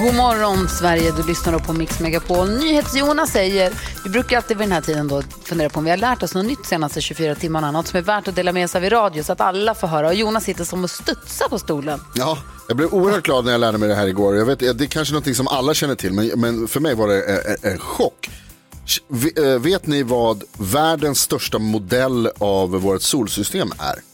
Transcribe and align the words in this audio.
God 0.00 0.14
morgon 0.14 0.68
Sverige, 0.68 1.12
du 1.16 1.22
lyssnar 1.22 1.58
på 1.58 1.72
Mix 1.72 2.00
Megapol. 2.00 2.50
NyhetsJonas 2.50 3.30
säger, 3.30 3.72
vi 4.04 4.10
brukar 4.10 4.36
alltid 4.36 4.56
vid 4.56 4.64
den 4.64 4.72
här 4.72 4.80
tiden 4.80 5.08
då 5.08 5.22
fundera 5.22 5.68
på 5.68 5.78
om 5.78 5.84
vi 5.84 5.90
har 5.90 5.96
lärt 5.96 6.22
oss 6.22 6.34
något 6.34 6.46
nytt 6.46 6.66
senaste 6.66 7.00
24 7.00 7.34
timmarna, 7.34 7.70
något 7.70 7.86
som 7.86 7.98
är 7.98 8.02
värt 8.02 8.28
att 8.28 8.36
dela 8.36 8.52
med 8.52 8.70
sig 8.70 8.78
av 8.78 8.84
i 8.84 8.88
radio 8.88 9.22
så 9.22 9.32
att 9.32 9.40
alla 9.40 9.74
får 9.74 9.88
höra. 9.88 10.08
Och 10.08 10.14
Jonas 10.14 10.44
sitter 10.44 10.64
som 10.64 10.84
och 10.84 10.90
studsar 10.90 11.48
på 11.48 11.58
stolen. 11.58 12.00
Ja, 12.14 12.38
jag 12.68 12.76
blev 12.76 12.94
oerhört 12.94 13.24
glad 13.24 13.44
när 13.44 13.52
jag 13.52 13.60
lärde 13.60 13.78
mig 13.78 13.88
det 13.88 13.94
här 13.94 14.06
igår. 14.06 14.36
Jag 14.36 14.46
vet, 14.46 14.58
det 14.58 14.84
är 14.84 14.86
kanske 14.86 15.14
något 15.14 15.36
som 15.36 15.48
alla 15.48 15.74
känner 15.74 15.94
till, 15.94 16.12
men, 16.12 16.40
men 16.40 16.68
för 16.68 16.80
mig 16.80 16.94
var 16.94 17.08
det 17.08 17.22
en, 17.22 17.72
en 17.72 17.78
chock. 17.78 18.30
Eh, 19.36 19.44
vet 19.44 19.86
ni 19.86 20.02
vad 20.02 20.44
världens 20.58 21.20
största 21.20 21.58
modell 21.58 22.30
av 22.38 22.70
vårt 22.70 23.02
solsystem 23.02 23.72
är? 23.78 24.07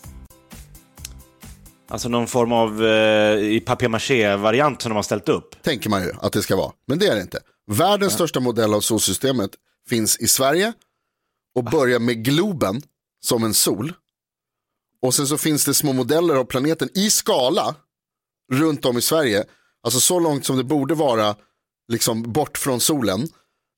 Alltså 1.88 2.08
någon 2.08 2.26
form 2.26 2.52
av 2.52 2.84
eh, 2.84 3.38
i 3.38 3.60
papier-maché-variant 3.60 4.82
som 4.82 4.90
de 4.90 4.96
har 4.96 5.02
ställt 5.02 5.28
upp. 5.28 5.62
Tänker 5.62 5.90
man 5.90 6.02
ju 6.02 6.12
att 6.20 6.32
det 6.32 6.42
ska 6.42 6.56
vara, 6.56 6.72
men 6.86 6.98
det 6.98 7.06
är 7.06 7.14
det 7.14 7.22
inte. 7.22 7.38
Världens 7.66 8.12
största 8.12 8.40
modell 8.40 8.74
av 8.74 8.80
solsystemet 8.80 9.50
finns 9.88 10.16
i 10.18 10.28
Sverige 10.28 10.72
och 11.54 11.64
börjar 11.64 11.98
med 11.98 12.24
Globen 12.24 12.82
som 13.24 13.44
en 13.44 13.54
sol. 13.54 13.92
Och 15.02 15.14
sen 15.14 15.26
så 15.26 15.38
finns 15.38 15.64
det 15.64 15.74
små 15.74 15.92
modeller 15.92 16.34
av 16.34 16.44
planeten 16.44 16.88
i 16.94 17.10
skala 17.10 17.74
runt 18.52 18.84
om 18.84 18.98
i 18.98 19.00
Sverige. 19.00 19.44
Alltså 19.82 20.00
så 20.00 20.20
långt 20.20 20.46
som 20.46 20.56
det 20.56 20.64
borde 20.64 20.94
vara 20.94 21.36
liksom 21.88 22.32
bort 22.32 22.58
från 22.58 22.80
solen. 22.80 23.28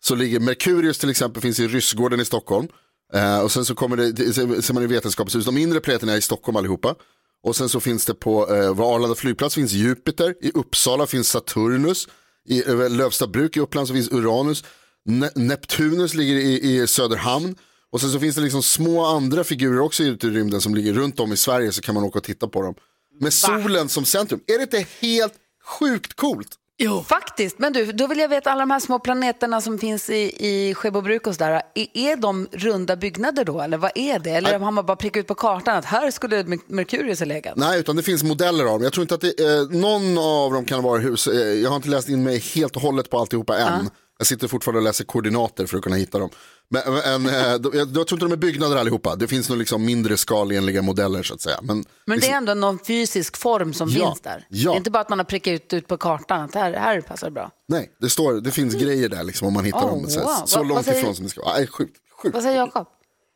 Så 0.05 0.15
ligger 0.15 0.41
Merkurius 0.41 0.99
till 0.99 1.11
exempel 1.11 1.43
finns 1.43 1.61
i 1.61 1.69
Ryssgården 1.69 2.21
i 2.21 2.25
Stockholm. 2.25 2.69
Eh, 3.13 3.41
och 3.41 3.53
sen 3.53 3.65
så 3.65 3.75
kommer 3.75 3.97
det, 3.97 4.33
ser 4.63 4.73
man 4.73 4.83
i 4.83 4.87
vetenskapshus, 4.87 5.45
de 5.45 5.55
mindre 5.55 5.81
planeterna 5.81 6.13
är 6.13 6.17
i 6.17 6.21
Stockholm 6.21 6.57
allihopa. 6.57 6.95
Och 7.43 7.57
sen 7.57 7.69
så 7.69 7.81
finns 7.81 8.05
det 8.05 8.15
på 8.15 8.55
eh, 8.55 8.81
Arlanda 8.81 9.15
flygplats 9.15 9.55
finns 9.55 9.73
Jupiter, 9.73 10.35
i 10.41 10.51
Uppsala 10.55 11.07
finns 11.07 11.29
Saturnus, 11.29 12.09
i 12.49 12.69
eh, 12.69 12.91
Lövstabruk 12.91 13.57
i 13.57 13.61
Uppland 13.61 13.89
så 13.89 13.95
finns 13.95 14.13
Uranus, 14.13 14.65
ne 15.05 15.31
Neptunus 15.35 16.15
ligger 16.15 16.35
i, 16.35 16.83
i 16.83 16.87
Söderhamn. 16.87 17.57
Och 17.91 18.01
sen 18.01 18.11
så 18.11 18.21
finns 18.21 18.37
det 18.37 18.43
liksom 18.43 18.63
små 18.63 19.05
andra 19.05 19.45
figurer 19.45 19.81
också 19.81 20.03
ute 20.03 20.27
i 20.27 20.31
rymden 20.31 20.61
som 20.61 20.75
ligger 20.75 20.93
runt 20.93 21.21
om 21.21 21.33
i 21.33 21.37
Sverige 21.37 21.73
så 21.73 21.83
kan 21.83 21.95
man 21.95 22.05
åka 22.05 22.19
och 22.19 22.25
titta 22.25 22.49
på 22.49 22.63
dem. 22.63 22.75
Med 23.21 23.33
solen 23.33 23.89
som 23.89 24.05
centrum, 24.05 24.41
är 24.47 24.59
det 24.59 24.63
inte 24.63 24.87
helt 25.01 25.35
sjukt 25.65 26.15
coolt? 26.15 26.49
Jo. 26.79 27.03
Faktiskt, 27.03 27.59
men 27.59 27.73
du, 27.73 27.93
då 27.93 28.07
vill 28.07 28.19
jag 28.19 28.29
veta 28.29 28.51
alla 28.53 28.61
de 28.61 28.71
här 28.71 28.81
små 28.81 28.99
planeterna 28.99 29.61
som 29.61 29.79
finns 29.79 30.11
i, 30.11 30.47
i 30.49 30.75
Skebobruk 30.75 31.27
och 31.27 31.35
sådär. 31.35 31.63
Är, 31.75 31.87
är 31.95 32.17
de 32.17 32.49
runda 32.53 32.97
byggnader 32.97 33.45
då 33.45 33.61
eller 33.61 33.79
vad 33.79 33.91
är 33.95 34.19
det? 34.19 34.31
Eller 34.31 34.59
har 34.59 34.71
man 34.71 34.87
bara 34.87 34.97
prickat 34.97 35.21
ut 35.21 35.27
på 35.27 35.35
kartan 35.35 35.77
att 35.77 35.85
här 35.85 36.11
skulle 36.11 36.45
Mer- 36.45 36.59
Merkurius 36.67 37.19
ha 37.19 37.27
legat? 37.27 37.57
Nej, 37.57 37.81
utan 37.81 37.97
det 37.97 38.03
finns 38.03 38.23
modeller 38.23 38.65
av 38.65 38.71
dem. 38.71 38.83
Jag 38.83 38.93
tror 38.93 39.03
inte 39.03 39.15
att 39.15 39.21
det, 39.21 39.41
eh, 39.41 39.79
någon 39.81 40.19
av 40.19 40.53
dem 40.53 40.65
kan 40.65 40.83
vara 40.83 40.99
hus. 40.99 41.27
Eh, 41.27 41.35
jag 41.41 41.69
har 41.71 41.77
inte 41.77 41.89
läst 41.89 42.09
in 42.09 42.23
mig 42.23 42.39
helt 42.39 42.77
och 42.77 42.83
hållet 42.83 43.11
på 43.11 43.19
alltihopa 43.19 43.59
än. 43.59 43.91
Jag 44.19 44.27
sitter 44.27 44.49
fortfarande 44.49 44.79
och 44.79 44.85
läser 44.85 45.05
koordinater 45.05 45.67
för 45.67 45.77
att 45.77 45.83
kunna 45.83 45.97
hitta 45.97 46.19
dem. 46.19 46.31
Men, 46.69 46.83
men 47.23 47.27
eh, 47.27 47.47
jag, 47.73 47.93
tror 47.95 48.13
inte 48.13 48.17
de 48.17 48.33
är 48.33 48.37
byggnader 48.37 48.77
allihopa. 48.77 49.17
Det 49.17 49.29
finns 49.29 49.49
nog 49.49 49.59
liksom 49.59 49.85
mindre 49.85 50.17
skalenliga 50.17 50.83
modeller 50.83 51.23
så 51.23 51.35
att 51.35 51.41
säga. 51.41 51.59
Men, 51.63 51.85
Men 52.07 52.21
det 52.21 52.31
är 52.31 52.37
ändå 52.37 52.55
någon 52.55 52.79
fysisk 52.87 53.37
form 53.37 53.75
som 53.75 53.89
Ja, 53.89 54.07
finns 54.09 54.21
där. 54.21 54.47
ja. 54.49 54.71
Det 54.71 54.75
är 54.75 54.79
inte 54.79 54.91
bara 54.91 55.01
att 55.01 55.09
man 55.09 55.19
har 55.19 55.25
prickat 55.25 55.51
ut, 55.53 55.73
ut 55.73 55.89
på 55.89 55.97
kartan 55.97 56.41
att 56.41 56.55
här, 56.55 56.73
här 56.73 57.01
passar 57.01 57.27
det 57.27 57.31
bra. 57.31 57.51
Nej, 57.69 57.91
det, 58.01 58.11
står, 58.11 58.33
det 58.41 58.51
finns 58.51 58.75
grejer 58.75 59.09
där 59.09 59.25
liksom 59.25 59.49
om 59.49 59.55
man 59.55 59.65
hittar 59.65 59.79
Oh, 59.85 59.89
dem. 59.89 60.11
Så, 60.11 60.21
wow. 60.21 60.43
så 60.47 60.63
långt 60.63 60.85
säger- 60.85 60.99
ifrån 61.01 61.15
som 61.15 61.25
det 61.25 61.31
ska 61.31 61.43
vara. 61.43 61.55
Nej, 61.57 61.67
sjukt. 61.67 61.97
sjukt. 62.23 62.35
Vad 62.35 62.43
säger 62.43 62.57
Jakob? 62.57 62.87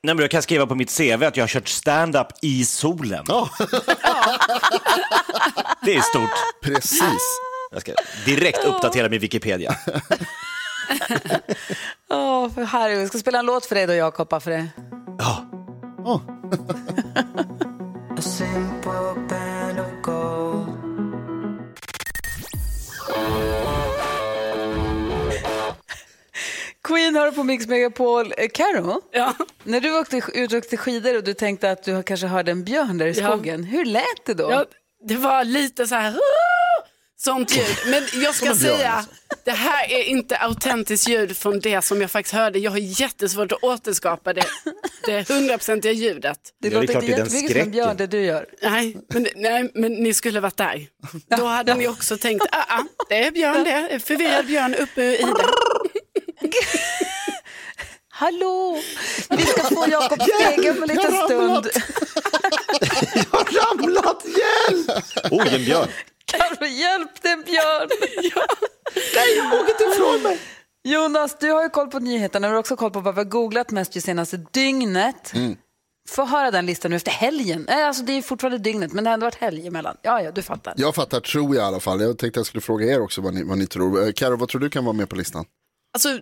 Nej, 0.02 0.14
men 0.14 0.22
jag 0.22 0.30
kan 0.30 0.42
skriva 0.42 0.66
på 0.66 0.74
mitt 0.74 0.96
CV 0.98 1.22
att 1.24 1.36
jag 1.36 1.42
har 1.44 1.48
kört 1.48 1.68
stand-up 1.68 2.26
i 2.42 2.64
solen. 2.64 3.24
Ja, 3.28 3.50
Det 5.84 5.96
är 5.96 6.00
stort. 6.00 6.30
precis. 6.62 7.40
Jag 7.72 7.80
ska 7.80 7.92
direkt 8.26 8.64
uppdatera 8.64 9.08
min 9.08 9.20
Wikipedia. 9.20 9.76
Åh, 12.10 12.50
för 12.54 12.62
Harry, 12.62 12.98
jag 12.98 13.08
ska 13.08 13.18
spela 13.18 13.38
en 13.38 13.46
låt 13.46 13.66
för 13.66 13.74
dig 13.74 13.86
då 13.86 13.92
Jakob, 13.94 14.42
för 14.42 14.50
det. 14.50 14.66
Ja. 15.18 15.44
Oh. 16.04 16.20
Queen 26.84 27.16
hör 27.16 27.30
på 27.32 27.42
Mix 27.44 27.66
Megapol. 27.66 28.32
Eh, 28.38 28.48
Karo, 28.54 29.00
Ja. 29.12 29.34
när 29.64 29.80
du 29.80 29.98
åkte 29.98 30.16
ut 30.34 30.52
och 30.52 30.58
åkte 30.58 30.76
skidor 30.76 31.16
och 31.16 31.24
du 31.24 31.34
tänkte 31.34 31.70
att 31.70 31.82
du 31.82 32.02
kanske 32.02 32.26
hörde 32.26 32.50
en 32.50 32.64
björn 32.64 32.98
där 32.98 33.06
i 33.06 33.12
Ja. 33.20 33.26
skogen, 33.32 33.64
hur 33.64 33.84
lät 33.84 34.24
det 34.26 34.34
då? 34.34 34.50
Ja, 34.50 34.64
det 35.08 35.16
var 35.16 35.44
lite 35.44 35.86
så 35.86 35.94
här! 35.94 36.16
Sånt 37.20 37.56
ljud. 37.56 37.76
Men 37.86 38.22
jag 38.22 38.34
ska 38.34 38.54
säga, 38.54 38.90
alltså. 38.92 39.12
det 39.44 39.50
här 39.50 39.90
är 39.90 40.02
inte 40.02 40.36
autentiskt 40.36 41.08
ljud 41.08 41.36
från 41.36 41.60
det 41.60 41.82
som 41.82 42.00
jag 42.00 42.10
faktiskt 42.10 42.34
hörde. 42.34 42.58
Jag 42.58 42.70
har 42.70 42.78
jättesvårt 42.78 43.52
att 43.52 43.62
återskapa 43.62 44.32
det, 44.32 44.46
det 45.06 45.28
hundraprocentiga 45.28 45.92
ljudet. 45.92 46.38
det 46.58 46.68
det 46.68 46.74
låter 46.74 46.94
inte 46.94 47.06
det 47.06 47.12
är 47.12 47.16
den 47.16 47.26
jättemycket 47.26 47.62
som 47.62 47.70
björn 47.70 47.96
det 47.96 48.06
du 48.06 48.20
gör. 48.24 48.46
Nej 48.62 48.96
men, 49.08 49.26
nej, 49.36 49.70
men 49.74 49.92
ni 49.92 50.14
skulle 50.14 50.40
varit 50.40 50.56
där. 50.56 50.86
Då 51.36 51.44
hade 51.44 51.74
ni 51.74 51.88
också 51.88 52.16
tänkt, 52.16 52.46
ah, 52.52 52.64
ah, 52.68 52.82
det 53.08 53.24
är 53.24 53.30
Björn 53.30 53.64
det, 53.64 53.70
är 53.70 53.98
förvirrad 53.98 54.46
Björn 54.46 54.74
uppe 54.74 55.02
i 55.02 55.22
det. 55.22 55.46
Hallå! 58.08 58.78
Vi 59.30 59.42
ska 59.42 59.62
få 59.62 59.86
Jakob 59.90 60.22
Stege 60.22 60.70
om 60.70 60.82
en 60.82 60.88
liten 60.88 61.14
jag 61.14 61.24
stund. 61.24 61.70
Jag 63.14 63.38
har 63.38 63.74
ramlat, 63.74 64.24
hjälp! 64.24 65.04
Oj, 65.30 65.54
en 65.54 65.64
björn. 65.64 65.88
Karo, 66.30 66.66
hjälp, 66.66 67.10
det 67.22 67.28
är 67.28 67.32
en 67.32 67.42
björn! 67.42 67.88
Nej, 69.14 69.36
jag 69.36 69.44
vågar 69.50 69.70
inte 69.70 69.84
ifrån 69.84 70.22
mig. 70.22 70.40
Jonas, 70.88 71.36
du 71.40 71.50
har 71.50 71.62
ju 71.62 71.68
koll 71.68 71.88
på 71.90 71.98
nyheterna, 71.98 72.46
du 72.48 72.52
har 72.54 72.60
också 72.60 72.76
koll 72.76 72.90
på 72.90 73.00
vad 73.00 73.14
vi 73.14 73.20
har 73.20 73.24
googlat 73.24 73.70
mest 73.70 73.92
det 73.92 74.00
senaste 74.00 74.36
dygnet. 74.52 75.34
Mm. 75.34 75.56
Få 76.08 76.24
höra 76.24 76.50
den 76.50 76.66
listan 76.66 76.90
nu 76.90 76.96
efter 76.96 77.10
helgen. 77.10 77.64
Nej, 77.68 77.84
alltså 77.84 78.02
det 78.02 78.12
är 78.12 78.22
fortfarande 78.22 78.58
dygnet, 78.58 78.92
men 78.92 79.04
det 79.04 79.10
har 79.10 79.14
ändå 79.14 79.26
varit 79.26 79.34
helg 79.34 79.66
emellan. 79.66 79.96
Ja, 80.02 80.22
ja, 80.22 80.30
du 80.30 80.42
fattar. 80.42 80.74
Jag 80.76 80.94
fattar, 80.94 81.20
tror 81.20 81.54
jag 81.56 81.64
i 81.64 81.66
alla 81.66 81.80
fall. 81.80 82.00
Jag 82.00 82.18
tänkte 82.18 82.40
jag 82.40 82.46
skulle 82.46 82.60
fråga 82.60 82.86
er 82.86 83.00
också 83.00 83.20
vad 83.20 83.34
ni, 83.34 83.42
vad 83.42 83.58
ni 83.58 83.66
tror. 83.66 84.06
Eh, 84.06 84.12
Karo, 84.12 84.36
vad 84.36 84.48
tror 84.48 84.60
du 84.60 84.70
kan 84.70 84.84
vara 84.84 84.92
med 84.92 85.08
på 85.08 85.16
listan? 85.16 85.44
Alltså, 85.92 86.20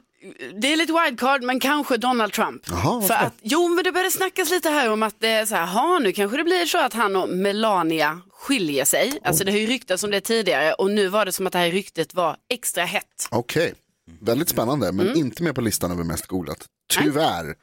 det 0.55 0.73
är 0.73 0.77
lite 0.77 0.93
wildcard, 0.93 1.43
men 1.43 1.61
kanske 1.61 1.97
Donald 1.97 2.33
Trump. 2.33 2.63
Jaha, 2.71 2.95
varför 2.95 3.09
För 3.09 3.15
att, 3.15 3.35
jo, 3.43 3.69
men 3.69 3.85
det 3.85 3.93
började 3.93 4.11
snackas 4.11 4.51
lite 4.51 4.71
här 4.71 4.93
om 4.93 5.03
att 5.03 5.21
det 5.21 5.29
är 5.29 5.47
så 5.47 5.55
här, 5.55 5.67
ha, 5.67 5.99
nu 5.99 6.13
kanske 6.13 6.37
det 6.37 6.45
blir 6.45 6.67
så 6.67 6.79
att 6.79 6.93
han 6.93 7.17
och 7.17 7.29
Melania 7.29 8.21
skiljer 8.33 8.85
sig. 8.85 9.21
Alltså 9.25 9.45
det 9.45 9.51
har 9.53 9.59
ju 9.59 9.67
ryktats 9.67 10.05
om 10.05 10.11
det 10.11 10.21
tidigare 10.21 10.73
och 10.73 10.91
nu 10.91 11.09
var 11.09 11.25
det 11.25 11.33
som 11.33 11.47
att 11.47 11.53
det 11.53 11.59
här 11.59 11.71
ryktet 11.71 12.15
var 12.15 12.37
extra 12.49 12.85
hett. 12.85 13.29
Okej, 13.31 13.75
väldigt 14.21 14.49
spännande, 14.49 14.93
men 14.93 15.17
inte 15.17 15.43
med 15.43 15.55
på 15.55 15.61
listan 15.61 15.91
över 15.91 16.05
mest 16.05 16.27
googlat. 16.27 16.67
Tyvärr. 16.89 17.55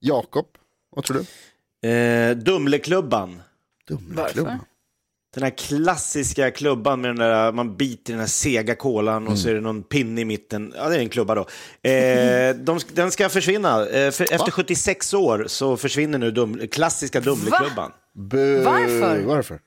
Jakob, 0.00 0.46
vad 0.90 1.04
tror 1.04 1.24
du? 1.80 1.88
Eh, 1.88 2.36
Dumleklubban. 2.36 3.42
Dumleklubban. 3.88 4.58
Den 5.34 5.42
här 5.42 5.50
klassiska 5.50 6.50
klubban 6.50 7.00
med 7.00 7.10
den 7.10 7.16
där, 7.16 7.52
man 7.52 7.76
biter 7.76 8.10
i 8.10 8.12
den 8.12 8.20
här 8.20 8.26
sega 8.26 8.74
kolan 8.74 9.28
och 9.28 9.38
så 9.38 9.48
är 9.48 9.54
det 9.54 9.60
någon 9.60 9.82
pinne 9.82 10.20
i 10.20 10.24
mitten. 10.24 10.74
Ja, 10.76 10.88
det 10.88 10.96
är 10.96 11.00
en 11.00 11.08
klubba 11.08 11.34
då. 11.34 11.40
Eh, 11.90 12.54
de, 12.64 12.78
den 12.92 13.10
ska 13.10 13.28
försvinna. 13.28 13.86
Eh, 13.88 14.10
för, 14.10 14.32
efter 14.32 14.50
76 14.50 15.14
år 15.14 15.44
så 15.48 15.76
försvinner 15.76 16.18
nu 16.18 16.30
dum, 16.30 16.60
klassiska 16.72 17.20
Dumleklubban. 17.20 17.92
Bu- 18.18 18.64
Varför? 18.64 19.22
Varför? 19.26 19.60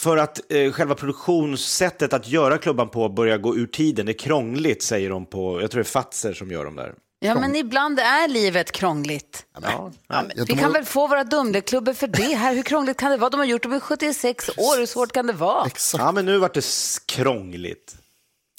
För 0.00 0.16
att 0.16 0.52
eh, 0.52 0.72
själva 0.72 0.94
produktionssättet 0.94 2.12
att 2.12 2.28
göra 2.28 2.58
klubban 2.58 2.88
på 2.88 3.08
börjar 3.08 3.38
gå 3.38 3.56
ur 3.56 3.66
tiden. 3.66 4.06
Det 4.06 4.12
är 4.12 4.18
krångligt, 4.18 4.82
säger 4.82 5.10
de 5.10 5.26
på, 5.26 5.60
jag 5.60 5.70
tror 5.70 5.78
det 5.82 5.86
är 5.88 5.90
Fatser 5.90 6.32
som 6.32 6.50
gör 6.50 6.64
dem 6.64 6.76
där. 6.76 6.94
Ja, 7.24 7.40
men 7.40 7.56
ibland 7.56 7.98
är 7.98 8.28
livet 8.28 8.72
krångligt. 8.72 9.46
Ja. 9.62 9.92
Ja, 10.08 10.24
Vi 10.48 10.56
kan 10.56 10.72
väl 10.72 10.84
få 10.84 11.06
våra 11.06 11.24
Dumleklubbor 11.24 11.92
för 11.92 12.06
det 12.06 12.34
här. 12.34 12.54
Hur 12.54 12.62
krångligt 12.62 12.96
kan 12.96 13.10
det 13.10 13.16
vara? 13.16 13.30
De 13.30 13.36
har 13.36 13.44
gjort 13.44 13.62
det 13.62 13.76
i 13.76 13.80
76 13.80 14.48
år. 14.48 14.78
Hur 14.78 14.86
svårt 14.86 15.12
kan 15.12 15.26
det 15.26 15.32
vara? 15.32 15.68
ja, 15.98 16.12
men 16.12 16.26
nu 16.26 16.38
vart 16.38 16.54
det 16.54 16.64
krångligt. 17.06 17.96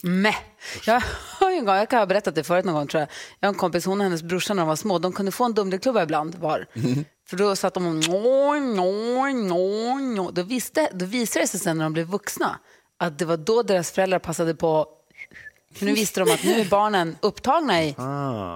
Mäh. 0.03 0.35
Jag 0.85 1.03
har 1.39 1.51
en 1.51 1.65
gång, 1.65 1.75
jag 1.75 1.89
kan 1.89 1.99
ha 1.99 2.05
berättat 2.05 2.35
det 2.35 2.43
förut 2.43 2.65
någon 2.65 2.73
gång 2.75 2.87
tror 2.87 2.99
jag. 2.99 3.09
Jag 3.39 3.47
har 3.47 3.53
en 3.53 3.59
kompis, 3.59 3.85
hon 3.85 3.99
och 3.99 4.03
hennes 4.03 4.23
brorsa 4.23 4.53
när 4.53 4.61
de 4.61 4.67
var 4.67 4.75
små, 4.75 4.99
de 4.99 5.13
kunde 5.13 5.31
få 5.31 5.43
en 5.43 5.53
Dumleklubba 5.53 6.03
ibland 6.03 6.35
var. 6.35 6.65
För 7.29 7.37
då 7.37 7.55
satt 7.55 7.73
de 7.73 7.85
och 7.87 7.95
nå, 7.95 8.53
nå, 8.55 9.25
nå, 9.27 9.95
nå. 9.95 10.31
Då, 10.31 10.43
visste, 10.43 10.89
då 10.93 11.05
visade 11.05 11.43
det 11.43 11.47
sig 11.47 11.59
sen 11.59 11.77
när 11.77 11.83
de 11.83 11.93
blev 11.93 12.07
vuxna 12.07 12.59
att 12.99 13.19
det 13.19 13.25
var 13.25 13.37
då 13.37 13.63
deras 13.63 13.91
föräldrar 13.91 14.19
passade 14.19 14.55
på 14.55 14.87
för 15.75 15.85
nu 15.85 15.93
visste 15.93 16.19
de 16.19 16.33
att 16.33 16.43
nu 16.43 16.59
är 16.59 16.65
barnen 16.65 17.17
upptagna 17.21 17.83
i 17.83 17.95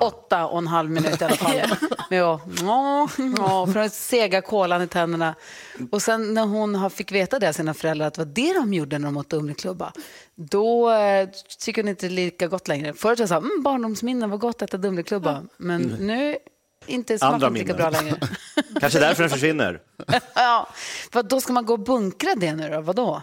åtta 0.01 0.45
och 0.45 0.57
en 0.57 0.67
halv 0.67 0.89
minut 0.89 1.21
i 1.21 1.25
alla 1.25 1.35
fall. 1.35 1.61
Med 2.09 2.23
att 2.23 2.61
nå, 2.61 3.09
nå, 3.17 3.65
från 3.65 3.73
den 3.73 3.89
sega 3.89 4.41
kolan 4.41 4.81
i 4.81 4.87
tänderna. 4.87 5.35
Och 5.91 6.01
sen 6.01 6.33
när 6.33 6.45
hon 6.45 6.89
fick 6.89 7.11
veta 7.11 7.39
det 7.39 7.49
av 7.49 7.53
sina 7.53 7.73
föräldrar 7.73 8.07
att 8.07 8.13
det 8.13 8.21
var 8.21 8.31
det 8.33 8.53
de 8.53 8.73
gjorde 8.73 8.99
när 8.99 9.05
de 9.05 9.17
åt 9.17 9.29
Dumleklubba. 9.29 9.93
Då 10.35 10.91
eh, 10.91 11.29
tycker 11.59 11.83
hon 11.83 11.89
inte 11.89 12.09
lika 12.09 12.47
gott 12.47 12.67
längre. 12.67 12.93
Förut 12.93 13.19
var 13.19 13.23
det 13.23 13.27
så 13.27 13.33
här, 13.33 13.41
mm, 13.41 13.63
barndomsminnen, 13.63 14.29
vad 14.29 14.39
gott 14.39 14.55
att 14.55 14.69
äta 14.69 14.77
Dumleklubba. 14.77 15.43
Men 15.57 15.81
nu 15.81 16.37
inte 16.85 17.17
smakar 17.17 17.47
inte 17.47 17.59
lika 17.59 17.73
bra 17.73 17.89
längre. 17.89 18.19
Kanske 18.79 18.99
därför 18.99 19.23
den 19.23 19.29
försvinner. 19.29 19.81
ja, 20.35 20.67
för 21.13 21.23
då 21.23 21.41
ska 21.41 21.53
man 21.53 21.65
gå 21.65 21.73
och 21.73 21.79
bunkra 21.79 22.35
det 22.35 22.53
nu 22.53 22.69
då? 22.69 22.81
Vadå? 22.81 23.21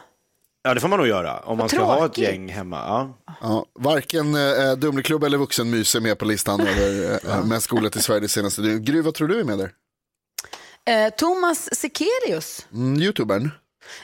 Ja, 0.67 0.75
det 0.75 0.81
får 0.81 0.89
man 0.89 0.99
nog 0.99 1.09
göra 1.09 1.39
om 1.39 1.59
man 1.59 1.69
ska 1.69 1.83
ha 1.85 1.95
ett 1.95 2.01
tråkigt. 2.01 2.25
gäng 2.25 2.49
hemma. 2.49 2.77
Ja. 2.77 3.35
Ja, 3.41 3.67
varken 3.75 4.35
eh, 4.35 4.73
Dumleklubb 4.77 5.25
eller 5.25 5.39
vuxenmys 5.39 5.95
är 5.95 6.01
med 6.01 6.19
på 6.19 6.25
listan 6.25 6.61
över 6.61 7.21
eh, 7.29 7.45
mest 7.45 7.65
skolat 7.65 7.97
i 7.97 8.01
Sverige 8.01 8.21
det 8.21 8.29
senaste 8.29 8.63
dygnet. 8.63 8.83
Gry, 8.83 9.01
vad 9.01 9.15
tror 9.15 9.29
du 9.29 9.41
är 9.41 9.45
med 9.45 9.59
där? 9.59 9.71
Eh, 10.87 11.11
Thomas 11.15 11.75
Sekelius. 11.75 12.67
Mm, 12.73 13.03
Youtubern? 13.03 13.51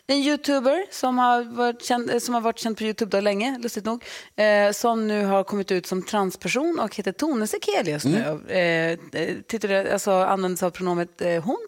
En 0.06 0.16
youtuber 0.16 0.86
som 0.90 1.18
har 1.18 1.44
varit 1.44 1.84
känd, 1.84 2.10
eh, 2.10 2.18
som 2.18 2.34
har 2.34 2.40
varit 2.40 2.58
känd 2.58 2.76
på 2.78 2.84
Youtube 2.84 3.16
då 3.16 3.20
länge, 3.20 3.58
lustigt 3.58 3.84
nog. 3.84 4.04
Eh, 4.36 4.72
som 4.72 5.08
nu 5.08 5.24
har 5.24 5.44
kommit 5.44 5.70
ut 5.70 5.86
som 5.86 6.02
transperson 6.02 6.78
och 6.80 6.96
heter 6.96 7.12
Tone 7.12 7.46
Sekelius 7.46 8.04
nu. 8.04 8.40
Eh, 8.48 9.20
eh, 9.22 9.36
titulerar, 9.48 9.92
alltså 9.92 10.10
använder 10.12 10.56
sig 10.56 10.66
av 10.66 10.70
pronomet 10.70 11.22
eh, 11.22 11.42
hon. 11.44 11.58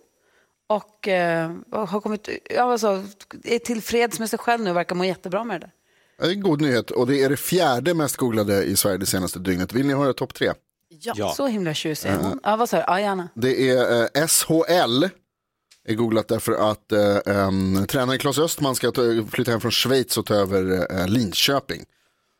Och 0.66 1.08
eh, 1.08 1.50
har 1.72 2.00
kommit, 2.00 2.28
ja, 2.50 2.72
alltså, 2.72 3.04
är 3.44 3.58
tillfreds 3.58 4.18
med 4.18 4.30
sig 4.30 4.38
själv 4.38 4.62
nu 4.62 4.70
och 4.70 4.76
verkar 4.76 4.94
må 4.94 5.04
jättebra 5.04 5.44
med 5.44 5.60
det. 5.60 5.70
Det 6.18 6.26
är 6.26 6.30
en 6.30 6.40
god 6.40 6.60
nyhet 6.60 6.90
och 6.90 7.06
det 7.06 7.22
är 7.22 7.28
det 7.28 7.36
fjärde 7.36 7.94
mest 7.94 8.16
googlade 8.16 8.64
i 8.64 8.76
Sverige 8.76 8.98
det 8.98 9.06
senaste 9.06 9.38
dygnet. 9.38 9.72
Vill 9.72 9.86
ni 9.86 9.94
höra 9.94 10.12
topp 10.12 10.34
tre? 10.34 10.52
Ja. 10.88 11.14
Ja. 11.16 11.32
Så 11.36 11.46
himla 11.46 11.74
tjusig 11.74 12.10
hon. 12.10 12.40
Ja, 12.42 12.56
vad 12.56 12.68
sa 12.68 12.76
du? 12.76 12.84
Ja, 12.86 13.00
gärna. 13.00 13.28
Det 13.34 13.70
är 13.70 14.02
eh, 14.02 14.26
SHL, 14.26 15.04
är 15.84 15.94
googlat 15.94 16.28
därför 16.28 16.70
att 16.70 16.92
eh, 16.92 17.36
em, 17.36 17.86
tränaren 17.86 18.18
Claes 18.18 18.38
Östman 18.38 18.74
ska 18.74 18.90
ta, 18.90 19.02
flytta 19.30 19.50
hem 19.50 19.60
från 19.60 19.70
Schweiz 19.70 20.18
och 20.18 20.26
ta 20.26 20.34
över 20.34 20.86
eh, 21.00 21.08
Linköping. 21.08 21.84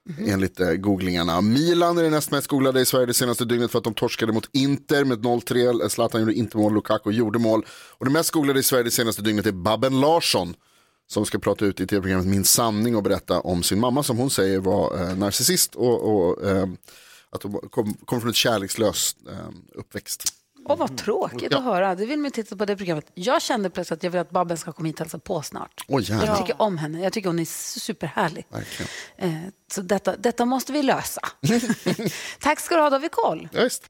Mm-hmm. 0.09 0.33
Enligt 0.33 0.61
eh, 0.61 0.73
googlingarna. 0.73 1.41
Milan 1.41 1.99
är 1.99 2.03
det 2.03 2.11
näst 2.11 2.31
mest 2.31 2.47
googlade 2.47 2.81
i 2.81 2.85
Sverige 2.85 3.07
det 3.07 3.15
senaste 3.15 3.45
dygnet 3.45 3.71
för 3.71 3.79
att 3.79 3.85
de 3.85 3.95
torskade 3.95 4.33
mot 4.33 4.49
Inter 4.53 5.05
med 5.05 5.19
0-3. 5.19 5.83
Eh, 5.83 5.89
Zlatan 5.89 6.21
gjorde 6.21 6.35
inte 6.35 6.57
mål, 6.57 6.75
Lukaku 6.75 7.11
gjorde 7.11 7.39
mål. 7.39 7.67
Och 7.69 8.05
det 8.05 8.11
mest 8.11 8.31
googlade 8.31 8.61
i 8.61 8.63
Sverige 8.63 8.85
det 8.85 8.91
senaste 8.91 9.23
dygnet 9.23 9.47
är 9.47 9.53
Babben 9.53 10.01
Larsson. 10.01 10.55
Som 11.07 11.27
ska 11.27 11.39
prata 11.39 11.65
ut 11.65 11.81
i 11.81 11.87
tv-programmet 11.87 12.27
Min 12.27 12.45
sanning 12.45 12.97
och 12.97 13.03
berätta 13.03 13.41
om 13.41 13.63
sin 13.63 13.81
mamma 13.81 14.03
som 14.03 14.19
hon 14.19 14.31
säger 14.31 14.59
var 14.61 15.01
eh, 15.01 15.17
narcissist 15.17 15.75
och, 15.75 16.15
och 16.15 16.45
eh, 16.45 16.67
att 17.31 17.43
hon 17.43 17.69
kom, 17.71 17.95
kom 17.95 18.21
från 18.21 18.31
ett 18.31 18.37
kärlekslöst 18.37 19.17
eh, 19.31 19.49
uppväxt. 19.75 20.34
Åh, 20.69 20.77
vad 20.77 20.97
tråkigt 20.99 21.49
Ja. 21.53 21.59
att 21.59 21.65
höra. 21.65 21.95
Du 21.95 22.07
vill 22.07 22.19
man 22.19 22.31
titta 22.31 22.57
på 22.57 22.65
det 22.65 22.77
programmet. 22.77 23.07
Jag 23.15 23.43
kände 23.43 23.71
plötsligt 23.71 23.97
att 23.99 24.03
jag 24.03 24.11
vill 24.11 24.21
att 24.21 24.31
Babben 24.31 24.57
ska 24.57 24.73
komma 24.73 24.87
hit 24.87 24.95
och 25.01 25.01
hälsa 25.07 25.19
på 25.19 25.43
snart. 25.43 25.85
Gärna. 25.89 26.27
Jag 26.27 26.39
tycker 26.39 26.63
om 26.63 26.79
henne. 26.79 27.01
Jag 27.03 27.13
tycker 27.13 27.29
hon 27.29 27.39
är 27.39 27.79
superhärlig. 27.81 28.47
Verkligen. 28.49 28.89
Eh, 29.17 29.51
så 29.73 29.81
detta, 29.83 30.17
detta 30.17 30.45
måste 30.45 30.73
vi 30.73 30.83
lösa. 30.83 31.21
Tack 32.41 32.61
ska 32.61 32.75
du 32.77 32.81
ha, 32.83 32.91
då 32.91 32.99
vi 32.99 33.09
koll. 33.09 33.49
Visst. 33.53 33.83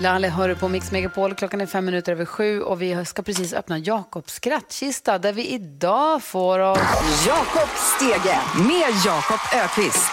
Lalle 0.00 0.28
hör 0.28 0.48
du 0.48 0.54
på 0.56 0.68
Mix 0.68 0.92
Megapol. 0.92 1.34
Klockan 1.34 1.60
är 1.60 1.66
fem 1.66 1.84
minuter 1.84 2.12
över 2.12 2.24
sju 2.24 2.62
och 2.62 2.82
vi 2.82 3.04
ska 3.04 3.22
precis 3.22 3.52
öppna 3.52 3.78
Jakobs 3.78 4.34
skrattkista 4.34 5.18
där 5.18 5.32
vi 5.32 5.46
idag 5.48 6.22
får 6.22 6.58
oss... 6.58 6.78
Jakob 7.26 7.68
Stege 7.96 8.38
med 8.68 8.90
Jakob 9.04 9.40
Ökvist. 9.54 10.10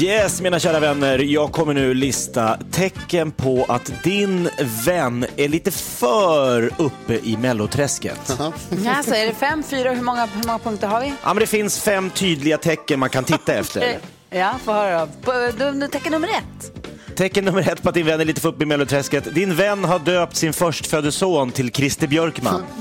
Yes, 0.00 0.40
mina 0.40 0.58
kära 0.58 0.80
vänner, 0.80 1.18
jag 1.18 1.52
kommer 1.52 1.74
nu 1.74 1.94
lista 1.94 2.58
tecken 2.70 3.30
på 3.30 3.64
att 3.68 3.92
din 4.04 4.50
vän 4.86 5.26
är 5.36 5.48
lite 5.48 5.70
för 5.70 6.70
uppe 6.78 7.14
i 7.22 7.36
melloträsket. 7.36 8.36
Ja, 8.84 9.02
så 9.04 9.14
är 9.14 9.26
det 9.26 9.34
fem, 9.34 9.62
fyra, 9.62 9.90
hur 9.92 10.02
många, 10.02 10.26
hur 10.26 10.46
många 10.46 10.58
punkter 10.58 10.86
har 10.88 11.00
vi? 11.00 11.06
Ja, 11.22 11.34
men 11.34 11.36
det 11.36 11.46
finns 11.46 11.80
fem 11.80 12.10
tydliga 12.10 12.58
tecken 12.58 13.00
man 13.00 13.10
kan 13.10 13.24
titta 13.24 13.54
efter. 13.54 13.98
Ja, 14.30 14.54
få 14.64 14.72
höra. 14.72 15.08
då. 15.24 15.70
Du- 15.70 15.88
Tecken 15.88 16.12
nummer 16.12 16.28
ett. 16.28 16.72
Tecken 17.16 17.44
nummer 17.44 17.68
ett 17.72 17.82
på 17.82 17.88
att 17.88 17.94
din 17.94 18.06
vän 18.06 18.20
är 18.20 18.24
lite 18.24 18.40
för 18.40 18.48
uppe 18.48 18.62
i 18.62 18.66
melloträsket. 18.66 19.34
Din 19.34 19.54
vän 19.56 19.84
har 19.84 19.98
döpt 19.98 20.36
sin 20.36 20.52
förstfödde 20.52 21.12
son 21.12 21.50
till 21.50 21.72
Christer 21.72 22.06
Björkman. 22.06 22.62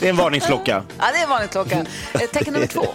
Det 0.00 0.06
är 0.06 0.10
en 0.10 0.16
varningsklocka. 0.16 0.82
Ja, 0.98 1.04
det 1.12 1.18
är 1.18 1.22
en 1.22 1.30
vanlig 1.30 1.50
klocka. 1.50 1.78
Eh, 2.14 2.20
Tecken 2.32 2.52
nummer 2.54 2.66
två. 2.66 2.86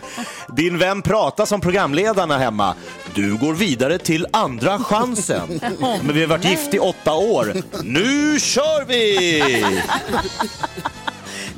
Din 0.56 0.78
vän 0.78 1.02
pratar 1.02 1.46
som 1.46 1.60
programledarna 1.60 2.38
hemma. 2.38 2.74
Du 3.14 3.36
går 3.36 3.54
vidare 3.54 3.98
till 3.98 4.26
andra 4.30 4.78
chansen. 4.78 5.60
Men 5.80 6.14
vi 6.14 6.20
har 6.20 6.28
varit 6.28 6.44
gift 6.44 6.74
i 6.74 6.78
åtta 6.78 7.14
år. 7.14 7.52
Nu 7.82 8.40
kör 8.40 8.84
vi! 8.84 9.42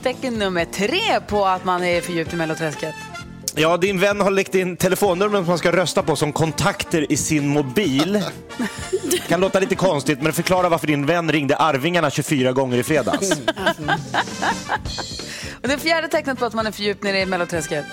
Tecken 0.03 0.35
nummer 0.35 0.65
tre 0.65 1.21
på 1.27 1.47
att 1.47 1.65
man 1.65 1.85
är 1.85 2.01
för 2.01 2.13
djupt 2.13 2.33
i 2.33 2.37
melloträsket. 2.37 2.95
Ja, 3.57 3.77
din 3.77 4.01
vän 4.01 4.21
har 4.21 4.31
läckt 4.31 4.55
in 4.55 4.77
telefonnumren 4.77 5.43
som 5.43 5.49
man 5.49 5.59
ska 5.59 5.73
rösta 5.73 6.03
på 6.03 6.17
som 6.17 6.33
kontakter 6.33 7.13
i 7.13 7.17
sin 7.17 7.49
mobil. 7.49 8.23
Kan 9.29 9.41
låta 9.41 9.61
lite 9.61 9.75
konstigt, 9.75 10.23
men 10.23 10.33
förklara 10.33 10.69
varför 10.69 10.87
din 10.87 11.07
vän 11.07 11.33
ringde 11.33 11.57
Arvingarna 11.57 12.11
24 12.11 12.53
gånger 12.53 12.79
i 12.79 12.83
fredags. 12.83 13.33
Och 15.63 15.69
det 15.69 15.79
fjärde 15.79 16.09
tecknet 16.09 16.39
på 16.39 16.45
att 16.45 16.55
man 16.55 16.67
är 16.67 16.71
för 16.71 16.83
djupt 16.83 17.03
nere 17.03 17.21
i 17.21 17.27
melloträsket. 17.27 17.85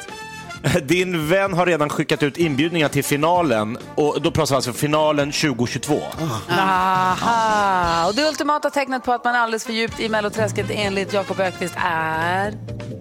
Din 0.84 1.28
vän 1.28 1.54
har 1.54 1.66
redan 1.66 1.90
skickat 1.90 2.24
ut 2.24 2.38
inbjudningar 2.38 2.90
till 2.90 3.04
finalen 3.04 3.78
och 3.96 4.22
då 4.22 4.32
pratar 4.32 4.52
vi 4.52 4.56
alltså 4.56 4.74
finalen 4.74 5.32
2022. 5.32 6.02
Aha! 6.50 8.08
Och 8.08 8.16
det 8.16 8.28
ultimata 8.28 8.70
tecknet 8.70 9.04
på 9.04 9.14
att 9.14 9.24
man 9.24 9.36
är 9.36 9.40
alldeles 9.40 9.66
för 9.66 9.74
djupt 9.74 10.00
i 10.00 10.10
melloträsket 10.10 10.66
enligt 10.70 11.14
Jakob 11.14 11.40
Ökvist 11.40 11.74
är... 11.78 12.54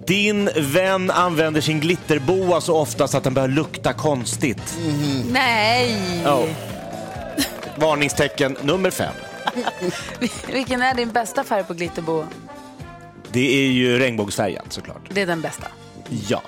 Din 0.07 0.49
vän 0.55 1.11
använder 1.11 1.61
sin 1.61 1.79
glitterboa 1.79 2.61
så 2.61 2.77
ofta 2.77 3.07
så 3.07 3.17
att 3.17 3.23
den 3.23 3.33
börjar 3.33 3.47
lukta 3.47 3.93
konstigt. 3.93 4.77
Nej! 5.31 5.97
Oh. 6.25 6.45
Varningstecken 7.75 8.57
nummer 8.61 8.91
fem. 8.91 9.13
Vilken 10.47 10.81
är 10.81 10.93
din 10.93 11.11
bästa 11.11 11.43
färg 11.43 11.63
på 11.63 11.73
glitterboa? 11.73 12.27
Det 13.31 13.65
är 13.65 13.67
ju 13.67 13.99
regnbågsfärgat 13.99 14.73
såklart. 14.73 15.01
Det 15.09 15.21
är 15.21 15.25
den 15.25 15.41
bästa. 15.41 15.67
Ja, 16.27 16.41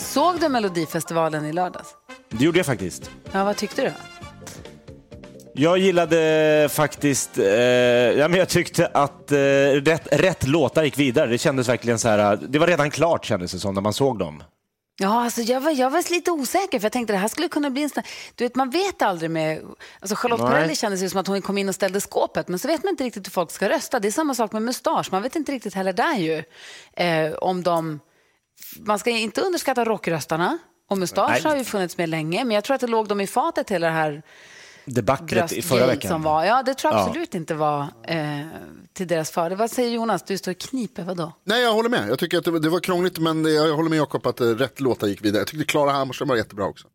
Såg 0.00 0.40
du 0.40 0.48
Melodifestivalen 0.48 1.44
i 1.44 1.52
lördags? 1.52 1.88
det 2.28 2.44
gjorde 2.44 2.58
jag 2.58 2.66
faktiskt. 2.66 3.10
Ja, 3.32 3.44
vad 3.44 3.56
tyckte 3.56 3.82
du? 3.82 3.92
Jag 5.54 5.78
gillade 5.78 6.68
faktiskt, 6.72 7.38
eh, 7.38 7.44
ja, 7.44 8.28
men 8.28 8.38
jag 8.38 8.48
tyckte 8.48 8.86
att 8.86 9.32
eh, 9.32 9.36
rätt, 9.36 10.08
rätt 10.12 10.46
låtar 10.46 10.84
gick 10.84 10.98
vidare. 10.98 11.26
Det 11.26 11.38
kändes 11.38 11.68
verkligen 11.68 11.98
så 11.98 12.08
här, 12.08 12.38
det 12.48 12.58
var 12.58 12.66
redan 12.66 12.90
klart 12.90 13.24
kändes 13.24 13.52
det 13.52 13.58
som 13.58 13.74
när 13.74 13.80
man 13.82 13.92
såg 13.92 14.18
dem. 14.18 14.42
Ja, 15.02 15.24
alltså 15.24 15.40
jag, 15.40 15.60
var, 15.60 15.70
jag 15.70 15.90
var 15.90 16.12
lite 16.12 16.30
osäker 16.30 16.78
för 16.78 16.84
jag 16.84 16.92
tänkte 16.92 17.12
det 17.12 17.18
här 17.18 17.28
skulle 17.28 17.48
kunna 17.48 17.70
bli 17.70 17.82
en 17.82 17.90
sån 17.90 18.02
Du 18.34 18.44
vet, 18.44 18.54
man 18.54 18.70
vet 18.70 19.02
aldrig 19.02 19.30
med... 19.30 19.60
Alltså 20.00 20.16
Charlotte 20.16 20.40
Nej. 20.40 20.50
Perrelli 20.50 20.74
kändes 20.74 21.02
ju 21.02 21.08
som 21.08 21.20
att 21.20 21.26
hon 21.26 21.42
kom 21.42 21.58
in 21.58 21.68
och 21.68 21.74
ställde 21.74 22.00
skåpet 22.00 22.48
men 22.48 22.58
så 22.58 22.68
vet 22.68 22.84
man 22.84 22.90
inte 22.90 23.04
riktigt 23.04 23.26
hur 23.26 23.30
folk 23.30 23.50
ska 23.50 23.68
rösta. 23.68 24.00
Det 24.00 24.08
är 24.08 24.12
samma 24.12 24.34
sak 24.34 24.52
med 24.52 24.62
mustasch. 24.62 25.08
Man 25.12 25.22
vet 25.22 25.36
inte 25.36 25.52
riktigt 25.52 25.74
heller 25.74 25.92
där 25.92 26.14
ju 26.14 26.42
eh, 26.96 27.32
om 27.32 27.62
de... 27.62 28.00
Man 28.76 28.98
ska 28.98 29.10
inte 29.10 29.40
underskatta 29.40 29.84
rockröstarna. 29.84 30.58
Och 30.90 30.98
mustasch 30.98 31.44
har 31.44 31.56
ju 31.56 31.64
funnits 31.64 31.98
med 31.98 32.08
länge 32.08 32.44
men 32.44 32.54
jag 32.54 32.64
tror 32.64 32.74
att 32.74 32.80
det 32.80 32.86
låg 32.86 33.08
dem 33.08 33.20
i 33.20 33.26
fatet 33.26 33.70
hela 33.70 33.86
det 33.86 33.92
här 33.92 34.22
Debaclet 34.84 35.52
i 35.52 35.62
förra 35.62 35.86
veckan. 35.86 36.08
som 36.08 36.22
var. 36.22 36.44
Ja, 36.44 36.62
det 36.62 36.74
tror 36.74 36.92
jag 36.92 37.00
Ja. 37.00 37.06
absolut 37.06 37.34
inte 37.34 37.54
var 37.54 37.80
eh, 38.02 38.40
till 38.92 39.06
deras 39.06 39.30
fördel. 39.30 39.58
Vad 39.58 39.70
säger 39.70 39.90
Jonas? 39.90 40.22
Du 40.22 40.38
står 40.38 40.50
och 40.52 40.58
kniper, 40.58 41.02
vadå? 41.02 41.32
Nej, 41.44 41.62
jag 41.62 41.72
håller 41.72 41.88
med. 41.88 42.08
Jag 42.08 42.18
tycker 42.18 42.38
att 42.38 42.44
det, 42.44 42.58
det 42.58 42.68
var 42.68 42.80
krångligt, 42.80 43.18
men 43.18 43.44
jag 43.54 43.76
håller 43.76 43.90
med 43.90 43.98
Jakob 43.98 44.26
att 44.26 44.40
eh, 44.40 44.46
rätt 44.46 44.80
låtar 44.80 45.06
gick 45.06 45.24
vidare. 45.24 45.40
Jag 45.40 45.46
tyckte 45.46 45.64
Klara 45.64 45.90
Hammarström 45.90 46.28
var 46.28 46.36
jättebra 46.36 46.64
också. 46.66 46.86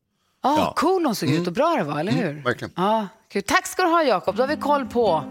Ah, 0.42 0.58
Ja. 0.58 0.74
Cool 0.76 1.06
hon 1.06 1.16
såg 1.16 1.30
ut 1.30 1.48
och 1.48 1.54
bra 1.54 1.76
det 1.78 1.84
var, 1.84 2.00
eller 2.00 2.12
hur? 2.12 2.44
verkligen. 2.44 2.72
Ja, 2.76 3.08
kul. 3.30 3.42
Tack 3.42 3.68
ska 3.68 3.84
du 3.84 3.90
ha 3.90 4.04
Jakob. 4.04 4.36
Då 4.36 4.44
har 4.44 4.48
vi 4.48 4.58
koll 4.58 4.86
på 4.86 5.24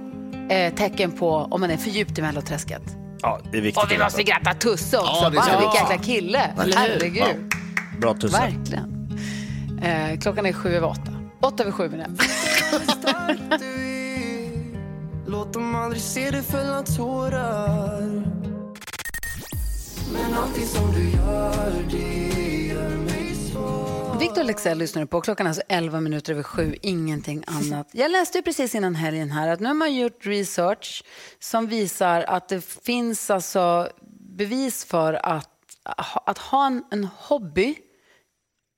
eh, 0.50 0.74
tecken 0.74 1.12
på 1.12 1.30
om 1.50 1.60
man 1.60 1.70
är 1.70 1.76
för 1.76 1.90
djupt 1.90 2.18
i 2.18 2.22
melloträsket. 2.22 2.82
Ja, 3.25 3.40
det 3.52 3.59
är 3.59 3.62
viktigt. 3.62 3.85
Och 3.85 3.90
vi 3.90 3.99
måste 3.99 4.23
gratta 4.23 4.54
Tusse 4.54 4.99
också. 4.99 5.12
Ja, 5.23 5.31
det 5.31 5.43
ska 5.43 5.59
Vilken 5.59 5.88
jäkla 5.88 6.04
kille. 6.04 6.50
Herregud. 6.76 7.52
Bra 8.00 8.14
Tusse. 8.14 8.38
Verkligen. 8.38 9.19
Eh, 9.83 10.19
klockan 10.19 10.47
är 10.47 10.52
sju 10.52 10.69
över 10.69 10.88
åtta. 10.88 11.12
Åtta 11.40 11.62
över 11.62 11.73
sju 11.73 11.88
menar 11.88 12.07
jag. 12.09 13.61
Låt 15.26 15.52
dem 15.52 15.75
aldrig 15.75 16.02
se 16.02 16.31
dig 16.31 16.43
fälla 16.43 16.83
tårar 16.83 18.00
Men 20.12 20.35
allting 20.43 20.66
som 20.66 20.93
du 20.93 21.11
gör, 21.11 21.73
det 21.90 22.33
Victor 24.18 24.44
Lexell 24.44 24.78
lyssnar 24.78 25.02
du 25.02 25.06
på. 25.06 25.21
Klockan 25.21 25.47
är 25.47 25.50
alltså 25.50 25.62
11 25.68 26.00
minuter 26.00 26.33
över 26.33 26.42
sju, 26.42 26.75
ingenting 26.83 27.44
annat. 27.47 27.88
Jag 27.92 28.11
läste 28.11 28.42
precis 28.42 28.75
innan 28.75 28.94
helgen 28.94 29.30
här 29.30 29.49
att 29.49 29.61
nu 29.61 29.66
har 29.66 29.75
man 29.75 29.94
gjort 29.94 30.26
research 30.26 31.04
som 31.38 31.66
visar 31.66 32.21
att 32.21 32.49
det 32.49 32.61
finns 32.64 33.30
alltså 33.30 33.88
bevis 34.37 34.85
för 34.85 35.14
att, 35.14 35.50
att 36.26 36.38
ha 36.38 36.66
en, 36.66 36.85
en 36.90 37.09
hobby 37.16 37.76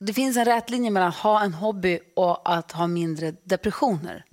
det 0.00 0.12
finns 0.12 0.36
en 0.36 0.44
rät 0.44 0.70
linje 0.70 0.90
mellan 0.90 1.08
att 1.08 1.16
ha 1.16 1.42
en 1.42 1.54
hobby 1.54 1.98
och 2.16 2.54
att 2.54 2.72
ha 2.72 2.86
mindre 2.86 3.34
depressioner. 3.44 4.24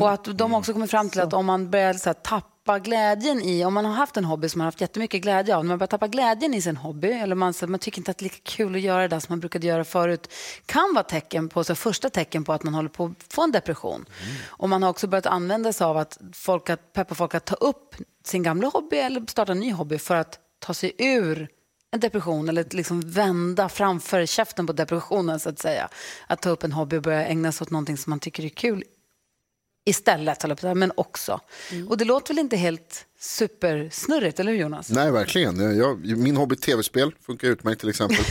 Och 0.00 0.10
att 0.10 0.38
de 0.38 0.54
också 0.54 0.72
kommer 0.72 0.86
fram 0.86 1.10
till 1.10 1.20
att 1.20 1.32
om 1.32 1.46
man 1.46 1.70
börjar 1.70 1.94
så 1.94 2.08
här, 2.08 2.14
tappa 2.14 2.55
glädjen 2.74 3.42
i, 3.42 3.64
om 3.64 3.74
man 3.74 3.84
har 3.84 3.92
haft 3.92 4.16
en 4.16 4.24
hobby 4.24 4.48
som 4.48 4.58
man 4.58 4.64
har 4.64 4.66
haft 4.66 4.80
jättemycket 4.80 5.22
glädje 5.22 5.56
av, 5.56 5.64
när 5.64 5.68
man 5.68 5.78
börjar 5.78 5.86
tappa 5.86 6.08
glädjen 6.08 6.54
i 6.54 6.62
sin 6.62 6.76
hobby, 6.76 7.08
eller 7.12 7.34
man, 7.34 7.54
man 7.66 7.78
tycker 7.78 7.98
inte 7.98 8.10
att 8.10 8.18
det 8.18 8.22
är 8.22 8.24
lika 8.24 8.40
kul 8.42 8.74
att 8.74 8.80
göra 8.80 9.02
det 9.02 9.08
där 9.08 9.20
som 9.20 9.32
man 9.32 9.40
brukade 9.40 9.66
göra 9.66 9.84
förut, 9.84 10.32
kan 10.66 10.94
vara 10.94 11.04
tecken 11.04 11.48
på, 11.48 11.64
så 11.64 11.74
första 11.74 12.10
tecken 12.10 12.44
på 12.44 12.52
att 12.52 12.62
man 12.62 12.74
håller 12.74 12.88
på 12.88 13.04
att 13.04 13.32
få 13.32 13.42
en 13.42 13.52
depression. 13.52 14.04
Och 14.46 14.68
man 14.68 14.82
har 14.82 14.90
också 14.90 15.06
börjat 15.06 15.26
använda 15.26 15.72
sig 15.72 15.84
av 15.84 15.96
att, 15.96 16.18
folk 16.32 16.70
att 16.70 16.92
peppa 16.92 17.14
folk 17.14 17.34
att 17.34 17.44
ta 17.44 17.54
upp 17.54 17.94
sin 18.24 18.42
gamla 18.42 18.68
hobby 18.68 18.96
eller 18.96 19.26
starta 19.26 19.52
en 19.52 19.60
ny 19.60 19.72
hobby 19.72 19.98
för 19.98 20.14
att 20.14 20.38
ta 20.58 20.74
sig 20.74 20.92
ur 20.98 21.48
en 21.90 22.00
depression 22.00 22.48
eller 22.48 22.66
liksom 22.70 23.00
vända 23.00 23.68
framför 23.68 24.26
käften 24.26 24.66
på 24.66 24.72
depressionen 24.72 25.40
så 25.40 25.48
att 25.48 25.58
säga. 25.58 25.88
Att 26.26 26.42
ta 26.42 26.50
upp 26.50 26.64
en 26.64 26.72
hobby 26.72 26.96
och 26.96 27.02
börja 27.02 27.26
ägna 27.26 27.52
sig 27.52 27.64
åt 27.64 27.70
någonting 27.70 27.96
som 27.96 28.10
man 28.10 28.20
tycker 28.20 28.44
är 28.44 28.48
kul 28.48 28.84
istället, 29.86 30.62
men 30.62 30.92
också. 30.94 31.40
Och 31.88 31.98
det 31.98 32.04
låter 32.04 32.34
väl 32.34 32.38
inte 32.38 32.56
helt 32.56 33.06
supersnurrigt, 33.20 34.40
eller 34.40 34.52
hur 34.52 34.58
Jonas? 34.58 34.90
Nej, 34.90 35.10
verkligen. 35.10 35.78
Jag, 35.78 36.18
min 36.18 36.36
hobby 36.36 36.56
tv-spel 36.56 37.14
funkar 37.26 37.48
utmärkt 37.48 37.80
till 37.80 37.88
exempel. 37.88 38.24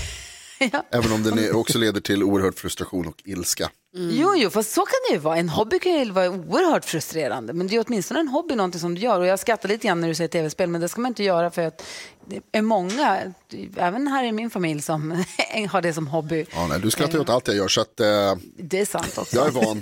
Även 0.92 1.12
om 1.12 1.24
den 1.24 1.56
också 1.56 1.78
leder 1.78 2.02
till 2.02 2.24
oerhörd 2.24 2.56
frustration 2.56 3.08
och 3.08 3.22
ilska. 3.26 3.70
Jo, 3.98 4.34
jo, 4.36 4.50
fast 4.50 4.72
så 4.72 4.82
kan 4.82 4.94
det 5.10 5.14
ju 5.14 5.20
vara. 5.20 5.38
En 5.38 5.50
hobby 5.50 5.80
kan 5.80 5.92
ju 5.94 6.12
vara 6.12 6.30
oerhört 6.30 6.86
frustrerande, 6.86 7.54
men 7.54 7.68
det 7.68 7.76
är 7.76 7.84
åtminstone 7.88 8.20
en 8.20 8.28
hobby, 8.28 8.56
någonting 8.56 8.82
som 8.82 8.96
du 8.96 9.02
gör. 9.02 9.20
Och 9.20 9.26
jag 9.26 9.40
skrattar 9.40 9.70
lite 9.70 9.88
grann 9.88 10.02
när 10.02 10.08
du 10.08 10.16
säger 10.16 10.28
tv-spel, 10.28 10.70
men 10.70 10.82
det 10.82 10.90
ska 10.90 11.02
man 11.02 11.10
inte 11.12 11.24
göra 11.24 11.52
för 11.52 11.62
att 11.62 11.84
det 12.26 12.42
är 12.52 12.62
många, 12.62 13.34
även 13.78 14.08
här 14.08 14.24
i 14.24 14.32
min 14.32 14.50
familj, 14.50 14.82
som 14.82 15.12
har 15.72 15.82
det 15.82 15.94
som 15.94 16.08
hobby. 16.08 16.46
Ja, 16.56 16.68
nej, 16.68 16.80
du 16.80 16.92
skrattar 16.92 17.14
ju 17.14 17.20
åt 17.20 17.30
allt 17.30 17.48
jag 17.48 17.58
gör, 17.58 17.68
så 17.68 17.82
att, 17.82 18.00
eh, 18.00 18.36
Det 18.58 18.80
är 18.80 18.86
sant 18.86 19.18
också. 19.18 19.36
jag 19.36 19.48
är 19.48 19.52
van. 19.52 19.82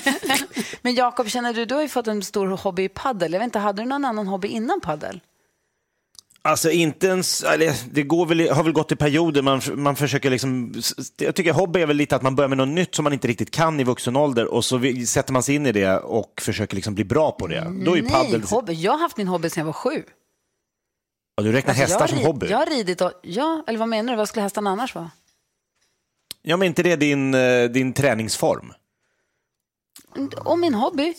Men 0.82 0.94
Jakob, 0.94 1.28
känner 1.28 1.52
du, 1.54 1.64
du 1.64 1.74
har 1.74 1.82
ju 1.82 1.88
fått 1.88 2.06
en 2.06 2.22
stor 2.22 2.46
hobby 2.48 2.82
i 2.84 2.88
paddel. 2.88 3.32
Jag 3.32 3.40
vet 3.40 3.44
inte, 3.44 3.58
hade 3.58 3.82
du 3.82 3.88
någon 3.88 4.04
annan 4.04 4.26
hobby 4.26 4.48
innan 4.48 4.80
paddel? 4.80 5.20
Alltså 6.42 6.70
inte 6.70 7.06
ens, 7.06 7.44
det 7.90 8.02
går 8.02 8.26
väl, 8.26 8.50
har 8.50 8.62
väl 8.64 8.72
gått 8.72 8.92
i 8.92 8.96
perioder, 8.96 9.42
man, 9.42 9.60
man 9.74 9.96
försöker 9.96 10.30
liksom, 10.30 10.74
jag 11.16 11.34
tycker 11.34 11.52
hobby 11.52 11.80
är 11.82 11.86
väl 11.86 11.96
lite 11.96 12.16
att 12.16 12.22
man 12.22 12.36
börjar 12.36 12.48
med 12.48 12.58
något 12.58 12.68
nytt 12.68 12.94
som 12.94 13.02
man 13.02 13.12
inte 13.12 13.28
riktigt 13.28 13.50
kan 13.50 13.80
i 13.80 13.84
vuxen 13.84 14.16
ålder 14.16 14.46
och 14.46 14.64
så 14.64 14.76
vi- 14.76 15.06
sätter 15.06 15.32
man 15.32 15.42
sig 15.42 15.54
in 15.54 15.66
i 15.66 15.72
det 15.72 15.98
och 15.98 16.40
försöker 16.40 16.74
liksom 16.74 16.94
bli 16.94 17.04
bra 17.04 17.32
på 17.32 17.46
det. 17.46 17.60
Då 17.84 17.96
är 17.96 18.02
Nej, 18.02 18.10
paddel, 18.10 18.42
hobby. 18.42 18.72
Jag 18.72 18.92
har 18.92 18.98
haft 18.98 19.16
min 19.16 19.28
hobby 19.28 19.50
sedan 19.50 19.60
jag 19.60 19.66
var 19.66 19.72
sju. 19.72 20.02
ja, 21.36 21.42
du 21.42 21.52
räknar 21.52 21.70
Alltså, 21.70 21.82
hästar 21.82 22.06
som 22.06 22.18
hobby. 22.18 22.46
Jag 22.50 22.58
har 22.58 22.66
ridit 22.66 23.00
och, 23.00 23.12
ja, 23.22 23.64
eller 23.66 23.78
vad 23.78 23.88
menar 23.88 24.12
du? 24.12 24.16
Vad 24.16 24.28
skulle 24.28 24.42
hästarna 24.42 24.70
annars 24.70 24.94
vara? 24.94 25.10
Ja, 26.42 26.56
men 26.56 26.66
inte 26.66 26.82
det 26.82 26.96
din, 26.96 27.34
eh, 27.34 27.64
din 27.64 27.92
träningsform? 27.92 28.72
Och 30.36 30.58
min 30.58 30.74
hobby. 30.74 31.14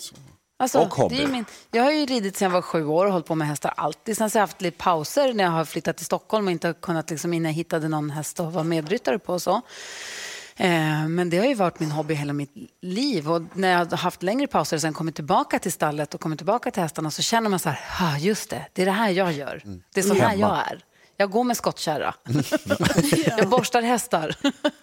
Alltså, 0.62 0.78
Och 0.78 0.94
hobby. 0.94 1.26
Min, 1.26 1.44
jag 1.70 1.82
har 1.82 1.92
ju 1.92 2.06
ridit 2.06 2.36
sedan 2.36 2.46
jag 2.46 2.52
var 2.52 2.62
sju 2.62 2.86
år 2.86 3.06
och 3.06 3.12
hållit 3.12 3.26
på 3.26 3.34
med 3.34 3.48
hästar 3.48 3.72
alltid. 3.76 4.16
Sen 4.16 4.30
så 4.30 4.38
har 4.38 4.40
jag 4.40 4.46
haft 4.46 4.62
lite 4.62 4.76
pauser 4.78 5.34
när 5.34 5.44
jag 5.44 5.50
har 5.50 5.64
flyttat 5.64 5.96
till 5.96 6.06
Stockholm 6.06 6.46
och 6.46 6.52
inte 6.52 6.66
har 6.66 6.74
kunnat, 6.74 7.10
liksom, 7.10 7.32
innan 7.32 7.50
jag 7.50 7.56
hittade 7.56 7.88
någon 7.88 8.10
häst 8.10 8.40
att 8.40 8.52
vara 8.52 8.64
medryttare 8.64 9.18
på. 9.18 9.32
Och 9.32 9.42
så. 9.42 9.60
Eh, 10.56 11.08
men 11.08 11.30
det 11.30 11.38
har 11.38 11.46
ju 11.46 11.54
varit 11.54 11.80
min 11.80 11.90
hobby 11.90 12.14
hela 12.14 12.32
mitt 12.32 12.54
liv. 12.82 13.30
Och 13.30 13.42
när 13.54 13.72
jag 13.72 13.78
har 13.86 13.96
haft 13.96 14.22
längre 14.22 14.46
pauser 14.46 14.76
och 14.76 14.80
sen 14.80 14.92
kommit 14.92 15.14
tillbaka 15.14 15.58
till 15.58 15.72
stallet 15.72 16.14
och 16.14 16.20
kommit 16.20 16.38
tillbaka 16.38 16.70
till 16.70 16.82
hästarna 16.82 17.10
så 17.10 17.22
känner 17.22 17.50
man 17.50 17.58
så 17.58 17.68
här, 17.68 17.80
ah, 18.00 18.18
just 18.18 18.50
det, 18.50 18.66
det 18.72 18.82
är 18.82 18.86
det 18.86 18.92
här 18.92 19.10
jag 19.10 19.32
gör. 19.32 19.62
Det 19.94 20.00
är 20.00 20.04
så 20.04 20.14
här 20.14 20.36
jag 20.36 20.58
är. 20.70 20.84
Jag 21.22 21.30
går 21.30 21.44
med 21.44 21.56
skottkärra. 21.56 22.14
jag 23.36 23.48
borstar 23.48 23.82
hästar. 23.82 24.34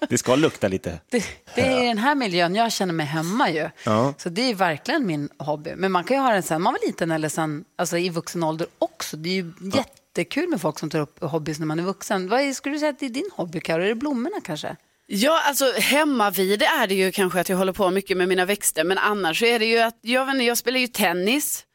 Det 0.10 0.18
ska 0.18 0.36
lukta 0.36 0.68
lite. 0.68 1.00
Det, 1.10 1.24
det 1.56 1.62
är 1.62 1.84
i 1.84 1.88
den 1.88 1.98
här 1.98 2.16
miljön 2.16 2.56
jag 2.56 2.72
känner 2.72 2.94
mig 2.94 3.06
hemma 3.06 3.50
ju. 3.50 3.70
Ja. 3.84 4.14
Så 4.18 4.30
det 4.30 4.42
är 4.42 4.56
verkligen 4.56 5.06
min 5.08 5.30
hobby. 5.38 5.74
Men 5.76 5.92
man 5.92 6.04
kan 6.04 6.18
ju 6.18 6.24
ha 6.24 6.32
den 6.32 6.44
sen 6.44 6.62
man 6.62 6.74
var 6.74 6.88
liten 6.88 7.12
eller 7.12 7.30
sen, 7.30 7.66
alltså 7.78 7.98
i 7.98 8.10
vuxen 8.10 8.44
ålder 8.44 8.68
också. 8.80 9.18
Det 9.18 9.30
är 9.30 9.34
ju 9.34 9.54
jättekul 9.74 10.50
med 10.50 10.62
folk 10.62 10.80
som 10.80 10.90
tar 10.90 11.00
upp 11.00 11.24
hobbys 11.24 11.60
när 11.60 11.66
man 11.66 11.80
är 11.80 11.84
vuxen. 11.84 12.30
Vad 12.30 12.42
är, 12.42 12.54
skulle 12.54 12.76
du 12.76 12.80
säga 12.80 12.90
att 12.90 13.00
det 13.00 13.06
är 13.06 13.10
din 13.10 13.30
hobby, 13.34 13.60
Karo? 13.60 13.84
Är 13.84 13.88
det 13.88 13.96
blommorna 13.96 14.38
kanske? 14.44 14.76
Ja, 15.08 15.42
alltså 15.46 15.72
hemma 15.80 16.30
vid 16.32 16.62
är 16.64 16.88
det 16.88 16.96
ju 16.96 17.12
kanske 17.12 17.40
att 17.40 17.50
jag 17.50 17.58
håller 17.58 17.74
på 17.74 17.92
mycket 17.92 18.18
med 18.18 18.28
mina 18.28 18.46
växter, 18.46 18.84
men 18.84 18.98
annars 18.98 19.40
så 19.40 19.46
är 19.46 19.60
det 19.60 19.66
ju 19.66 19.80
att 19.80 19.98
jag, 20.02 20.26
vet 20.26 20.34
inte, 20.34 20.46
jag 20.46 20.58
spelar 20.58 20.80
ju 20.80 20.88
tennis. 20.88 21.66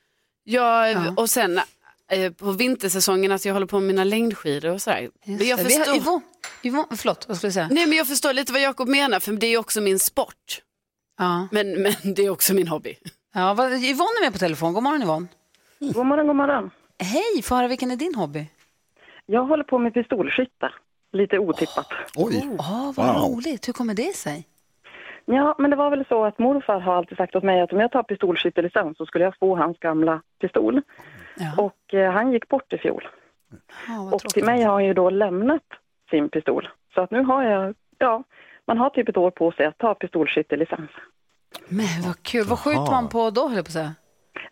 Jag, 0.45 0.93
Ja. 0.93 1.15
Och 1.17 1.31
sen 1.31 1.61
eh, 2.15 2.33
på 2.33 2.51
vintersäsongen 2.53 3.33
att 3.33 3.45
jag 3.45 3.53
håller 3.53 3.67
på 3.67 3.81
med 3.81 3.87
mina 3.87 4.05
längdskidor 4.05 4.73
och 4.73 4.83
sådär. 4.83 5.11
Men 5.25 5.33
jag. 5.37 5.39
Vi 5.39 5.51
har- 5.51 5.59
förstår, 5.59 5.97
Yvonne, 5.97 6.23
Yvonne, 6.63 6.87
förlåt, 6.97 7.29
vad 7.29 7.37
skulle 7.37 7.49
du 7.49 7.53
säga? 7.53 7.69
nej, 7.71 7.87
men 7.87 7.99
jag 7.99 8.07
förstår 8.09 8.33
lite 8.33 8.53
vad 8.53 8.63
Jakob 8.63 8.89
menar, 8.89 9.21
för 9.21 9.33
det 9.33 9.47
är 9.47 9.59
också 9.59 9.81
min 9.81 9.99
sport. 9.99 10.61
Ja. 11.19 11.49
Men, 11.53 11.83
men 11.83 11.93
det 12.15 12.23
är 12.25 12.31
också 12.31 12.55
min 12.55 12.69
hobby. 12.69 12.95
Ja, 13.35 13.55
vad, 13.55 13.73
Yvonne 13.73 14.11
är 14.21 14.25
med 14.25 14.33
på 14.33 14.39
telefon. 14.39 14.73
God 14.73 14.83
morgon 14.83 15.03
Yvonne. 15.03 15.27
God 15.79 16.07
morgon, 16.07 16.27
god 16.27 16.37
morgon. 16.37 16.71
Hej, 16.99 17.43
få 17.43 17.55
höra 17.55 17.69
vilken 17.69 17.91
är 17.91 17.97
din 17.97 18.15
hobby? 18.15 18.47
Jag 19.27 19.45
håller 19.45 19.65
på 19.65 19.79
med 19.79 19.95
pistolskytte. 19.95 20.71
Lite 21.13 21.39
otippat. 21.39 21.87
Oj, 22.17 22.49
Åh, 22.59 22.93
vad 22.97 23.17
roligt. 23.17 23.69
Hur 23.69 23.73
kommer 23.73 23.95
det 23.95 24.17
sig? 24.17 24.47
Ja, 25.25 25.55
men 25.59 25.71
det 25.71 25.77
var 25.77 25.91
väl 25.91 26.05
så 26.09 26.25
att 26.25 26.39
morfar 26.39 26.81
har 26.81 26.95
alltid 26.97 27.17
sagt 27.17 27.35
åt 27.37 27.43
mig 27.45 27.61
att 27.61 27.73
om 27.73 27.81
jag 27.81 27.93
tar 27.93 28.03
pistolskyttelicens 28.03 28.97
så 28.97 29.07
skulle 29.07 29.25
jag 29.25 29.39
få 29.39 29.57
hans 29.57 29.79
gamla 29.79 30.23
pistol. 30.41 30.83
Ja. 31.37 31.63
Och 31.63 31.95
eh, 31.95 32.13
han 32.13 32.33
gick 32.33 32.49
bort 32.49 32.73
i 32.73 32.79
fjol. 32.79 33.09
Ja, 33.89 34.11
Och 34.15 34.21
till 34.21 34.45
mig 34.45 34.63
har 34.63 34.73
han 34.73 34.85
ju 34.85 34.95
då 34.95 35.11
lämnat 35.11 35.63
sin 36.11 36.29
pistol. 36.29 36.69
Så 36.95 37.01
att 37.01 37.11
nu 37.11 37.23
har 37.23 37.43
jag, 37.43 37.75
ja, 37.99 38.23
man 38.67 38.79
har 38.79 38.91
typ 38.91 39.09
ett 39.09 39.17
år 39.17 39.31
på 39.31 39.53
sig 39.53 39.67
att 39.67 39.79
ta 39.79 39.95
pistolskyttelicens. 39.95 40.91
Men 41.69 41.87
vad 42.07 42.23
kul. 42.23 42.45
Vad 42.49 42.59
skjuter 42.59 42.91
man 42.93 43.09
på 43.09 43.31
då, 43.31 43.41
höll 43.49 43.57
jag 43.57 43.65
på 43.65 43.69
att 43.69 43.73
säga? 43.73 43.95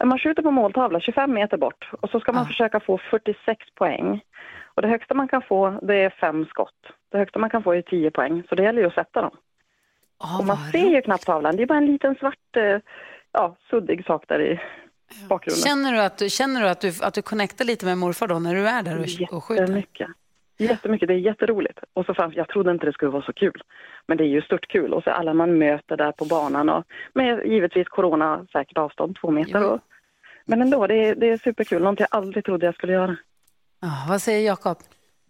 Man 0.05 0.19
skjuter 0.19 0.43
på 0.43 0.51
måltavla 0.51 1.01
25 1.01 1.33
meter 1.35 1.57
bort 1.57 1.91
och 2.01 2.11
så 2.11 2.21
ska 2.21 2.33
man 2.33 2.43
Ja. 2.43 2.47
försöka 2.47 2.81
få 2.81 2.99
46 2.99 3.67
poäng. 3.75 4.21
Och 4.75 4.83
det 4.83 4.89
högsta 4.89 5.15
man 5.15 5.29
kan 5.29 5.43
få 5.43 5.79
det 5.83 5.95
är 5.95 6.11
fem 6.11 6.47
skott. 6.47 6.87
Det 7.11 7.19
högsta 7.19 7.39
man 7.39 7.51
kan 7.51 7.63
få 7.63 7.75
är 7.75 7.83
10 7.83 8.11
poäng, 8.11 8.43
så 8.49 8.55
det 8.55 8.63
gäller 8.63 8.81
ju 8.83 8.87
att 8.89 8.95
sätta 8.95 9.21
dem. 9.23 9.37
Ja, 10.21 10.39
Och 10.39 10.45
man 10.47 10.57
ser 10.57 10.91
ju 10.91 11.03
knappt 11.03 11.27
tavlan, 11.27 11.57
det 11.57 11.63
är 11.63 11.67
bara 11.67 11.79
en 11.79 11.87
liten 11.87 12.15
svart, 12.15 12.57
eh, 12.57 12.79
ja, 13.33 13.57
suddig 13.71 14.05
sak 14.07 14.25
där 14.29 14.41
i 14.41 14.61
bakgrunden. 15.29 15.63
Känner 15.63 15.93
du 15.93 16.01
att 16.01 16.19
du, 16.19 16.31
känner 16.31 16.61
du, 16.61 16.69
att 16.69 16.81
du, 16.81 16.93
att 17.03 17.15
du 17.15 17.23
connectar 17.23 17.65
lite 17.65 17.87
med 17.87 17.99
morfar 17.99 18.29
då 18.29 18.39
när 18.39 18.55
du 18.55 18.69
är 18.69 18.83
där 18.83 18.99
och, 18.99 19.37
och 19.37 19.45
skjuter? 19.45 19.63
Jättemycket. 19.63 20.09
Jättemycket, 20.59 21.09
det 21.09 21.15
är 21.15 21.19
jätteroligt. 21.19 21.79
Och 21.93 22.07
så 22.07 22.15
framför, 22.15 22.39
jag 22.39 22.49
trodde 22.49 22.71
inte 22.71 22.87
det 22.87 22.93
skulle 22.93 23.11
vara 23.11 23.23
så 23.23 23.33
kul. 23.33 23.63
Men 24.07 24.17
det 24.17 24.25
är 24.25 24.29
ju 24.29 24.43
stört 24.43 24.69
kul. 24.69 24.95
Och 24.95 25.03
så 25.03 25.11
alla 25.11 25.35
man 25.35 25.59
möter 25.59 25.97
där 25.97 26.13
på 26.13 26.25
banan 26.25 26.69
och 26.69 26.85
med 27.15 27.47
givetvis 27.47 27.89
corona 27.89 28.47
säkert 28.53 28.79
avstånd, 28.79 29.17
två 29.21 29.31
meter. 29.31 29.65
Och, 29.65 29.81
men 30.45 30.63
ändå, 30.63 30.87
det 30.87 30.95
är, 30.95 31.15
det 31.15 31.31
är 31.31 31.37
superkul. 31.37 31.83
Någonting 31.83 32.07
jag 32.11 32.19
aldrig 32.19 32.45
trodde 32.45 32.67
jag 32.67 32.75
skulle 32.75 32.93
göra. 32.93 33.17
Ja, 33.81 34.07
vad 34.09 34.23
säger 34.23 34.47
Jakob? 34.47 34.77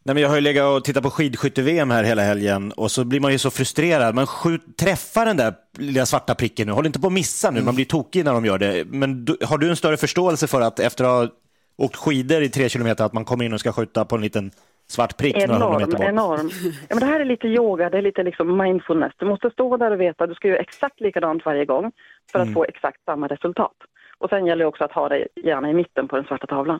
Nej, 0.05 0.15
men 0.15 0.23
jag 0.23 0.29
har 0.29 0.37
ju 0.37 0.41
legat 0.41 0.77
och 0.77 0.85
tittat 0.85 1.03
på 1.03 1.11
skidskytte-VM 1.11 1.91
här 1.91 2.05
hela 2.05 2.23
helgen 2.23 2.73
och 2.73 2.91
så 2.91 3.05
blir 3.05 3.21
man 3.21 3.33
ju 3.33 3.39
så 3.39 3.51
frustrerad. 3.51 4.15
Man 4.15 4.27
skjut, 4.27 4.77
träffar 4.77 5.27
den 5.27 5.37
där 5.37 5.55
lilla 5.79 6.07
svarta 6.07 6.35
pricken 6.35 6.67
nu. 6.67 6.73
Håll 6.73 6.87
inte 6.87 7.01
på 7.01 7.07
att 7.07 7.13
missa 7.13 7.51
nu, 7.51 7.63
man 7.63 7.75
blir 7.75 7.85
tokig 7.85 8.25
när 8.25 8.33
de 8.33 8.45
gör 8.45 8.59
det. 8.59 8.85
Men 8.87 9.25
du, 9.25 9.37
har 9.45 9.59
du 9.59 9.69
en 9.71 9.77
större 9.77 9.97
förståelse 9.97 10.47
för 10.47 10.61
att 10.61 10.79
efter 10.81 11.05
att 11.05 11.11
ha 11.11 11.29
åkt 11.77 11.97
skidor 11.97 12.43
i 12.43 12.49
tre 12.49 12.69
kilometer 12.69 13.05
att 13.05 13.13
man 13.13 13.25
kommer 13.25 13.45
in 13.45 13.53
och 13.53 13.61
ska 13.61 13.73
skjuta 13.73 14.05
på 14.05 14.17
en 14.17 14.23
liten 14.23 14.51
svart 14.89 15.17
prick 15.17 15.37
några 15.37 15.57
Enorm, 15.57 15.79
meter 15.81 15.93
bort? 15.93 16.01
enorm. 16.07 16.51
Ja, 16.89 16.95
men 16.95 16.99
det 16.99 17.07
här 17.07 17.21
är 17.21 17.25
lite 17.25 17.47
yoga, 17.47 17.91
det 17.91 17.99
är 17.99 18.03
lite 18.03 18.23
liksom 18.23 18.57
mindfulness. 18.59 19.13
Du 19.17 19.27
måste 19.27 19.51
stå 19.51 19.77
där 19.77 19.91
och 19.91 20.01
veta, 20.01 20.27
du 20.27 20.35
ska 20.35 20.49
göra 20.49 20.59
exakt 20.59 21.01
likadant 21.01 21.45
varje 21.45 21.65
gång 21.65 21.93
för 22.33 22.39
att 22.39 22.53
få 22.55 22.65
exakt 22.65 23.05
samma 23.05 23.27
resultat. 23.27 23.77
Och 24.23 24.29
sen 24.29 24.47
gäller 24.47 24.65
det 24.65 24.69
också 24.69 24.85
att 24.85 24.93
ha 24.93 25.09
det 25.09 25.29
gärna 25.45 25.71
i 25.71 25.75
mitten 25.75 26.09
på 26.09 26.17
den 26.17 26.25
svarta 26.25 26.47
tavlan. 26.47 26.79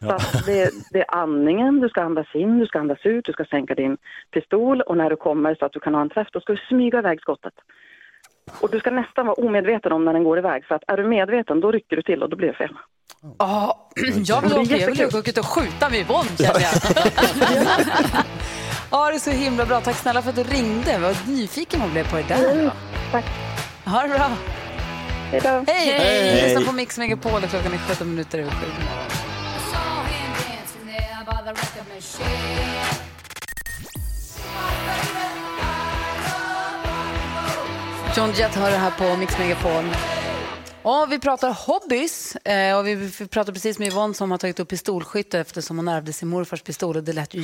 Så 0.00 0.10
att 0.10 0.46
det, 0.46 0.70
det 0.90 0.98
är 0.98 1.14
andningen, 1.14 1.80
du 1.80 1.88
ska 1.88 2.02
andas 2.02 2.34
in, 2.34 2.58
du 2.58 2.66
ska 2.66 2.78
andas 2.78 2.98
ut, 3.06 3.24
du 3.24 3.32
ska 3.32 3.44
sänka 3.44 3.74
din 3.74 3.96
pistol 4.30 4.80
och 4.80 4.96
när 4.96 5.10
du 5.10 5.16
kommer 5.16 5.54
så 5.54 5.64
att 5.64 5.72
du 5.72 5.80
kan 5.80 5.94
ha 5.94 6.02
en 6.02 6.10
träff, 6.10 6.28
då 6.32 6.40
ska 6.40 6.52
du 6.52 6.58
smyga 6.68 6.98
iväg 6.98 7.20
skottet. 7.20 7.52
Och 8.60 8.70
du 8.70 8.78
ska 8.80 8.90
nästan 8.90 9.26
vara 9.26 9.34
omedveten 9.34 9.92
om 9.92 10.04
när 10.04 10.12
den 10.12 10.24
går 10.24 10.38
iväg, 10.38 10.64
för 10.64 10.74
att 10.74 10.82
är 10.86 10.96
du 10.96 11.04
medveten 11.04 11.60
då 11.60 11.72
rycker 11.72 11.96
du 11.96 12.02
till 12.02 12.22
och 12.22 12.30
då 12.30 12.36
blir 12.36 12.48
det 12.48 12.54
fel. 12.54 12.76
Ja, 13.38 13.88
jag 14.26 14.42
vill 14.42 14.52
åka, 14.52 14.76
jag 14.76 14.90
vill 14.90 15.18
åka 15.18 15.30
ut 15.30 15.38
och 15.38 15.46
skjuta 15.46 15.90
med 15.90 15.98
Yvonne 15.98 16.36
känner 16.38 16.60
jag. 16.60 16.74
Ja, 18.90 19.10
det 19.10 19.16
är 19.16 19.18
så 19.18 19.30
himla 19.30 19.66
bra. 19.66 19.80
Tack 19.80 19.96
snälla 19.96 20.22
för 20.22 20.30
att 20.30 20.36
du 20.36 20.42
ringde. 20.42 20.98
Vad 20.98 21.28
nyfiken 21.28 21.80
man 21.80 21.90
blev 21.92 22.10
på 22.10 22.16
det 22.16 22.28
där. 22.28 22.70
Tack. 23.12 23.24
Ha 23.84 24.02
det 24.02 24.08
bra. 24.08 24.30
Hej 25.34 25.42
då. 25.42 25.72
Hej! 25.72 25.92
Hej. 25.98 26.34
Vi 26.34 26.42
lyssnar 26.42 26.62
på 26.62 26.72
Mix 26.72 26.98
Megapol 26.98 27.44
och 27.44 27.50
klockan 27.50 27.72
är 27.72 27.78
17 27.78 28.10
minuter 28.10 28.38
över 28.38 28.50
sju. 28.50 28.66
John 38.16 38.32
Jett 38.36 38.54
hör 38.54 38.70
det 38.70 38.76
här 38.76 38.90
på 38.90 39.16
Mix 39.16 39.38
Megapol. 39.38 39.84
Och 40.82 41.12
vi 41.12 41.18
pratar 41.18 41.52
hobbys 41.66 42.36
eh, 42.36 42.78
och 42.78 42.86
vi, 42.86 43.10
pratar 43.30 43.52
precis 43.52 43.78
med 43.78 43.88
Yvonne 43.88 44.14
som 44.14 44.30
har 44.30 44.38
tagit 44.38 44.60
upp 44.60 44.68
pistolskytte 44.68 45.38
eftersom 45.40 45.76
hon 45.76 45.88
ärvde 45.88 46.12
sin 46.12 46.28
morfars 46.28 46.62
pistol 46.62 46.96
och 46.96 47.04
det 47.04 47.12
lät 47.12 47.34
ju 47.34 47.40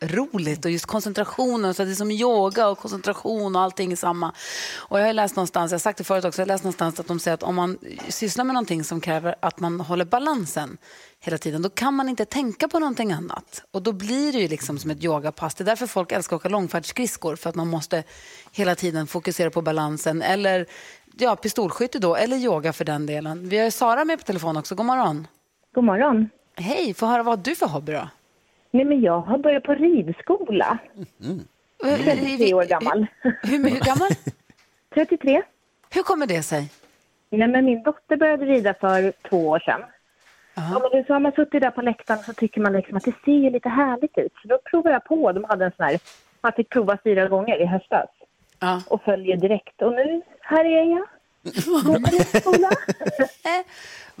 jätteroligt 0.00 0.64
och 0.64 0.70
just 0.70 0.86
koncentrationen, 0.86 1.74
så 1.74 1.84
det 1.84 1.90
är 1.90 1.94
som 1.94 2.10
yoga 2.10 2.68
och 2.68 2.78
koncentration 2.78 3.56
och 3.56 3.62
allting 3.62 3.92
är 3.92 3.96
samma. 3.96 4.32
Och 4.76 5.00
jag 5.00 5.06
har 5.06 5.12
läst 5.12 5.36
någonstans, 5.36 5.70
jag 5.70 5.74
har 5.74 5.80
sagt 5.80 5.98
det 5.98 6.04
förut 6.04 6.24
också, 6.24 6.40
jag 6.40 6.46
har 6.46 6.48
läst 6.48 6.64
någonstans 6.64 7.00
att 7.00 7.06
de 7.06 7.20
säger 7.20 7.34
att 7.34 7.42
om 7.42 7.54
man 7.54 7.78
sysslar 8.08 8.44
med 8.44 8.54
någonting 8.54 8.84
som 8.84 9.00
kräver 9.00 9.34
att 9.40 9.60
man 9.60 9.80
håller 9.80 10.04
balansen 10.04 10.78
hela 11.20 11.38
tiden, 11.38 11.62
då 11.62 11.70
kan 11.70 11.94
man 11.94 12.08
inte 12.08 12.24
tänka 12.24 12.68
på 12.68 12.78
någonting 12.78 13.12
annat. 13.12 13.62
Och 13.70 13.82
då 13.82 13.92
blir 13.92 14.32
det 14.32 14.38
ju 14.38 14.48
liksom 14.48 14.78
som 14.78 14.90
ett 14.90 15.04
yogapass. 15.04 15.54
Det 15.54 15.64
är 15.64 15.66
därför 15.66 15.86
folk 15.86 16.12
älskar 16.12 16.36
att 16.36 16.40
åka 16.40 16.48
långfärdsskridskor, 16.48 17.36
för 17.36 17.50
att 17.50 17.56
man 17.56 17.68
måste 17.68 18.04
hela 18.52 18.74
tiden 18.74 19.06
fokusera 19.06 19.50
på 19.50 19.62
balansen. 19.62 20.22
Eller 20.22 20.66
ja, 21.18 21.36
pistolskytte 21.36 21.98
då, 21.98 22.16
eller 22.16 22.36
yoga 22.36 22.72
för 22.72 22.84
den 22.84 23.06
delen. 23.06 23.48
Vi 23.48 23.58
har 23.58 23.70
Sara 23.70 24.04
med 24.04 24.18
på 24.18 24.24
telefon 24.24 24.56
också. 24.56 24.74
God 24.74 24.86
morgon. 24.86 25.26
God 25.74 25.84
morgon. 25.84 26.30
Hej, 26.54 26.94
få 26.94 27.06
höra 27.06 27.22
vad 27.22 27.38
du 27.38 27.54
för 27.54 27.66
hobby 27.66 27.92
då? 27.92 28.08
Nej, 28.70 28.84
men 28.84 29.00
jag 29.00 29.20
har 29.20 29.38
börjat 29.38 29.62
på 29.62 29.74
ridskola. 29.74 30.78
Mm. 31.24 31.44
33 32.04 32.54
år 32.54 32.64
gammal. 32.64 33.06
Hur, 33.22 33.70
hur 33.70 33.80
gammal? 33.84 34.10
33. 34.94 35.42
Hur 35.90 36.02
kommer 36.02 36.26
det 36.26 36.42
sig? 36.42 36.70
Nej, 37.30 37.48
men 37.48 37.64
min 37.64 37.82
dotter 37.82 38.16
började 38.16 38.46
rida 38.46 38.74
för 38.74 39.12
två 39.28 39.48
år 39.48 39.58
sedan. 39.58 39.80
Ja, 40.54 40.90
men 40.92 41.04
så 41.04 41.12
har 41.12 41.20
man 41.20 41.32
suttit 41.32 41.62
där 41.62 41.70
på 41.70 41.82
läktaren 41.82 42.22
så 42.22 42.32
tycker 42.32 42.60
man 42.60 42.72
liksom 42.72 42.96
att 42.96 43.04
det 43.04 43.14
ser 43.24 43.50
lite 43.50 43.68
härligt 43.68 44.18
ut. 44.18 44.32
Så 44.42 44.48
då 44.48 44.58
provade 44.70 44.92
jag 44.94 45.04
på. 45.04 45.32
De 45.32 45.44
hade 45.44 45.64
en 45.64 45.72
sån 45.76 45.86
här, 45.86 45.98
man 46.40 46.52
fick 46.52 46.68
prova 46.68 46.98
fyra 47.04 47.28
gånger 47.28 47.62
i 47.62 47.66
höstas. 47.66 48.08
Och 48.88 49.02
följer 49.02 49.36
direkt. 49.36 49.82
Och 49.82 49.92
nu, 49.92 50.22
här 50.40 50.64
är 50.64 50.84
jag. 50.90 51.06
Går 51.84 52.00
på 52.00 52.10
ridskola. 52.10 52.70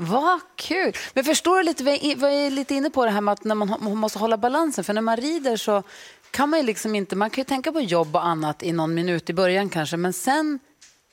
Vad 0.00 0.40
kul! 0.56 0.92
Men 1.14 1.24
förstår 1.24 1.56
du 1.56 1.62
lite, 1.62 1.84
vad 1.84 1.94
jag 2.02 2.16
vad 2.16 2.30
jag 2.30 2.46
är 2.46 2.50
lite 2.50 2.74
inne 2.74 2.90
på 2.90 3.04
det 3.04 3.10
här 3.10 3.20
med 3.20 3.32
att 3.32 3.44
när 3.44 3.54
man 3.54 3.96
måste 3.96 4.18
hålla 4.18 4.36
balansen. 4.36 4.84
För 4.84 4.94
när 4.94 5.02
man 5.02 5.16
rider 5.16 5.56
så 5.56 5.82
kan 6.30 6.48
man 6.50 6.60
ju 6.60 6.66
liksom 6.66 6.94
inte, 6.94 7.16
man 7.16 7.30
kan 7.30 7.40
ju 7.40 7.44
tänka 7.44 7.72
på 7.72 7.80
jobb 7.80 8.16
och 8.16 8.26
annat 8.26 8.62
i 8.62 8.72
någon 8.72 8.94
minut 8.94 9.30
i 9.30 9.34
början 9.34 9.68
kanske. 9.68 9.96
Men 9.96 10.12
sen 10.12 10.58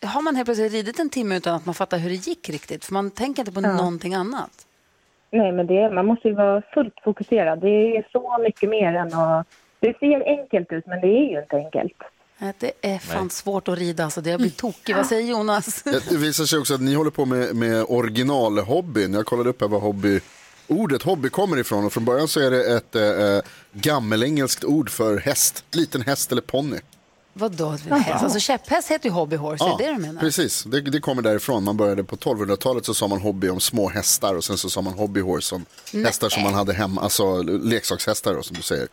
har 0.06 0.22
man 0.22 0.36
helt 0.36 0.48
plötsligt 0.48 0.74
ridit 0.74 1.00
en 1.00 1.10
timme 1.10 1.38
utan 1.38 1.56
att 1.56 1.66
man 1.66 1.76
fattar 1.76 1.98
hur 1.98 2.10
det 2.10 2.16
gick 2.28 2.50
riktigt. 2.50 2.86
För 2.86 2.94
man 2.94 3.12
tänker 3.12 3.42
inte 3.42 3.52
på 3.52 3.62
Ja. 3.62 3.74
någonting 3.78 4.14
annat. 4.14 4.68
Nej, 5.32 5.52
men 5.52 5.68
det, 5.68 5.90
man 5.92 6.06
måste 6.06 6.28
ju 6.28 6.34
vara 6.34 6.62
fullt 6.74 6.94
fokuserad. 7.04 7.62
Det 7.62 7.98
är 7.98 8.08
så 8.12 8.38
mycket 8.44 8.70
mer 8.70 8.94
än 8.96 9.14
att... 9.14 9.48
Det 9.80 9.98
ser 10.00 10.28
enkelt 10.40 10.72
ut, 10.72 10.86
men 10.88 11.02
det 11.02 11.08
är 11.08 11.32
ju 11.32 11.40
inte 11.42 11.56
enkelt. 11.56 11.94
Det 12.60 12.72
är 12.82 13.00
fan 13.00 13.22
Nej. 13.22 13.32
svårt 13.32 13.68
att 13.68 13.78
rida, 13.78 14.04
alltså. 14.04 14.22
det 14.22 14.30
jag 14.30 14.40
blir 14.40 14.50
tokig. 14.50 14.96
Vad 14.96 15.06
säger 15.06 15.30
Jonas? 15.30 15.84
Det 15.84 16.18
visar 16.18 16.46
sig 16.46 16.60
också 16.60 16.74
att 16.74 16.82
ni 16.82 16.96
håller 16.96 17.12
på 17.12 17.26
med, 17.26 17.56
med 17.56 17.86
originalhobbyn. 17.88 19.14
Jag 19.14 19.26
kollade 19.26 19.50
upp 19.50 19.62
här 19.62 19.68
vad 19.68 19.82
hobby, 19.82 20.20
ordet 20.68 21.04
hobby 21.04 21.30
kommer 21.30 21.58
ifrån 21.58 21.86
och 21.86 21.94
från 21.94 22.06
början 22.06 22.28
så 22.28 22.40
är 22.40 22.52
det 22.52 22.76
ett 22.78 22.96
äh, 22.96 23.52
gammelengelskt 23.74 24.64
ord 24.64 24.90
för 24.90 25.18
häst, 25.18 25.64
liten 25.72 26.02
häst 26.02 26.32
eller 26.32 26.42
ponny. 26.42 26.80
Vadå? 27.38 27.70
Häst? 27.70 28.24
Alltså 28.24 28.40
käpphäst 28.40 28.92
heter 28.92 29.10
ju 29.10 29.14
hobby 29.14 29.36
horse, 29.36 29.64
är 29.64 29.78
det 29.78 29.86
det 29.86 29.92
du 29.92 29.98
menar? 29.98 30.22
precis. 30.22 30.64
Det, 30.64 30.82
det 30.82 31.00
kommer 31.00 31.22
därifrån. 31.22 31.64
Man 31.64 31.78
började 31.78 32.04
på 32.04 32.16
1200-talet 32.16 32.86
så 32.86 32.94
sa 32.94 33.08
man 33.08 33.22
hobby 33.22 33.50
om 33.50 33.60
små 33.60 33.90
hästar 33.90 34.36
och 34.36 34.44
sen 34.44 34.58
så 34.58 34.70
sa 34.70 34.82
man 34.82 34.94
hobby 34.94 35.22
horse 35.22 35.56
om 35.56 35.66
Nej. 35.92 36.04
hästar 36.04 36.30
som 36.30 36.44
man 36.44 36.54
hade 36.54 36.74
hemma, 36.74 37.02
alltså 37.02 37.42
leksakshästar 37.42 38.34
då, 38.34 38.44
som 38.44 38.56
du 38.56 38.62
säger. 38.62 38.88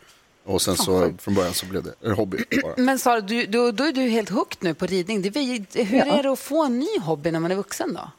Och 0.45 0.61
sen 0.61 0.75
så 0.75 1.13
från 1.19 1.33
början 1.33 1.53
så 1.53 1.65
blev 1.65 1.83
det 1.83 1.93
en 2.01 2.11
hobby 2.13 2.37
bara. 2.63 2.73
Men 2.77 2.99
Sara, 2.99 3.21
du, 3.21 3.45
du, 3.45 3.71
då 3.71 3.83
är 3.83 3.91
du 3.91 4.01
helt 4.01 4.29
hooked 4.29 4.57
nu 4.63 4.73
på 4.73 4.85
ridning. 4.85 5.21
Det 5.21 5.37
hur 5.83 5.97
Ja. 5.97 6.05
är 6.05 6.23
det 6.23 6.31
att 6.31 6.39
få 6.39 6.65
en 6.65 6.79
ny 6.79 6.99
hobby 7.05 7.31
när 7.31 7.39
man 7.39 7.51
är 7.51 7.55
vuxen 7.55 7.93
då? 7.93 8.09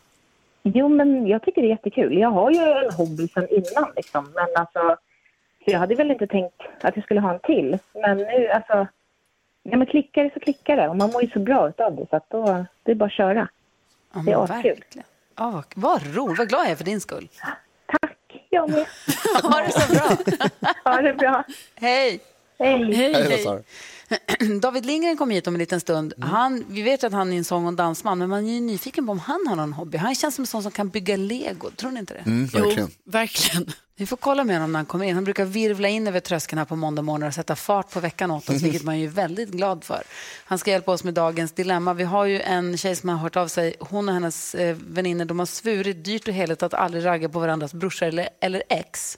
Jo, 0.62 0.88
men 0.88 1.26
jag 1.26 1.42
tycker 1.42 1.62
det 1.62 1.68
är 1.68 1.70
jättekul. 1.70 2.18
Jag 2.18 2.30
har 2.30 2.50
ju 2.50 2.58
en 2.60 2.92
hobby 2.92 3.28
sedan 3.28 3.46
innan, 3.50 3.92
liksom. 3.96 4.24
Men 4.34 4.46
alltså, 4.56 4.96
så 5.64 5.70
jag 5.70 5.78
hade 5.78 5.94
väl 5.94 6.10
inte 6.10 6.26
tänkt 6.26 6.62
att 6.80 6.96
jag 6.96 7.04
skulle 7.04 7.20
ha 7.20 7.34
en 7.34 7.40
till. 7.40 7.78
Men 8.02 8.16
nu, 8.18 8.48
alltså, 8.48 8.86
ja, 9.62 9.76
men 9.76 9.86
klickar 9.86 10.24
det 10.24 10.30
så 10.34 10.40
klickar 10.40 10.76
det. 10.76 10.88
Och 10.88 10.96
man 10.96 11.10
mår 11.12 11.22
ju 11.24 11.30
så 11.30 11.38
bra 11.38 11.68
utav 11.68 11.96
det, 11.96 12.06
så 12.10 12.16
att 12.16 12.30
då, 12.30 12.64
det 12.82 12.90
är 12.90 12.94
bara 12.94 13.04
att 13.06 13.12
köra. 13.12 13.48
Ja, 14.14 14.20
det 14.26 14.32
är 14.32 14.44
askul. 14.44 14.56
verkligen. 14.72 15.06
Ja, 15.36 15.50
vad, 15.50 15.64
vad 15.74 16.16
roligt, 16.16 16.38
vad 16.38 16.48
glad 16.48 16.60
jag 16.64 16.70
är 16.70 16.76
för 16.76 16.84
din 16.84 17.00
skull. 17.00 17.28
Jag 18.54 18.70
med. 18.70 18.86
ha 19.42 19.60
det 19.60 19.72
så 19.80 19.92
bra. 19.92 20.16
ha 20.84 21.00
det 21.00 21.14
bra. 21.14 21.44
Hej. 21.74 22.20
Hej. 22.58 22.94
Hej 22.94 23.26
då, 23.30 23.36
Sara. 23.50 23.60
David 24.60 24.86
Lindgren 24.86 25.16
kommer 25.16 25.34
hit 25.34 25.46
om 25.46 25.54
en 25.54 25.58
liten 25.58 25.80
stund. 25.80 26.14
Han, 26.20 26.64
vi 26.68 26.82
vet 26.82 27.04
att 27.04 27.12
han 27.12 27.32
är 27.32 27.36
en 27.36 27.44
sång 27.44 27.66
och 27.66 27.74
dansman, 27.74 28.18
men 28.18 28.28
man 28.28 28.48
är 28.48 28.52
ju 28.52 28.60
nyfiken 28.60 29.06
på 29.06 29.12
om 29.12 29.18
han 29.18 29.46
har 29.46 29.56
någon 29.56 29.72
hobby. 29.72 29.98
Han 29.98 30.14
känns 30.14 30.34
som 30.34 30.42
en 30.42 30.46
sån 30.46 30.62
som 30.62 30.72
kan 30.72 30.88
bygga 30.88 31.16
lego, 31.16 31.70
tror 31.70 31.90
ni 31.90 32.00
inte 32.00 32.14
det? 32.14 32.20
Mm, 32.20 32.46
verkligen. 32.46 32.90
verkligen. 33.04 33.72
Vi 33.96 34.06
får 34.06 34.16
kolla 34.16 34.44
med 34.44 34.56
honom 34.56 34.72
när 34.72 34.78
han 34.78 34.86
kommer 34.86 35.04
in. 35.04 35.14
Han 35.14 35.24
brukar 35.24 35.44
virvla 35.44 35.88
in 35.88 36.08
över 36.08 36.20
tröskeln 36.20 36.58
här 36.58 36.64
på 36.64 36.76
måndag 36.76 37.02
morgon 37.02 37.28
och 37.28 37.34
sätta 37.34 37.56
fart 37.56 37.90
på 37.90 38.00
veckan 38.00 38.30
åt 38.30 38.50
oss, 38.50 38.62
vilket 38.62 38.82
man 38.82 38.98
ju 38.98 39.06
är 39.06 39.10
väldigt 39.10 39.48
glad 39.48 39.84
för. 39.84 40.02
Han 40.44 40.58
ska 40.58 40.70
hjälpa 40.70 40.92
oss 40.92 41.04
med 41.04 41.14
dagens 41.14 41.52
dilemma. 41.52 41.94
Vi 41.94 42.04
har 42.04 42.24
ju 42.24 42.40
en 42.40 42.78
tjej 42.78 42.96
som 42.96 43.08
har 43.08 43.16
hört 43.16 43.36
av 43.36 43.48
sig. 43.48 43.74
Hon 43.80 44.08
och 44.08 44.14
hennes 44.14 44.54
eh, 44.54 44.76
väninnor, 44.88 45.24
de 45.24 45.38
har 45.38 45.46
svurit 45.46 46.04
dyrt 46.04 46.28
och 46.28 46.34
heligt 46.34 46.62
att 46.62 46.74
aldrig 46.74 47.04
ragga 47.04 47.28
på 47.28 47.38
varandras 47.38 47.74
brorsor 47.74 48.06
eller, 48.06 48.28
eller 48.40 48.62
ex. 48.68 49.16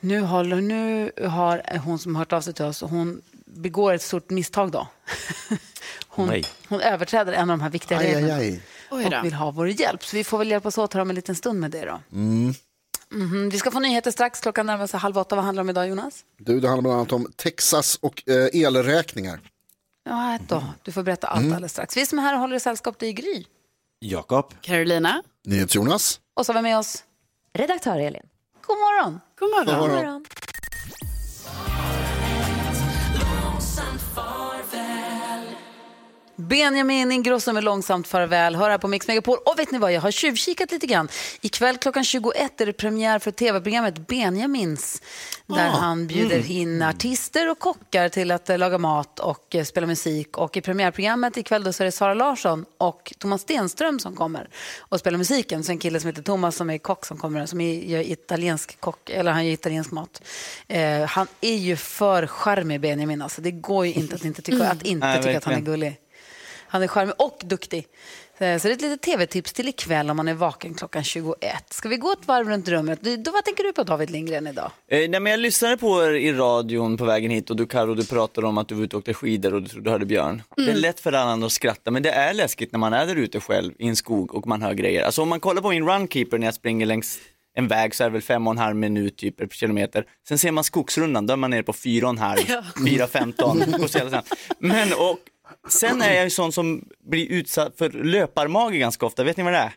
Nu, 0.00 0.20
håller, 0.20 0.60
nu 0.60 1.10
har 1.28 1.78
hon 1.84 1.98
som 1.98 2.14
har 2.14 2.20
hört 2.20 2.32
av 2.32 2.40
sig 2.40 2.54
till 2.54 2.64
oss, 2.64 2.80
hon 2.80 3.22
begår 3.54 3.92
ett 3.94 4.02
stort 4.02 4.30
misstag 4.30 4.70
då. 4.70 4.86
Hon, 6.08 6.42
hon 6.68 6.80
överträder 6.80 7.32
en 7.32 7.50
av 7.50 7.58
de 7.58 7.60
här 7.62 7.70
viktiga 7.70 7.98
Aj, 7.98 8.06
aj, 8.06 8.14
reglerna 8.14 8.34
aj. 8.36 8.62
Då. 8.90 8.96
och 9.18 9.24
vill 9.24 9.34
ha 9.34 9.50
vår 9.50 9.68
hjälp. 9.68 10.04
Så 10.04 10.16
vi 10.16 10.24
får 10.24 10.38
väl 10.38 10.50
hjälpas 10.50 10.78
åt 10.78 10.94
här 10.94 11.00
om 11.00 11.10
en 11.10 11.16
liten 11.16 11.34
stund 11.34 11.60
med 11.60 11.70
det 11.70 11.84
då. 11.84 12.00
Mm. 12.12 12.54
Mhm, 13.10 13.48
Vi 13.50 13.58
ska 13.58 13.70
få 13.70 13.80
nyheter 13.80 14.10
strax. 14.10 14.40
Klockan 14.40 14.66
närmar 14.66 14.86
sig 14.86 15.00
halv 15.00 15.18
åtta. 15.18 15.36
Vad 15.36 15.44
handlar 15.44 15.60
det 15.62 15.64
om 15.66 15.70
idag, 15.70 15.88
Jonas? 15.88 16.24
Du, 16.38 16.60
det 16.60 16.68
handlar 16.68 16.82
bland 16.82 16.96
annat 16.96 17.12
om 17.12 17.32
Texas 17.36 17.98
och 18.02 18.22
eh, 18.28 18.62
elräkningar. 18.62 19.40
Ja, 20.04 20.38
då. 20.48 20.64
Du 20.82 20.92
får 20.92 21.02
berätta 21.02 21.26
allt 21.26 21.40
Mm. 21.40 21.52
alldeles 21.52 21.72
strax. 21.72 21.96
Vi 21.96 22.06
som 22.06 22.18
är 22.18 22.22
här 22.22 22.36
håller 22.36 22.56
i 22.56 22.60
sällskap, 22.60 22.94
det 22.98 23.06
är 23.06 23.12
Gry. 23.12 23.44
Jakob. 24.00 24.54
Carolina. 24.60 25.22
NyhetsJonas. 25.46 26.20
Och 26.34 26.46
så 26.46 26.52
har 26.52 26.58
vi 26.58 26.62
med 26.62 26.78
oss 26.78 27.04
Redaktör 27.54 27.98
Elin. 27.98 28.22
God 28.66 28.76
morgon. 28.78 29.20
God 29.38 29.50
morgon. 29.50 29.80
God 29.80 29.90
morgon. 29.90 30.24
Oh. 34.16 34.31
Benjamin 36.48 37.12
Ingrosso 37.12 37.52
med 37.52 37.64
långsamt 37.64 38.06
farväl. 38.06 38.56
Hör 38.56 38.70
här 38.70 38.78
på 38.78 38.88
Mix 38.88 39.08
Megapol. 39.08 39.38
Och 39.46 39.58
vet 39.58 39.70
ni 39.70 39.78
vad, 39.78 39.92
jag 39.92 40.00
har 40.00 40.10
tjuvkikat 40.10 40.72
lite 40.72 40.86
grann. 40.86 41.08
Ikväll 41.40 41.76
klockan 41.76 42.04
21 42.04 42.60
är 42.60 42.66
det 42.66 42.72
premiär 42.72 43.18
för 43.18 43.30
tv-programmet 43.30 44.06
Benjamins. 44.06 45.02
Där 45.46 45.68
Ah, 45.68 45.70
han 45.70 46.06
bjuder 46.06 46.36
mm. 46.36 46.50
in 46.50 46.82
artister 46.82 47.50
och 47.50 47.58
kockar 47.58 48.08
till 48.08 48.30
att 48.30 48.50
eh, 48.50 48.58
laga 48.58 48.78
mat 48.78 49.18
och 49.18 49.54
eh, 49.54 49.64
spela 49.64 49.86
musik. 49.86 50.38
Och 50.38 50.56
i 50.56 50.60
premiärprogrammet 50.60 51.36
ikväll 51.36 51.64
då 51.64 51.72
så 51.72 51.82
är 51.82 51.84
det 51.84 51.92
Sara 51.92 52.14
Larsson 52.14 52.64
och 52.78 53.12
Thomas 53.18 53.42
Stenström 53.42 53.98
som 53.98 54.16
kommer 54.16 54.48
och 54.78 55.00
spelar 55.00 55.18
musiken. 55.18 55.64
Så 55.64 55.72
en 55.72 55.78
kille 55.78 56.00
som 56.00 56.08
heter 56.08 56.22
Thomas 56.22 56.56
som 56.56 56.70
är 56.70 56.78
kock 56.78 57.06
som 57.06 57.18
kommer, 57.18 57.46
som 57.46 57.60
är, 57.60 57.74
gör 57.74 58.10
italiensk 58.10 58.80
kock, 58.80 59.10
eller 59.10 59.32
han 59.32 59.46
gör 59.46 59.52
italiensk 59.52 59.90
mat. 59.90 60.22
Eh, 60.68 61.02
han 61.02 61.26
är 61.40 61.56
ju 61.56 61.76
för 61.76 62.26
charmig 62.26 62.80
Benjamin 62.80 63.22
alltså. 63.22 63.40
Det 63.40 63.50
går 63.50 63.86
ju 63.86 63.92
inte 63.92 64.14
att 64.14 64.24
inte 64.24 64.42
tycka, 64.42 64.68
att 64.68 64.82
inte 64.82 65.06
Nej, 65.06 65.22
tycka 65.22 65.38
att 65.38 65.44
han 65.44 65.54
är 65.54 65.60
gullig. 65.60 66.01
Han 66.72 66.82
är 66.82 66.86
charmig 66.88 67.14
och 67.18 67.38
duktig. 67.44 67.86
Så 68.38 68.58
så 68.58 68.68
det 68.68 68.72
är 68.72 68.76
ett 68.76 68.82
litet 68.82 69.02
tv-tips 69.02 69.52
till 69.52 69.68
ikväll 69.68 70.10
om 70.10 70.16
man 70.16 70.28
är 70.28 70.34
vaken 70.34 70.74
klockan 70.74 71.04
21. 71.04 71.72
Ska 71.72 71.88
vi 71.88 71.96
gå 71.96 72.12
ett 72.12 72.26
varv 72.28 72.48
runt 72.48 72.68
rummet? 72.68 73.00
Då, 73.02 73.30
vad 73.32 73.44
tänker 73.44 73.64
du 73.64 73.72
på 73.72 73.82
David 73.82 74.10
Lindgren 74.10 74.46
idag? 74.46 74.70
Eh, 74.90 74.98
nej, 75.10 75.20
men 75.20 75.26
jag 75.26 75.40
lyssnade 75.40 75.76
på 75.76 76.04
er 76.04 76.10
i 76.12 76.32
radion 76.32 76.96
på 76.96 77.04
vägen 77.04 77.30
hit 77.30 77.50
och 77.50 77.56
du 77.56 77.66
Karo, 77.66 77.94
du 77.94 78.06
pratade 78.06 78.46
om 78.46 78.58
att 78.58 78.68
du 78.68 78.74
var 78.74 78.82
ute 78.82 78.96
och 78.96 79.00
åkte 79.00 79.14
skidor 79.14 79.54
och 79.54 79.62
du 79.62 79.68
trodde 79.68 79.84
du 79.84 79.90
hörde 79.90 80.06
björn. 80.06 80.42
Det 80.56 80.62
är 80.62 80.68
Mm. 80.68 80.80
lätt 80.80 81.00
för 81.00 81.12
annan 81.12 81.42
att 81.44 81.52
skratta 81.52 81.90
men 81.90 82.02
det 82.02 82.10
är 82.10 82.34
läskigt 82.34 82.72
när 82.72 82.78
man 82.78 82.92
är 82.92 83.06
där 83.06 83.16
ute 83.16 83.40
själv 83.40 83.72
i 83.78 83.88
en 83.88 83.96
skog 83.96 84.34
och 84.34 84.46
man 84.46 84.62
hör 84.62 84.74
grejer. 84.74 85.02
Alltså 85.02 85.22
om 85.22 85.28
man 85.28 85.40
kollar 85.40 85.62
på 85.62 85.68
min 85.68 85.88
runkeeper 85.88 86.38
när 86.38 86.46
jag 86.46 86.54
springer 86.54 86.86
längs 86.86 87.18
en 87.54 87.68
väg 87.68 87.94
så 87.94 88.04
är 88.04 88.08
det 88.08 88.12
väl 88.12 88.22
fem 88.22 88.46
och 88.46 88.50
en 88.52 88.58
halv 88.58 88.76
minut 88.76 89.16
typ 89.16 89.36
per 89.36 89.46
kilometer. 89.48 90.04
Sen 90.28 90.38
ser 90.38 90.50
man 90.50 90.64
skogsrundan, 90.64 91.26
då 91.26 91.32
är 91.32 91.36
man 91.36 91.50
nere 91.50 91.62
på 91.62 91.72
fyra 91.72 92.06
och 92.06 92.10
en 92.12 92.18
halv, 92.18 92.38
fyra 92.86 93.06
femton. 93.06 93.62
Men 94.58 94.92
och 94.92 95.18
sen 95.68 96.02
är 96.02 96.14
jag 96.14 96.24
ju 96.24 96.30
sån 96.30 96.52
som 96.52 96.84
blir 97.10 97.26
utsatt 97.32 97.78
för 97.78 97.90
löparmage 97.90 98.72
ganska 98.74 99.06
ofta, 99.06 99.24
vet 99.24 99.36
ni 99.36 99.42
vad 99.42 99.52
det 99.52 99.58
är? 99.58 99.72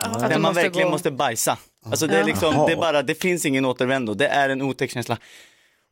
Att 0.00 0.20
När 0.20 0.28
man 0.30 0.40
måste 0.42 0.62
verkligen 0.62 0.86
gå- 0.88 0.92
måste 0.92 1.10
bajsa. 1.10 1.58
Alltså 1.86 2.06
det, 2.06 2.16
är 2.18 2.24
liksom, 2.24 2.66
det, 2.66 2.72
är 2.72 2.76
bara, 2.76 3.02
det 3.02 3.14
finns 3.14 3.46
ingen 3.46 3.64
återvändo, 3.64 4.14
det 4.14 4.26
är 4.28 4.48
en 4.48 4.62
otäck 4.62 4.90
känsla. 4.90 5.18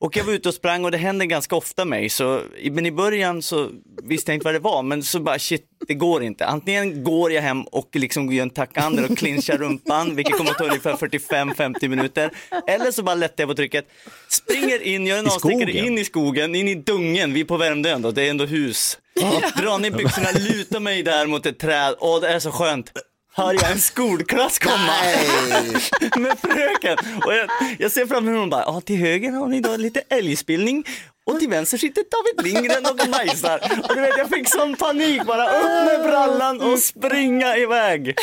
Och 0.00 0.16
jag 0.16 0.24
var 0.24 0.32
ute 0.32 0.48
och 0.48 0.54
sprang 0.54 0.84
och 0.84 0.90
det 0.90 0.98
händer 0.98 1.26
ganska 1.26 1.56
ofta 1.56 1.84
mig, 1.84 2.08
så, 2.08 2.40
men 2.70 2.86
i 2.86 2.92
början 2.92 3.42
så 3.42 3.70
visste 4.02 4.30
jag 4.30 4.36
inte 4.36 4.44
vad 4.44 4.54
det 4.54 4.58
var, 4.58 4.82
men 4.82 5.02
så 5.02 5.20
bara 5.20 5.38
shit, 5.38 5.66
det 5.88 5.94
går 5.94 6.22
inte. 6.22 6.46
Antingen 6.46 7.04
går 7.04 7.32
jag 7.32 7.42
hem 7.42 7.62
och 7.62 7.88
liksom 7.92 8.32
gör 8.32 8.42
en 8.42 8.50
tackander 8.50 9.10
och 9.10 9.18
clinchar 9.18 9.58
rumpan, 9.58 10.16
vilket 10.16 10.36
kommer 10.36 10.50
att 10.50 10.58
ta 10.58 10.64
ungefär 10.64 10.92
45-50 10.94 11.88
minuter, 11.88 12.30
eller 12.66 12.90
så 12.92 13.02
bara 13.02 13.14
lättar 13.14 13.42
jag 13.42 13.48
på 13.48 13.54
trycket, 13.54 13.86
springer 14.28 14.82
in, 14.82 15.06
gör 15.06 15.18
en 15.18 15.26
avstickare 15.26 15.72
in 15.86 15.98
i 15.98 16.04
skogen, 16.04 16.54
in 16.54 16.68
i 16.68 16.74
dungen, 16.74 17.32
vi 17.32 17.40
är 17.40 17.44
på 17.44 17.56
Värmdön 17.56 18.02
då, 18.02 18.10
det 18.10 18.22
är 18.22 18.30
ändå 18.30 18.44
hus. 18.46 18.98
Drar 19.56 19.78
ner 19.78 19.90
byxorna, 19.90 20.28
lutar 20.32 20.80
mig 20.80 21.02
där 21.02 21.26
mot 21.26 21.46
ett 21.46 21.58
träd, 21.58 21.94
åh 21.98 22.20
det 22.20 22.28
är 22.28 22.38
så 22.38 22.50
skönt. 22.52 22.92
Hör 23.36 23.54
jag 23.54 23.70
en 23.70 23.80
skolklass 23.80 24.58
komma. 24.58 24.92
Med 26.22 26.38
fröken. 26.38 26.98
Och 27.24 27.34
jag, 27.34 27.48
jag 27.78 27.92
ser 27.92 28.06
framför 28.06 28.30
mig 28.32 28.40
och 28.40 28.48
bara, 28.48 28.62
ja 28.66 28.80
till 28.80 28.96
höger 28.96 29.30
har 29.30 29.48
ni 29.48 29.60
då 29.60 29.76
lite 29.76 30.02
älgspillning 30.08 30.84
och 31.26 31.38
till 31.38 31.48
vänster 31.48 31.78
sitter 31.78 32.04
David 32.10 32.54
Lindgren 32.54 32.86
och 32.86 32.96
bajsar. 33.10 33.60
Och 33.88 33.94
du 33.94 34.00
vet 34.00 34.18
jag 34.18 34.28
fick 34.28 34.48
sån 34.48 34.76
panik, 34.76 35.24
bara 35.24 35.58
upp 35.58 35.92
med 35.92 36.00
brallan 36.02 36.60
och 36.60 36.78
springa 36.78 37.56
iväg. 37.56 38.16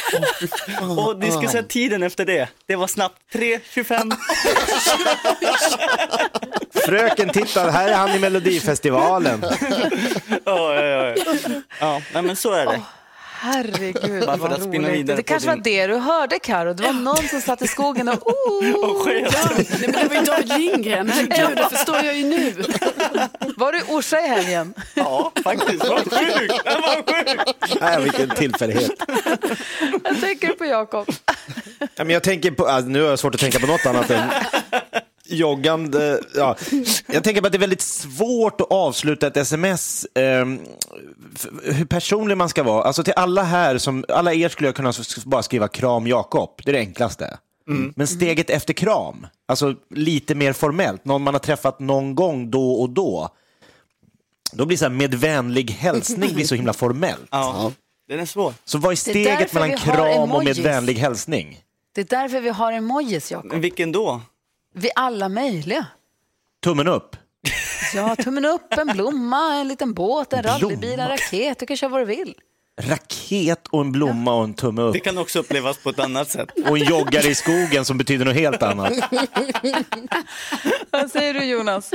Och 0.98 1.20
ni 1.20 1.32
ska 1.32 1.48
säga 1.48 1.64
tiden 1.64 2.04
efter 2.04 2.26
det, 2.26 2.50
det 2.66 2.76
var 2.76 2.88
snabbt 2.88 3.16
3.25. 3.34 4.14
Fröken, 6.86 7.30
titta, 7.30 7.72
här 7.72 7.88
är 7.88 7.94
han 7.94 8.16
i 8.16 8.20
Melodifestivalen. 8.20 9.46
Ja, 10.46 10.76
ja, 10.76 11.16
ja. 11.80 12.02
ja 12.14 12.22
men 12.22 12.36
så 12.36 12.52
är 12.52 12.66
det. 12.66 12.82
Herregud 13.44 14.26
Bara 14.26 14.38
för 14.38 14.38
vad 14.38 14.52
att 14.54 14.64
spinna 14.64 14.88
roligt. 14.88 15.00
vidare 15.00 15.18
Det 15.18 15.24
kanske 15.24 15.50
din- 15.50 15.58
var 15.58 15.64
det 15.64 15.88
du 15.88 15.96
hörde 15.96 16.40
Karo. 16.40 16.74
Det 16.74 16.84
var 16.84 16.94
någon 16.94 17.28
som 17.28 17.42
satt 17.42 17.62
i 17.62 17.68
skogen 17.68 18.10
och 18.10 18.28
oh, 18.28 18.76
Och 18.92 18.98
sket. 19.06 19.36
Nej, 19.46 19.68
men 19.82 19.92
det 19.92 20.08
var 20.08 20.16
ju 20.16 20.22
David 20.22 20.48
Lindgren, 20.60 21.10
herregud, 21.10 21.58
det 21.58 21.70
förstår 21.78 21.96
jag 21.98 22.16
ju 22.18 22.24
nu. 22.26 22.54
Var 23.58 23.72
du 23.72 23.78
i 23.80 23.82
Orsa 23.88 24.20
i 24.20 24.28
helgen? 24.28 24.74
Ja, 24.94 25.32
faktiskt. 25.44 25.88
Vad 25.90 26.00
sjukt! 26.00 26.14
Det 26.64 26.76
var 26.76 27.26
sjukt! 27.26 27.78
Nej, 27.82 28.02
vilken 28.04 28.30
tillfällighet. 28.30 28.92
Jag 30.04 30.22
tänker 30.22 30.48
på 30.54 30.66
Jakob. 30.66 31.08
Ja, 31.80 31.86
men 32.04 32.10
jag 32.10 32.24
tänker 32.24 32.52
på, 32.52 32.80
nu 32.80 33.02
har 33.02 33.10
jag 33.10 33.20
svårt 33.20 33.36
att 33.36 33.42
tänka 33.42 33.60
på 33.60 33.68
något 33.68 33.86
annat 33.86 34.10
än 34.12 34.22
joggande. 35.32 36.20
Ja. 36.36 36.56
Jag 37.08 37.24
tänker 37.24 37.42
på 37.42 37.48
att 37.48 37.52
det 37.54 37.58
är 37.58 37.60
väldigt 37.60 37.82
svårt 37.82 38.62
att 38.62 38.72
avsluta 38.72 39.28
ett 39.28 39.38
sms, 39.38 40.08
f- 41.36 41.48
hur 41.64 41.86
personlig 41.86 42.38
man 42.38 42.50
ska 42.50 42.64
vara. 42.64 42.84
Alltså 42.84 43.04
till 43.04 43.14
alla 43.16 43.44
här, 43.44 43.78
som, 43.78 44.06
alla 44.10 44.34
er 44.34 44.50
skulle 44.50 44.68
jag 44.68 44.76
kunna 44.76 44.94
bara 45.26 45.44
skriva 45.44 45.68
kram 45.68 46.08
Jakob, 46.08 46.50
det 46.66 46.72
är 46.72 46.74
det 46.74 46.80
enklaste. 46.80 47.38
Men 47.96 48.08
steget 48.08 48.50
efter 48.50 48.74
kram, 48.74 49.28
alltså 49.48 49.76
lite 49.96 50.36
mer 50.36 50.54
formellt, 50.54 51.06
någon 51.06 51.22
man 51.24 51.34
har 51.34 51.40
träffat 51.40 51.80
någon 51.80 52.16
gång 52.16 52.52
då 52.52 52.72
och 52.74 52.90
då. 52.90 53.30
Då 54.54 54.66
blir 54.66 54.78
så 54.78 54.86
här 54.86 54.90
med 54.90 55.14
vänlig 55.16 55.72
hälsning 55.72 56.34
blir 56.34 56.46
så 56.46 56.56
himla 56.56 56.74
formellt. 56.74 57.28
Ja, 57.32 57.72
den 58.08 58.20
är 58.20 58.26
svår. 58.26 58.54
Så 58.66 58.78
vad 58.78 58.90
är 58.90 58.92
är 58.92 58.96
steget 58.96 59.40
därför 59.40 59.60
mellan 59.60 59.78
kram 59.78 60.32
och 60.32 60.44
med 60.44 60.58
vänlig 60.58 60.94
hälsning? 60.96 61.60
Det 61.96 62.02
är 62.02 62.06
därför 62.06 62.42
vi 62.42 62.50
har 62.50 62.72
emojis, 62.74 63.32
Jakob. 63.32 63.54
Vilken 63.54 63.92
då? 63.92 64.22
Vi 64.74 64.90
alla 64.96 65.30
möjliga. 65.30 65.86
Tummen 66.64 66.88
upp. 66.88 67.16
Ja, 67.94 68.16
tummen 68.16 68.46
upp, 68.46 68.74
en 68.74 68.88
blomma, 68.88 69.56
en 69.56 69.68
liten 69.68 69.94
båt, 69.94 70.34
en 70.34 70.44
rallybil, 70.44 71.00
en 71.00 71.08
raket. 71.08 71.60
Du 71.60 71.66
kan 71.66 71.78
köra 71.78 71.90
vad 71.90 72.02
du 72.02 72.06
vill. 72.06 72.36
Raket 72.82 73.68
och 73.68 73.82
en 73.82 73.92
blomma 73.92 74.34
och 74.36 74.44
en 74.44 74.54
tumme 74.54 74.82
upp. 74.82 74.94
Det 74.94 75.00
kan 75.00 75.18
också 75.18 75.40
upplevas 75.40 75.78
på 75.78 75.90
ett 75.90 76.00
annat 76.00 76.30
sätt. 76.30 76.50
Och 76.70 76.78
en 76.78 76.86
joggare 76.86 77.28
i 77.28 77.36
skogen 77.36 77.86
som 77.86 77.98
betyder 77.98 78.26
något 78.26 78.36
helt 78.36 78.64
annat. 78.64 78.94
Vad 80.92 81.12
säger 81.12 81.34
du 81.34 81.44
Jonas? 81.44 81.92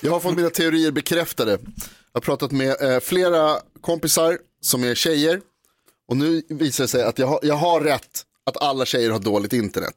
Jag 0.00 0.12
har 0.12 0.20
fått 0.20 0.36
mina 0.36 0.50
teorier 0.50 0.90
bekräftade. 0.90 1.50
Jag 1.50 1.58
har 2.14 2.20
pratat 2.20 2.52
med 2.52 2.82
eh, 2.82 3.00
flera 3.00 3.56
kompisar 3.80 4.38
som 4.60 4.84
är 4.84 4.94
tjejer. 4.94 5.40
Och 6.08 6.16
nu 6.16 6.42
visar 6.48 6.84
det 6.84 6.88
sig 6.88 7.02
att 7.02 7.18
jag 7.18 7.26
har, 7.26 7.38
jag 7.42 7.54
har 7.54 7.80
rätt 7.80 8.22
att 8.46 8.62
alla 8.62 8.84
tjejer 8.84 9.10
har 9.10 9.18
dåligt 9.18 9.52
internet. 9.52 9.94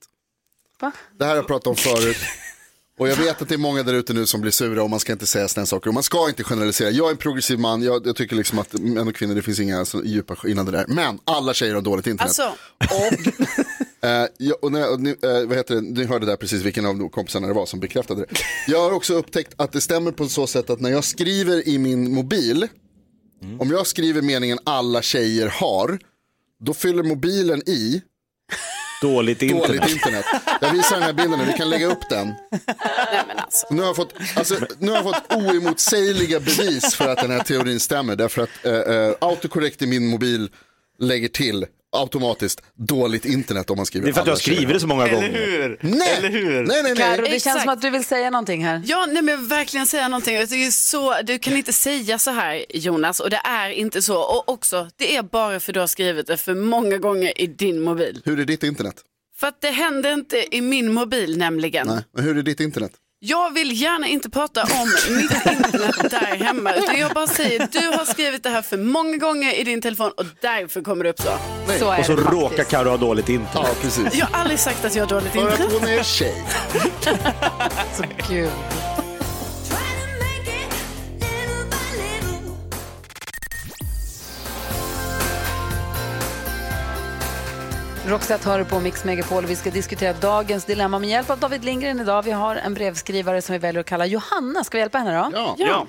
Va? 0.82 0.92
Det 1.18 1.24
här 1.24 1.32
har 1.32 1.38
jag 1.38 1.48
pratat 1.48 1.68
om 1.68 1.76
förut. 1.76 2.18
Och 3.00 3.08
jag 3.08 3.16
vet 3.16 3.42
att 3.42 3.50
det 3.50 3.56
är 3.56 3.60
många 3.60 3.84
där 3.84 3.94
ute 3.94 4.14
nu 4.14 4.26
som 4.26 4.42
blir 4.42 4.52
sura 4.52 4.84
och 4.84 4.90
man 4.90 5.00
ska 5.00 5.12
inte 5.12 5.26
säga 5.26 5.48
sådana 5.48 5.66
saker. 5.66 5.88
Och 5.88 5.94
man 5.94 6.04
ska 6.04 6.30
inte 6.30 6.44
generalisera. 6.44 6.90
Jag 6.90 7.08
är 7.08 7.12
en 7.12 7.18
progressiv 7.18 7.60
man, 7.60 7.82
jag, 7.82 8.08
jag 8.08 8.16
tycker 8.16 8.36
liksom 8.36 8.60
att 8.60 8.74
män 8.74 9.08
och 9.08 9.16
kvinnor, 9.16 9.36
det 9.36 9.42
finns 9.42 9.60
inga 9.60 9.86
så 9.86 10.04
djupa 10.04 10.36
skillnader 10.36 10.72
där. 10.72 10.86
Men 10.88 11.20
alla 11.26 11.54
tjejer 11.54 11.74
har 11.74 11.82
dåligt 11.82 12.08
internet. 12.08 12.40
Alltså, 12.40 12.56
Eh, 14.06 14.28
jag, 14.38 14.64
och 14.64 14.72
när, 14.72 14.92
och 14.92 15.00
ni, 15.00 15.10
eh, 15.10 15.48
vad 15.48 15.58
heter 15.58 15.76
det, 15.76 15.82
ni 15.82 16.06
hörde 16.06 16.26
där 16.26 16.36
precis 16.36 16.62
vilken 16.62 16.86
av 16.86 17.10
kompisarna 17.10 17.48
det 17.48 17.54
var 17.54 17.66
som 17.66 17.80
bekräftade 17.80 18.22
det. 18.22 18.38
Jag 18.68 18.82
har 18.82 18.92
också 18.92 19.14
upptäckt 19.14 19.54
att 19.56 19.72
det 19.72 19.82
stämmer 19.82 20.12
på 20.12 20.28
så 20.30 20.48
sätt 20.48 20.70
att 20.70 20.80
när 20.80 20.90
jag 20.90 21.04
skriver 21.04 21.68
i 21.68 21.78
min 21.78 22.14
mobil, 22.14 22.68
om 23.60 23.72
jag 23.72 23.88
skriver 23.88 24.22
meningen 24.22 24.60
alla 24.64 25.02
tjejer 25.02 25.48
har, 25.48 26.00
då 26.66 26.74
fyller 26.74 27.04
mobilen 27.04 27.70
i 27.70 28.02
Dåligt 29.02 29.42
internet. 29.42 29.68
dåligt 29.68 29.90
internet. 29.92 30.26
Jag 30.62 30.72
visar 30.74 30.96
den 30.96 31.04
här 31.04 31.14
bilden 31.14 31.40
nu, 31.40 31.46
vi 31.46 31.54
kan 31.54 31.70
lägga 31.70 31.88
upp 31.88 32.10
den. 32.10 32.28
nej 32.28 32.62
alltså. 33.38 33.68
Nu 33.70 33.82
har 33.82 33.88
jag 33.90 33.96
fått, 33.96 34.14
alltså, 34.36 34.56
nu 34.80 34.92
har 34.92 34.96
jag 34.98 35.04
fått 35.04 35.34
oemotsägliga 35.34 36.40
bevis 36.40 36.96
för 36.96 37.10
att 37.10 37.18
den 37.18 37.32
här 37.32 37.40
teorin 37.44 37.80
stämmer. 37.80 38.16
Därför 38.16 38.42
att 38.42 38.66
eh, 38.66 38.74
eh, 38.74 39.14
autocorrect 39.22 39.82
i 39.82 39.88
min 39.88 40.08
mobil 40.08 40.50
lägger 41.00 41.28
till 41.28 41.66
automatiskt 41.96 42.62
dåligt 42.76 43.26
internet 43.26 43.70
om 43.70 43.78
man 43.78 43.86
skriver 43.86 44.06
Det 44.06 44.12
är 44.12 44.14
för 44.14 44.20
att 44.22 44.26
du 44.26 44.30
har 44.32 44.36
alla 44.36 44.40
tjejer 44.40 44.58
skrivit 44.58 44.76
det 44.76 44.80
så 44.80 44.88
många 44.88 45.04
Eller 45.08 45.14
gånger. 45.16 45.30
hur? 45.32 45.78
Nej. 45.82 46.16
Eller 46.18 46.30
hur? 46.30 46.64
Nej, 46.66 46.84
nej, 46.84 46.96
Karo, 46.96 47.08
nej. 47.10 47.18
det 47.18 47.24
Exakt. 47.36 47.44
känns 47.44 47.62
som 47.64 47.74
att 47.74 47.82
du 47.82 47.90
vill 47.90 48.06
säga 48.06 48.30
någonting 48.30 48.66
här. 48.66 48.82
Ja, 48.86 49.06
nej, 49.06 49.16
men 49.22 49.28
jag 49.28 49.38
vill 49.38 49.48
verkligen 49.48 49.88
säga 49.88 50.08
någonting. 50.08 50.36
Jag 50.36 50.50
tycker 50.50 50.72
så, 50.72 51.16
du 51.24 51.40
kan 51.40 51.58
inte 51.58 51.74
säga 51.74 52.20
så 52.20 52.32
här 52.32 52.66
Jonas 52.70 53.20
och 53.20 53.30
det 53.30 53.42
är 53.44 53.70
inte 53.70 54.02
så. 54.02 54.18
Och 54.18 54.50
också, 54.50 54.88
det 54.96 55.16
är 55.16 55.24
bara 55.24 55.60
för 55.60 55.74
du 55.74 55.80
har 55.80 55.88
skrivit 55.88 56.28
det 56.28 56.38
för 56.38 56.56
många 56.56 56.98
gånger 56.98 57.42
i 57.42 57.48
din 57.48 57.82
mobil. 57.82 58.22
Hur 58.26 58.40
är 58.40 58.46
ditt 58.46 58.64
internet? 58.64 58.96
För 59.38 59.48
att 59.48 59.62
det 59.62 59.70
händer 59.72 60.14
inte 60.14 60.56
i 60.56 60.62
min 60.62 60.94
mobil 60.94 61.38
nämligen. 61.38 61.88
Nej, 61.88 62.04
men 62.16 62.24
hur 62.24 62.38
är 62.38 62.42
ditt 62.42 62.60
internet? 62.60 62.92
Jag 63.28 63.54
vill 63.54 63.82
gärna 63.82 64.08
inte 64.08 64.30
prata 64.30 64.64
om 64.64 65.16
mitt 65.18 65.32
internet 65.32 66.12
där 66.12 66.46
hemma. 66.46 66.74
Utan 66.74 67.00
jag 67.00 67.12
bara 67.14 67.28
säger, 67.28 67.68
du 67.72 67.88
har 67.98 68.06
skrivit 68.06 68.44
det 68.44 68.50
här 68.50 68.62
för 68.62 68.78
många 68.78 69.18
gånger 69.18 69.54
i 69.60 69.64
din 69.64 69.82
telefon 69.82 70.12
och 70.18 70.26
därför 70.42 70.82
kommer 70.82 71.04
det 71.04 71.10
upp 71.10 71.22
så. 71.22 71.38
Så 71.80 71.98
Och 72.00 72.06
så 72.06 72.16
råkar 72.16 72.64
Carro 72.64 72.90
ha 72.90 72.98
dåligt 72.98 73.30
internet. 73.30 73.52
Ja, 73.54 73.68
precis. 73.82 74.16
Jag 74.16 74.26
har 74.26 74.40
aldrig 74.40 74.60
sagt 74.60 74.86
att 74.86 74.96
jag 74.96 75.04
har 75.04 75.10
dåligt 75.10 75.32
För 75.34 75.48
att 75.48 75.60
internet. 75.60 75.82
hon 75.82 75.90
är 75.90 76.04
tjej. 76.04 76.44
Gud. 78.30 78.50
Roxette 88.08 88.50
hör 88.50 88.64
på 88.64 88.80
Mix 88.80 89.04
Megapol 89.04 89.44
och 89.44 89.50
vi 89.50 89.56
ska 89.56 89.72
diskutera 89.72 90.14
dagens 90.14 90.66
dilemma 90.66 91.00
med 91.00 91.10
hjälp 91.10 91.30
av 91.30 91.40
David 91.40 91.66
Lindgren 91.66 92.00
idag. 92.00 92.24
Vi 92.24 92.32
har 92.32 92.56
en 92.56 92.74
brevskrivare 92.74 93.42
som 93.42 93.54
vi 93.54 93.60
väljer 93.60 93.80
att 93.80 93.86
kalla 93.86 94.06
Johanna. 94.06 94.64
Ska 94.64 94.78
vi 94.78 94.82
hjälpa 94.82 94.98
henne 94.98 95.12
då? 95.12 95.38
Ja. 95.38 95.56
Ja. 95.58 95.88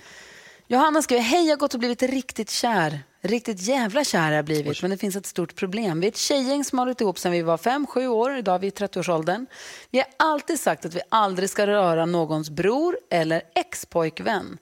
Johanna 0.66 1.02
skriver, 1.02 1.22
hej 1.22 1.44
jag 1.44 1.52
har 1.52 1.56
gått 1.56 1.74
och 1.74 1.80
blivit 1.80 2.02
riktigt 2.02 2.50
kär. 2.50 3.00
Riktigt 3.22 3.60
jävla 3.60 4.04
kär 4.04 4.20
har 4.20 4.32
jag 4.32 4.44
blivit, 4.44 4.82
men 4.82 4.90
det 4.90 4.96
finns 4.96 5.16
ett 5.16 5.26
stort 5.26 5.54
problem. 5.54 6.00
Vi 6.00 6.06
är 6.06 6.10
ett 6.10 6.16
tjejgäng 6.16 6.64
som 6.64 6.78
har 6.78 6.86
hållit 6.86 7.00
ihop 7.00 7.18
sedan 7.18 7.32
vi 7.32 7.42
var 7.42 7.58
fem, 7.58 7.86
sju 7.86 8.08
år. 8.08 8.36
Idag 8.36 8.54
är 8.54 8.58
vi 8.58 8.66
i 8.66 8.70
30-årsåldern. 8.70 9.46
Vi 9.90 9.98
har 9.98 10.06
alltid 10.16 10.60
sagt 10.60 10.84
att 10.84 10.94
vi 10.94 11.00
aldrig 11.08 11.50
ska 11.50 11.66
röra 11.66 12.06
någons 12.06 12.50
bror 12.50 12.98
eller 13.10 13.42
ex-pojkvän. 13.54 14.58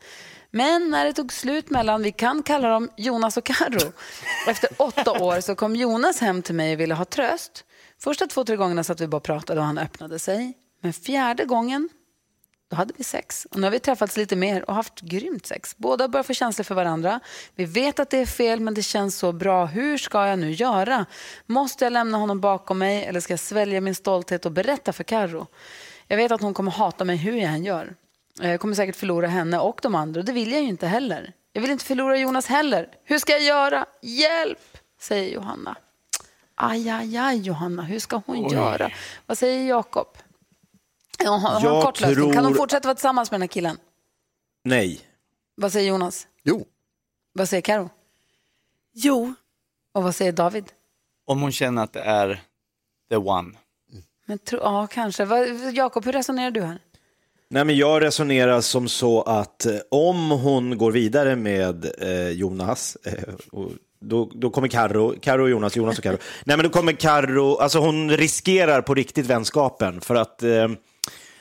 Men 0.57 0.90
när 0.90 1.05
det 1.05 1.12
tog 1.12 1.33
slut 1.33 1.71
mellan, 1.71 2.03
vi 2.03 2.12
kan 2.12 2.43
kalla 2.43 2.69
dem 2.69 2.90
Jonas 2.97 3.37
och 3.37 3.45
Karo. 3.45 3.93
Efter 4.49 4.71
åtta 4.77 5.12
år 5.12 5.40
så 5.40 5.55
kom 5.55 5.77
Jonas 5.77 6.21
hem 6.21 6.43
till 6.43 6.55
mig 6.55 6.75
och 6.75 6.81
ville 6.81 6.95
ha 6.95 7.05
tröst. 7.05 7.64
Första 7.99 8.27
två, 8.27 8.45
tre 8.45 8.57
gångerna 8.57 8.85
satt 8.85 9.01
vi 9.01 9.07
bara 9.07 9.17
och 9.17 9.23
pratade 9.23 9.61
och 9.61 9.67
han 9.67 9.79
öppnade 9.79 10.19
sig. 10.19 10.53
Men 10.81 10.93
fjärde 10.93 11.45
gången 11.45 11.88
då 12.71 12.77
hade 12.77 12.95
vi 12.97 13.05
sex. 13.05 13.47
Och 13.51 13.57
nu 13.57 13.62
har 13.62 13.71
vi 13.71 13.79
träffats 13.79 14.17
lite 14.17 14.37
mer 14.37 14.71
och 14.71 14.75
haft 14.75 15.01
grymt 15.01 15.47
sex. 15.47 15.77
Båda 15.77 16.09
börjar 16.09 16.25
få 16.25 16.35
känslor 16.35 16.64
för 16.64 16.75
varandra. 16.75 17.21
Vi 17.55 17.64
vet 17.64 17.99
att 17.99 18.11
det 18.11 18.19
är 18.19 18.27
fel 18.27 18.61
men 18.61 18.75
det 18.75 18.83
känns 18.83 19.17
så 19.17 19.33
bra. 19.33 19.67
Hur 19.67 19.99
ska 19.99 20.27
jag 20.27 20.38
nu 20.38 20.51
göra? 20.51 21.07
Måste 21.47 21.85
jag 21.85 21.93
lämna 21.93 22.19
honom 22.19 22.40
bakom 22.40 22.79
mig 22.79 23.05
eller 23.05 23.21
ska 23.21 23.33
jag 23.33 23.40
svälja 23.40 23.81
min 23.81 23.95
stolthet 23.95 24.47
och 24.47 24.53
berätta 24.53 24.93
för 24.93 25.05
Karo? 25.05 25.47
Jag 26.09 26.17
vet 26.17 26.33
att 26.33 26.40
hon 26.40 26.55
kommer 26.55 26.71
hata 26.71 27.05
mig 27.05 27.17
hur 27.17 27.33
jag 27.33 27.53
än 27.53 27.64
gör. 27.64 27.95
Jag 28.40 28.61
kommer 28.61 28.75
säkert 28.75 28.97
förlora 28.97 29.27
henne 29.27 29.59
och 29.59 29.79
de 29.83 29.94
andra 29.94 30.20
och 30.20 30.25
det 30.25 30.33
vill 30.33 30.53
jag 30.53 30.62
ju 30.62 30.68
inte 30.68 30.87
heller. 30.87 31.33
Jag 31.53 31.61
vill 31.62 31.70
inte 31.70 31.85
förlora 31.85 32.18
Jonas 32.18 32.47
heller. 32.47 32.88
Hur 33.05 33.18
ska 33.18 33.33
jag 33.33 33.42
göra? 33.42 33.87
Hjälp! 34.03 34.79
Säger 35.01 35.35
Johanna. 35.35 35.77
Aj, 36.55 36.88
aj, 36.90 37.16
aj 37.16 37.38
Johanna, 37.40 37.83
hur 37.83 37.99
ska 37.99 38.23
hon 38.27 38.47
Oj. 38.47 38.53
göra? 38.53 38.90
Vad 39.27 39.38
säger 39.38 39.68
Jakob? 39.68 40.09
Ja, 41.18 41.31
har, 41.31 41.61
Jag 41.64 41.85
kort 41.85 42.01
lösning. 42.01 42.33
Kan 42.33 42.44
hon 42.44 42.53
tror- 42.53 42.62
fortsätta 42.62 42.88
vara 42.88 42.94
tillsammans 42.94 43.31
med 43.31 43.37
den 43.40 43.42
här 43.42 43.49
killen? 43.49 43.79
Nej. 44.64 45.01
Vad 45.55 45.73
säger 45.73 45.88
Jonas? 45.88 46.27
Jo. 46.42 46.66
Vad 47.33 47.49
säger 47.49 47.61
Karo? 47.61 47.90
Jo. 48.92 49.35
Och 49.92 50.03
vad 50.03 50.14
säger 50.14 50.33
David? 50.33 50.64
Om 51.27 51.40
hon 51.42 51.53
känner 51.53 51.83
att 51.85 51.92
det 51.92 52.01
är 52.01 52.40
the 53.11 53.16
one. 53.16 53.55
Men 54.27 54.38
tro, 54.38 54.59
ja, 54.59 54.87
kanske. 54.87 55.25
Jakob, 55.75 56.05
hur 56.05 56.12
resonerar 56.12 56.51
du 56.51 56.62
här? 56.62 56.79
Nej, 57.55 57.64
men 57.64 57.77
jag 57.77 58.03
resonerar 58.03 58.61
som 58.61 58.88
så 58.88 59.23
att 59.23 59.67
eh, 59.67 59.77
om 59.90 60.31
hon 60.31 60.79
går 60.79 60.93
vidare 60.93 61.37
med 61.37 61.90
eh, 61.99 62.29
Jonas, 62.29 62.97
eh, 63.05 63.35
och 63.53 63.71
då, 64.01 64.31
då 64.35 64.51
kommer 64.51 64.69
Karo, 64.69 65.14
Karo 65.21 65.43
och 65.43 65.51
Jonas, 65.51 65.77
Jonas 65.77 65.99
och 65.99 66.05
Karo. 66.05 66.17
Nej, 66.45 66.57
men 66.57 66.64
då 66.64 66.71
kommer 66.71 66.93
Karo, 66.93 67.57
alltså 67.57 67.79
hon 67.79 68.11
riskerar 68.11 68.83
på 68.83 68.95
riktigt 68.95 69.27
vänskapen 69.27 70.01
för 70.01 70.14
att 70.14 70.43
eh, 70.43 70.69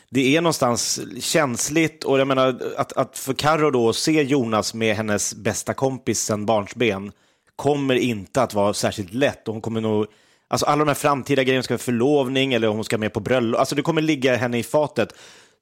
det 0.09 0.35
är 0.35 0.41
någonstans 0.41 1.01
känsligt 1.19 2.03
och 2.03 2.19
jag 2.19 2.27
menar 2.27 2.61
att, 2.77 2.93
att 2.93 3.17
för 3.17 3.33
Karo 3.33 3.71
då 3.71 3.93
se 3.93 4.21
Jonas 4.21 4.73
med 4.73 4.95
hennes 4.95 5.35
bästa 5.35 5.73
kompis 5.73 6.19
sen 6.19 6.45
barnsben 6.45 7.11
kommer 7.55 7.95
inte 7.95 8.41
att 8.41 8.53
vara 8.53 8.73
särskilt 8.73 9.13
lätt 9.13 9.47
och 9.47 9.53
hon 9.53 9.61
kommer 9.61 9.81
nog 9.81 10.07
Alltså 10.47 10.65
alla 10.65 10.79
de 10.79 10.87
här 10.87 10.95
framtida 10.95 11.43
grejerna, 11.43 11.63
ska 11.63 11.73
vara 11.73 11.79
förlovning 11.79 12.53
eller 12.53 12.67
om 12.67 12.75
hon 12.75 12.83
ska 12.83 12.97
med 12.97 13.13
på 13.13 13.19
bröllop, 13.19 13.59
alltså 13.59 13.75
det 13.75 13.81
kommer 13.81 14.01
ligga 14.01 14.35
henne 14.35 14.59
i 14.59 14.63
fatet. 14.63 15.13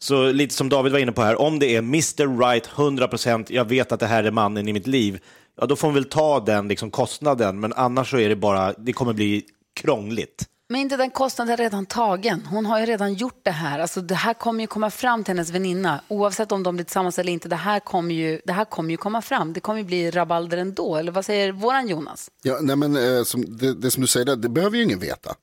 Så 0.04 0.32
lite 0.32 0.56
som 0.56 0.70
David 0.70 0.92
var 0.92 1.00
inne 1.00 1.12
på 1.12 1.22
här, 1.22 1.42
om 1.42 1.60
det 1.60 1.76
är 1.76 1.80
Mr 1.80 2.40
Right 2.40 2.70
100%, 2.70 3.46
jag 3.50 3.66
vet 3.66 3.92
att 3.92 4.00
det 4.00 4.08
här 4.08 4.24
är 4.24 4.32
mannen 4.32 4.68
i 4.68 4.74
mitt 4.74 4.88
liv, 4.88 5.20
ja 5.60 5.66
då 5.66 5.76
får 5.76 5.88
hon 5.88 5.96
väl 5.96 6.06
ta 6.06 6.40
den 6.40 6.68
liksom, 6.68 6.92
kostnaden, 6.92 7.60
men 7.60 7.74
annars 7.74 8.12
så 8.12 8.18
är 8.18 8.30
det 8.30 8.36
bara, 8.36 8.74
det 8.74 8.94
kommer 8.94 9.14
bli 9.14 9.44
krångligt. 9.76 10.48
Men 10.72 10.82
inte 10.82 10.98
den 10.98 11.12
kostnaden 11.12 11.58
redan 11.58 11.86
tagen. 11.86 12.46
Hon 12.50 12.66
har 12.66 12.80
ju 12.80 12.86
redan 12.86 13.14
gjort 13.14 13.40
det 13.44 13.52
här. 13.52 13.80
Alltså, 13.80 14.02
det 14.02 14.16
här 14.16 14.34
kommer 14.34 14.62
ju 14.62 14.68
komma 14.68 14.90
fram 14.90 15.24
till 15.24 15.34
hennes 15.36 15.50
väninna. 15.50 16.02
Oavsett 16.08 16.52
om 16.52 16.64
de 16.64 16.76
blir 16.76 16.86
tillsammans 16.86 17.20
eller 17.20 17.34
inte. 17.34 17.50
Det 17.50 17.56
här 17.56 17.80
kommer 17.80 18.16
ju, 18.16 18.42
det 18.46 18.54
här 18.54 18.66
kommer 18.66 18.90
ju 18.92 18.98
komma 18.98 19.22
fram. 19.22 19.54
Det 19.54 19.60
kommer 19.60 19.80
ju 19.80 19.86
bli 19.86 20.12
rabalder 20.12 20.58
ändå. 20.58 20.96
Eller 20.96 21.12
vad 21.12 21.26
säger 21.26 21.52
våran 21.52 21.88
Jonas? 21.88 22.30
Ja, 22.44 22.58
nej, 22.62 22.76
men, 22.76 22.96
eh, 22.96 23.24
som, 23.24 23.58
det, 23.58 23.74
det 23.74 23.92
som 23.92 24.02
du 24.02 24.08
säger, 24.08 24.26
där, 24.26 24.36
det 24.36 24.50
behöver 24.50 24.78
ju 24.78 24.84
ingen 24.84 25.00
veta. 25.00 25.36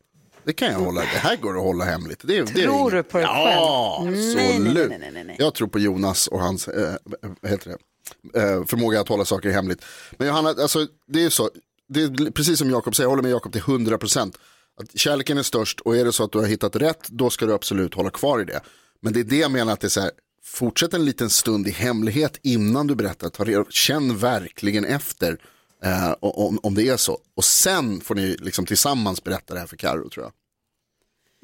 Det 0.49 0.55
kan 0.55 0.73
jag 0.73 0.79
hålla, 0.79 1.01
det 1.01 1.07
här 1.07 1.37
går 1.37 1.57
att 1.57 1.63
hålla 1.63 1.85
hemligt. 1.85 2.21
Det, 2.25 2.41
det 2.41 2.47
Tror 2.47 2.75
ingen- 2.75 2.91
du 2.91 3.03
på 3.03 3.19
dig 3.19 3.27
ja, 3.27 3.99
själv? 4.03 4.15
Nej, 4.15 4.57
absolut. 4.57 4.89
nej, 4.89 5.11
nej, 5.13 5.25
nej. 5.25 5.37
Jag 5.39 5.55
tror 5.55 5.69
på 5.69 5.79
Jonas 5.79 6.27
och 6.27 6.41
hans 6.41 6.69
vad 7.41 7.51
heter 7.51 7.71
det? 8.33 8.41
Eh, 8.41 8.65
förmåga 8.65 9.01
att 9.01 9.09
hålla 9.09 9.25
saker 9.25 9.51
hemligt. 9.51 9.85
Men 10.17 10.29
Johanna, 10.29 10.49
alltså, 10.49 10.87
det 11.07 11.25
är 11.25 11.31
så, 11.31 11.51
det 11.89 12.03
är 12.03 12.31
precis 12.31 12.59
som 12.59 12.71
Jakob 12.71 12.97
säger, 12.97 13.05
jag 13.05 13.11
håller 13.11 13.23
med 13.23 13.33
Jakob 13.33 13.53
till 13.53 13.63
100%. 13.63 14.35
Att 14.81 14.99
kärleken 14.99 15.39
är 15.39 15.43
störst 15.43 15.81
och 15.81 15.97
är 15.97 16.05
det 16.05 16.13
så 16.13 16.25
att 16.25 16.33
du 16.33 16.39
har 16.39 16.47
hittat 16.47 16.77
rätt, 16.77 17.09
då 17.09 17.31
ska 17.31 17.47
du 17.47 17.53
absolut 17.55 17.95
hålla 17.95 18.11
kvar 18.11 18.41
i 18.41 18.45
det. 18.45 18.61
Men 19.03 19.13
det 19.13 19.21
är 19.21 19.25
det 19.25 19.37
jag 19.39 19.51
menar 19.51 19.73
att 19.73 19.81
det 19.81 19.87
är 19.87 19.89
så 19.89 20.01
här, 20.01 20.11
fortsätt 20.45 20.95
en 20.95 21.05
liten 21.05 21.31
stund 21.31 21.69
i 21.69 21.71
hemlighet 21.71 22.39
innan 22.43 22.87
du 22.87 22.95
berättar. 22.95 23.71
Känn 23.71 24.19
verkligen 24.19 24.85
efter 24.85 25.39
eh, 25.85 26.15
om, 26.21 26.61
om 26.63 26.75
det 26.75 26.89
är 26.89 26.97
så. 26.97 27.19
Och 27.35 27.45
sen 27.45 28.01
får 28.01 28.15
ni 28.15 28.37
liksom 28.41 28.67
tillsammans 28.67 29.25
berätta 29.25 29.55
det 29.55 29.61
här 29.61 29.67
för 29.67 29.77
Karo 29.77 30.09
tror 30.11 30.25
jag. 30.25 30.33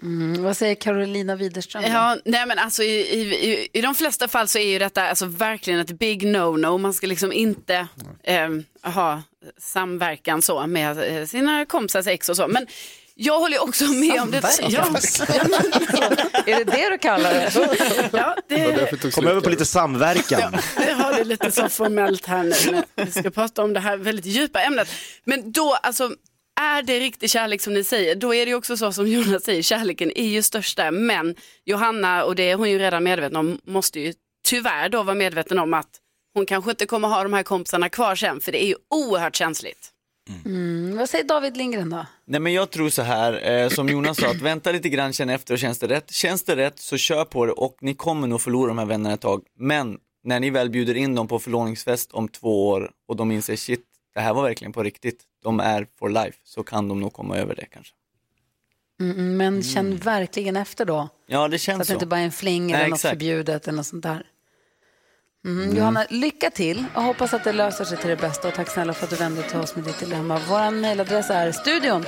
Mm, 0.03 0.43
vad 0.43 0.57
säger 0.57 0.75
Carolina 0.75 1.37
Widerström? 1.37 1.83
Ja, 1.83 2.17
nej 2.25 2.47
men 2.47 2.59
alltså 2.59 2.83
i, 2.83 3.01
i, 3.01 3.51
i, 3.51 3.69
i 3.73 3.81
de 3.81 3.95
flesta 3.95 4.29
fall 4.29 4.49
så 4.49 4.59
är 4.59 4.67
ju 4.67 4.79
detta 4.79 5.09
alltså 5.09 5.27
verkligen 5.27 5.81
ett 5.81 5.99
big 5.99 6.27
no-no. 6.27 6.79
Man 6.79 6.95
ska 6.95 7.07
liksom 7.07 7.33
inte 7.33 7.89
eh, 8.23 8.49
ha 8.83 9.23
samverkan 9.59 10.43
så 10.43 10.67
med 10.67 11.19
eh, 11.19 11.27
sina 11.27 11.67
kompisars 11.67 12.07
ex 12.07 12.29
och 12.29 12.37
så. 12.37 12.49
Men 12.49 12.67
jag 13.15 13.41
håller 13.41 13.57
ju 13.57 13.63
också 13.63 13.85
med 13.85 14.23
om 14.23 14.31
det. 14.31 14.43
Ja, 14.69 14.87
Är 16.47 16.65
det 16.65 16.65
det 16.65 16.91
du 16.91 16.99
kallar 16.99 17.35
det? 17.35 17.51
ja, 18.13 18.37
det, 18.49 19.13
Kom 19.13 19.27
över 19.27 19.41
på 19.41 19.51
lite 19.51 19.65
samverkan. 19.65 20.57
Vi 20.79 20.93
har 20.93 21.13
det 21.13 21.25
lite 21.25 21.51
så 21.51 21.69
formellt 21.69 22.27
här 22.27 22.43
nu. 22.43 22.83
Vi 23.05 23.11
ska 23.11 23.31
prata 23.31 23.63
om 23.63 23.73
det 23.73 23.81
här 23.81 23.97
väldigt 23.97 24.27
djupa 24.27 24.61
ämnet. 24.61 24.89
Men 25.25 25.53
då, 25.53 25.75
alltså, 25.83 26.11
är 26.61 26.83
det 26.83 27.01
riktig 27.01 27.31
kärlek 27.31 27.61
som 27.61 27.75
ni 27.75 27.85
säger, 27.85 28.15
då 28.15 28.35
är 28.35 28.47
det 28.47 28.55
också 28.55 28.77
så 28.77 28.93
som 28.93 29.09
Jonas 29.09 29.45
säger, 29.45 29.63
kärleken 29.63 30.13
är 30.15 30.29
ju 30.29 30.43
störst 30.43 30.77
där. 30.77 30.91
Men 30.91 31.35
Johanna, 31.65 32.25
och 32.25 32.35
det 32.35 32.51
är 32.51 32.57
hon 32.57 32.71
ju 32.71 32.79
redan 32.79 33.05
medveten 33.05 33.37
om, 33.37 33.59
måste 33.65 34.01
ju 34.01 34.15
tyvärr 34.47 34.89
då 34.89 35.03
vara 35.03 35.15
medveten 35.15 35.59
om 35.59 35.75
att 35.75 35.91
hon 36.35 36.47
kanske 36.47 36.71
inte 36.71 36.87
kommer 36.87 37.09
ha 37.09 37.23
de 37.23 37.33
här 37.33 37.43
kompisarna 37.43 37.89
kvar 37.89 38.15
sen, 38.17 38.41
för 38.41 38.53
det 38.53 38.65
är 38.65 38.67
ju 38.67 38.77
oerhört 38.91 39.37
känsligt. 39.37 39.91
Mm, 40.45 40.97
vad 40.97 41.09
säger 41.11 41.25
David 41.25 41.57
Lindgren 41.57 41.91
då? 41.91 42.07
Nej 42.27 42.41
men 42.41 42.53
jag 42.53 42.71
tror 42.71 42.89
så 42.91 43.03
här, 43.03 43.51
eh, 43.53 43.69
som 43.69 43.89
Jonas 43.89 44.17
sa, 44.21 44.31
att 44.31 44.41
vänta 44.41 44.73
lite 44.73 44.89
grann, 44.89 45.13
känn 45.13 45.31
efter 45.31 45.55
och 45.55 45.59
känns 45.59 45.79
det 45.79 45.87
rätt. 45.87 46.11
Känns 46.11 46.43
det 46.43 46.57
rätt 46.57 46.79
så 46.79 46.97
kör 46.97 47.25
på 47.25 47.47
det 47.47 47.53
och 47.53 47.77
ni 47.81 47.95
kommer 47.95 48.27
nog 48.27 48.41
förlora 48.41 48.69
de 48.69 48.79
här 48.79 48.87
vännerna 48.87 49.15
ett 49.15 49.21
tag. 49.21 49.43
Men 49.59 49.99
när 50.25 50.41
ni 50.41 50.51
väl 50.51 50.71
bjuder 50.71 50.95
in 50.95 51.15
dem 51.15 51.29
på 51.29 51.39
förlovningsfest 51.39 52.13
om 52.13 52.29
två 52.29 52.69
år 52.69 52.91
och 53.09 53.17
de 53.17 53.33
inser 53.33 53.57
shit, 53.57 53.85
det 54.15 54.21
här 54.21 54.35
var 54.35 54.43
verkligen 54.43 54.73
på 54.73 54.83
riktigt, 54.83 55.21
de 55.43 55.61
är 55.61 55.87
for 55.99 56.09
life, 56.09 56.39
så 56.45 56.63
kan 56.63 56.89
de 56.89 57.01
nog 57.01 57.13
komma 57.13 57.37
över 57.37 57.55
det 57.55 57.67
kanske. 57.73 57.93
Mm, 59.01 59.17
mm, 59.19 59.37
men 59.37 59.63
känn 59.63 59.97
verkligen 59.97 60.57
efter 60.57 60.85
då. 60.85 61.09
Ja 61.27 61.49
det 61.49 61.59
Så 61.59 61.63
känns 61.65 61.81
att 61.81 61.87
så. 61.87 61.93
det 61.93 61.95
inte 61.95 62.07
bara 62.07 62.21
är 62.21 62.25
en 62.25 62.33
fling 62.33 62.71
eller 62.71 62.81
Nej, 62.83 62.91
något 62.91 62.99
exakt. 62.99 63.13
förbjudet 63.13 63.69
eller 63.69 63.77
något 63.77 63.87
sånt 63.87 64.03
där. 64.03 64.27
Mm. 65.45 65.65
Mm. 65.65 65.77
Johanna, 65.77 66.07
lycka 66.11 66.51
till 66.51 66.85
och 66.95 67.03
hoppas 67.03 67.35
att 67.35 67.45
det 67.45 67.53
löser 67.53 67.85
sig 67.85 67.99
till 67.99 68.11
det 68.11 68.17
bästa. 68.17 68.49
Och 68.49 68.55
tack 68.55 68.69
snälla 68.69 68.93
för 68.93 69.05
att 69.05 69.11
du 69.11 69.17
vände 69.17 69.43
till 69.43 69.59
oss 69.59 69.77
med 69.77 69.85
ditt 69.85 69.99
dilemma. 69.99 70.41
Vår 70.49 70.71
mejladress 70.71 71.31
är 71.31 71.53
studion 71.53 72.05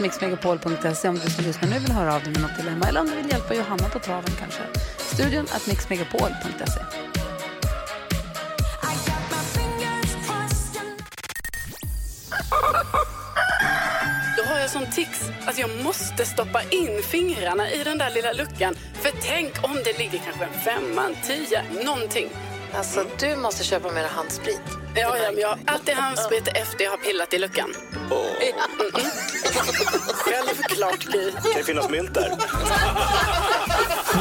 mixmegapol.se 0.00 1.08
om 1.08 1.14
du 1.14 1.30
som 1.30 1.44
lyssnar 1.44 1.68
nu 1.68 1.78
vill 1.78 1.92
höra 1.92 2.14
av 2.14 2.22
dig 2.22 2.32
med 2.32 2.42
något 2.42 2.56
dilemma 2.56 2.88
eller 2.88 3.00
om 3.00 3.06
du 3.06 3.16
vill 3.16 3.30
hjälpa 3.30 3.54
Johanna 3.54 3.88
på 3.88 3.98
traven 3.98 4.30
kanske. 4.38 4.62
Studion 4.96 5.46
mixmegapol.se. 5.68 6.80
Då 14.36 14.44
har 14.44 14.58
jag 14.58 14.70
sån 14.70 14.86
tics 14.86 15.30
att 15.46 15.58
jag 15.58 15.70
måste 15.84 16.24
stoppa 16.24 16.62
in 16.62 17.02
fingrarna 17.02 17.70
i 17.70 17.84
den 17.84 17.98
där 17.98 18.10
lilla 18.10 18.32
luckan. 18.32 18.74
För 18.92 19.12
tänk 19.22 19.64
om 19.64 19.74
det 19.84 19.98
ligger 19.98 20.18
kanske 20.18 20.44
en 20.44 20.60
femma, 20.60 21.06
en 21.06 21.14
tia, 21.22 21.62
någonting. 21.84 22.28
Alltså, 22.74 23.04
du 23.18 23.36
måste 23.36 23.64
köpa 23.64 23.92
mer 23.92 24.04
handsprit. 24.08 24.60
Ja, 24.94 25.16
ja, 25.16 25.30
men 25.32 25.40
jag 25.40 25.48
har 25.48 25.58
alltid 25.66 25.94
handsprit 25.94 26.48
efter 26.48 26.84
jag 26.84 26.90
har 26.90 26.98
pillat 26.98 27.34
i 27.34 27.38
luckan. 27.38 27.74
Mm. 27.94 28.10
Självklart, 30.12 30.98
Gry. 31.04 31.32
Kan 31.32 31.42
det 31.56 31.64
finnas 31.64 31.88
mynt 31.90 32.14
där? 32.14 32.32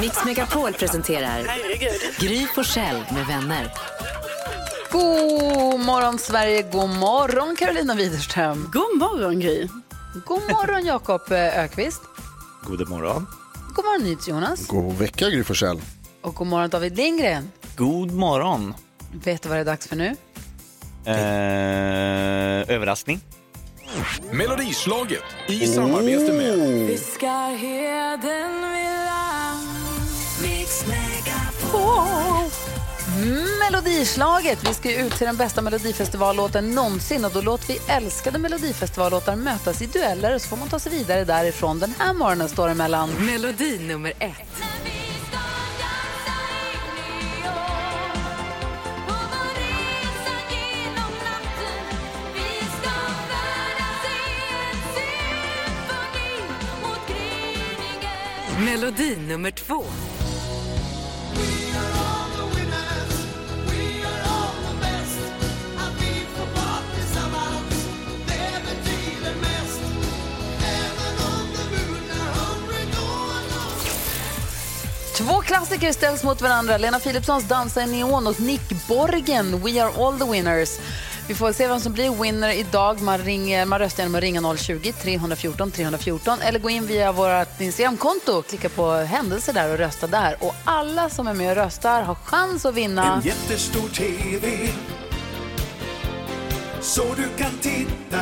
Mix 0.01 0.25
Megapol 0.25 0.73
presenterar 0.73 1.43
Herregud. 1.47 2.01
Gry 2.19 2.47
Forssell 2.55 3.05
med 3.13 3.25
vänner. 3.27 3.73
God 4.91 5.79
morgon 5.79 6.19
Sverige, 6.19 6.61
god 6.61 6.89
morgon 6.89 7.55
Carolina 7.55 7.95
Widerström. 7.95 8.69
God 8.73 8.97
morgon 8.97 9.39
Gry. 9.39 9.67
God 10.25 10.41
morgon 10.51 10.85
Jakob 10.85 11.31
eh, 11.31 11.63
Ökvist. 11.63 12.01
God 12.63 12.89
morgon. 12.89 13.27
God 13.75 13.85
morgon 13.85 14.17
Jonas. 14.27 14.67
God 14.67 14.97
vecka 14.97 15.29
Gry 15.29 15.43
Forssell. 15.43 15.81
Och 16.27 16.35
god 16.35 16.47
morgon 16.47 16.69
David 16.69 16.97
Lindgren. 16.97 17.51
God 17.75 18.11
morgon. 18.11 18.73
Vet 19.23 19.41
du 19.41 19.49
vad 19.49 19.57
det 19.57 19.61
är 19.61 19.65
dags 19.65 19.87
för 19.87 19.95
nu? 19.95 20.15
Eh, 21.05 22.75
överraskning. 22.75 23.21
Melodislaget 24.31 25.23
i 25.47 25.67
samarbete 25.67 26.33
med 26.33 26.59
Melodislaget. 33.59 34.69
Vi 34.69 34.73
ska 34.73 34.89
ju 34.89 34.95
ut 34.95 35.11
till 35.11 35.27
den 35.27 35.37
bästa 35.37 35.61
melodifestivallåten 35.61 36.71
någonsin 36.71 37.25
och 37.25 37.31
då 37.31 37.41
låter 37.41 37.67
vi 37.67 37.79
älskade 37.87 38.39
melodifestivallåtar 38.39 39.35
mötas 39.35 39.81
i 39.81 39.85
dueller 39.85 40.35
och 40.35 40.41
så 40.41 40.47
får 40.47 40.57
man 40.57 40.69
ta 40.69 40.79
sig 40.79 40.91
vidare 40.91 41.23
därifrån. 41.23 41.79
Den 41.79 41.93
här 41.99 42.13
morgonen 42.13 42.49
står 42.49 42.67
det 42.67 42.73
mellan 42.73 43.09
Melodi 43.09 43.79
nummer 43.79 44.13
ett. 44.19 44.66
Melodi 58.67 59.15
nummer 59.15 59.51
två. 59.51 59.83
Två 75.17 75.41
klassiker 75.41 75.91
ställs 75.91 76.23
mot 76.23 76.41
varandra. 76.41 76.77
Lena 76.77 76.99
Philipssons 76.99 77.47
Dansa 77.47 77.83
i 77.83 77.87
neon 77.87 78.27
och 78.27 78.39
Nick 78.39 78.87
Borgen, 78.87 79.63
We 79.63 79.83
are 79.83 80.05
all 80.05 80.19
the 80.19 80.25
winners. 80.25 80.79
Vi 81.27 81.35
får 81.35 81.51
se 81.51 81.67
vem 81.67 81.79
som 81.79 81.93
blir 81.93 82.23
winner 82.23 82.49
idag. 82.49 83.01
Man, 83.01 83.17
ringer, 83.17 83.65
man 83.65 83.79
röstar 83.79 84.03
genom 84.03 84.15
att 84.15 84.21
ringa 84.21 84.41
020-314 84.41 85.71
314 85.71 86.41
eller 86.41 86.59
gå 86.59 86.69
in 86.69 86.85
via 86.85 87.11
vårt 87.11 87.61
Instagramkonto, 87.61 88.41
klicka 88.41 88.69
på 88.69 88.91
händelser 88.91 89.53
där 89.53 89.71
och 89.71 89.77
rösta 89.77 90.07
där. 90.07 90.35
Och 90.39 90.55
alla 90.63 91.09
som 91.09 91.27
är 91.27 91.33
med 91.33 91.49
och 91.49 91.55
röstar 91.55 92.01
har 92.01 92.15
chans 92.15 92.65
att 92.65 92.75
vinna. 92.75 93.15
En 93.15 93.21
jättestor 93.21 93.89
TV 93.89 94.69
Så 96.81 97.03
du 97.03 97.43
kan 97.43 97.51
titta 97.61 98.21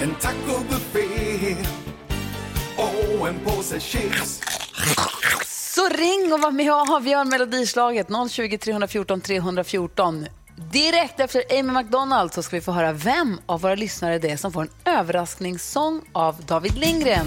En 0.00 0.14
tacobuffé 0.14 1.56
och 2.76 3.28
en 3.28 3.38
påse 3.44 3.80
chips. 3.80 4.40
Så 5.74 5.88
ring 5.88 6.32
och 6.32 6.40
var 6.40 6.50
med 6.50 6.72
och 6.72 6.90
avgör 6.96 7.24
melodislaget 7.24 8.06
020 8.30 8.58
314 8.58 9.20
314. 9.20 10.26
Direkt 10.56 11.20
efter 11.20 11.42
Amy 11.50 11.72
McDonald 11.72 12.34
så 12.34 12.42
ska 12.42 12.56
vi 12.56 12.60
få 12.60 12.72
höra 12.72 12.92
vem 12.92 13.40
av 13.46 13.60
våra 13.60 13.74
lyssnare 13.74 14.18
det 14.18 14.30
är 14.30 14.36
som 14.36 14.52
får 14.52 14.62
en 14.62 14.70
överraskningssång 14.84 16.02
av 16.12 16.36
David 16.46 16.78
Lindgren. 16.78 17.26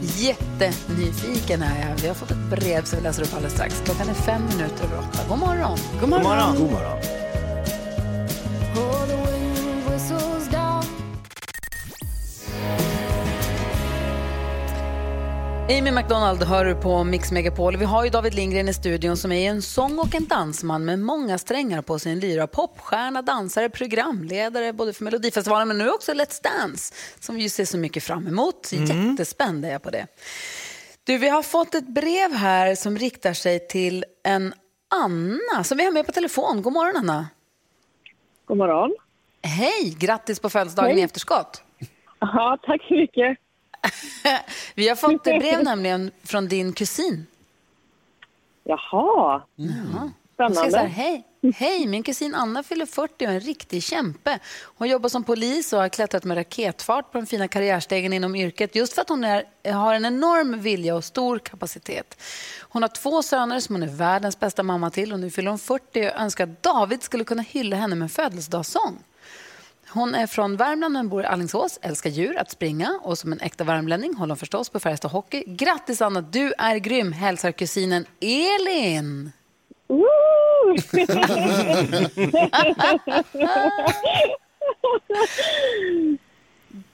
Jättenyfiken 0.00 1.62
är 1.62 1.88
jag. 1.88 1.96
Vi 1.96 2.08
har 2.08 2.14
fått 2.14 2.30
ett 2.30 2.50
brev 2.50 2.84
som 2.84 2.98
vi 2.98 3.02
läser 3.04 3.22
upp 3.22 3.34
alldeles 3.34 3.52
strax. 3.52 3.82
Klockan 3.84 4.08
är 4.08 4.14
fem 4.14 4.42
minuter 4.42 4.84
över 4.84 4.98
åtta. 4.98 5.18
God 5.28 5.38
morgon. 5.38 5.78
God 6.00 6.08
morgon. 6.08 6.56
God 6.56 6.72
morgon. 6.72 7.24
Amy 15.68 15.90
McDonald 15.90 16.42
hör 16.42 16.64
du 16.64 16.74
på 16.74 17.04
Mix 17.04 17.32
Megapol. 17.32 17.76
Vi 17.76 17.84
har 17.84 18.04
ju 18.04 18.10
David 18.10 18.34
Lindgren 18.34 18.68
i 18.68 18.74
studion 18.74 19.16
som 19.16 19.32
är 19.32 19.50
en 19.50 19.62
sång 19.62 19.98
och 19.98 20.14
en 20.14 20.24
dansman 20.24 20.84
med 20.84 20.98
många 20.98 21.38
strängar 21.38 21.82
på 21.82 21.98
sin 21.98 22.20
lyra. 22.20 22.46
Popstjärna, 22.46 23.22
dansare, 23.22 23.68
programledare 23.70 24.72
både 24.72 24.92
för 24.92 25.04
Melodifestivalen 25.04 25.68
men 25.68 25.78
nu 25.78 25.90
också 25.90 26.12
Let's 26.12 26.42
Dance 26.42 26.94
som 27.20 27.36
vi 27.36 27.42
ju 27.42 27.48
ser 27.48 27.64
så 27.64 27.78
mycket 27.78 28.02
fram 28.02 28.26
emot. 28.26 28.72
Jättespänd 28.72 29.64
är 29.64 29.70
jag 29.70 29.82
på 29.82 29.90
det. 29.90 30.06
Du, 31.04 31.18
vi 31.18 31.28
har 31.28 31.42
fått 31.42 31.74
ett 31.74 31.88
brev 31.88 32.32
här 32.32 32.74
som 32.74 32.98
riktar 32.98 33.32
sig 33.32 33.68
till 33.68 34.04
en 34.24 34.54
Anna 34.94 35.64
som 35.64 35.78
vi 35.78 35.84
har 35.84 35.92
med 35.92 36.06
på 36.06 36.12
telefon. 36.12 36.62
God 36.62 36.72
morgon 36.72 36.96
Anna. 36.96 37.26
God 38.46 38.56
morgon. 38.56 38.96
Hej, 39.42 39.96
grattis 39.98 40.40
på 40.40 40.50
födelsedagen 40.50 40.90
Hej. 40.90 41.00
i 41.00 41.02
efterskott. 41.02 41.62
Ja, 42.18 42.58
tack 42.62 42.82
så 42.88 42.94
mycket. 42.94 43.38
Vi 44.74 44.88
har 44.88 44.96
fått 44.96 45.26
ett 45.26 45.40
brev 45.40 45.64
nämligen 45.64 46.10
från 46.24 46.48
din 46.48 46.72
kusin. 46.72 47.26
Jaha, 48.64 49.42
Ja. 49.56 50.10
Hon 50.36 50.52
spännande. 50.52 50.70
så 50.70 50.76
här, 50.76 50.86
hej, 50.86 51.24
hej, 51.54 51.86
min 51.86 52.02
kusin 52.02 52.34
Anna 52.34 52.62
fyller 52.62 52.86
40 52.86 53.14
och 53.14 53.22
är 53.30 53.34
en 53.34 53.40
riktig 53.40 53.82
kämpe. 53.82 54.38
Hon 54.62 54.88
jobbar 54.88 55.08
som 55.08 55.24
polis 55.24 55.72
och 55.72 55.78
har 55.78 55.88
klättrat 55.88 56.24
med 56.24 56.36
raketfart 56.36 57.12
på 57.12 57.18
den 57.18 57.26
fina 57.26 57.48
karriärstegen 57.48 58.12
inom 58.12 58.36
yrket 58.36 58.74
just 58.74 58.92
för 58.92 59.02
att 59.02 59.08
hon 59.08 59.24
är, 59.24 59.72
har 59.72 59.94
en 59.94 60.04
enorm 60.04 60.60
vilja 60.60 60.94
och 60.94 61.04
stor 61.04 61.38
kapacitet. 61.38 62.20
Hon 62.60 62.82
har 62.82 62.88
två 62.88 63.22
söner 63.22 63.60
som 63.60 63.74
hon 63.74 63.82
är 63.82 63.86
världens 63.88 64.40
bästa 64.40 64.62
mamma 64.62 64.90
till 64.90 65.12
och 65.12 65.20
nu 65.20 65.30
fyller 65.30 65.50
hon 65.50 65.58
40 65.58 66.00
och 66.08 66.20
önskar 66.20 66.44
att 66.44 66.62
David 66.62 67.02
skulle 67.02 67.24
kunna 67.24 67.42
hylla 67.42 67.76
henne 67.76 67.94
med 67.94 68.06
en 68.06 68.10
födelsedagssång. 68.10 68.98
Hon 69.94 70.14
är 70.14 70.26
från 70.26 70.56
Värmland 70.56 70.92
men 70.92 71.08
bor 71.08 71.22
i 71.22 71.26
Alingsås, 71.26 71.78
älskar 71.82 72.10
djur, 72.10 72.38
att 72.38 72.50
springa 72.50 73.00
och 73.02 73.18
som 73.18 73.32
en 73.32 73.40
äkta 73.40 73.64
värmlänning 73.64 74.14
håller 74.14 74.30
hon 74.30 74.36
förstås 74.36 74.68
på 74.68 74.80
Färjestad 74.80 75.10
Hockey. 75.10 75.44
Grattis 75.46 76.02
Anna, 76.02 76.20
du 76.20 76.52
är 76.58 76.76
grym, 76.76 77.12
hälsar 77.12 77.52
kusinen 77.52 78.06
Elin. 78.20 79.32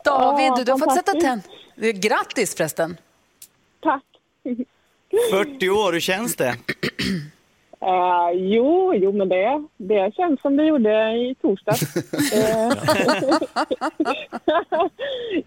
David, 0.05 0.53
du, 0.57 0.65
du 0.65 0.73
har 0.73 0.79
fått 0.79 0.95
sätta 0.95 1.13
tänd. 1.13 1.43
Grattis 1.77 2.55
förresten. 2.55 2.97
Tack. 3.83 4.05
40 5.31 5.71
år, 5.71 5.93
hur 5.93 6.01
känns 6.01 6.37
det? 6.37 6.57
Eh, 7.83 8.31
jo, 8.35 8.95
jo, 8.95 9.13
men 9.13 9.29
det, 9.29 9.65
det 9.77 10.15
känns 10.17 10.41
som 10.41 10.57
det 10.57 10.65
gjorde 10.65 11.13
i 11.17 11.35
torsdags. 11.43 11.81
Eh, 12.33 12.73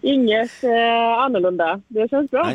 Inget 0.00 0.64
eh, 0.64 1.18
annorlunda. 1.18 1.80
Det 1.88 2.08
känns 2.10 2.30
bra. 2.30 2.50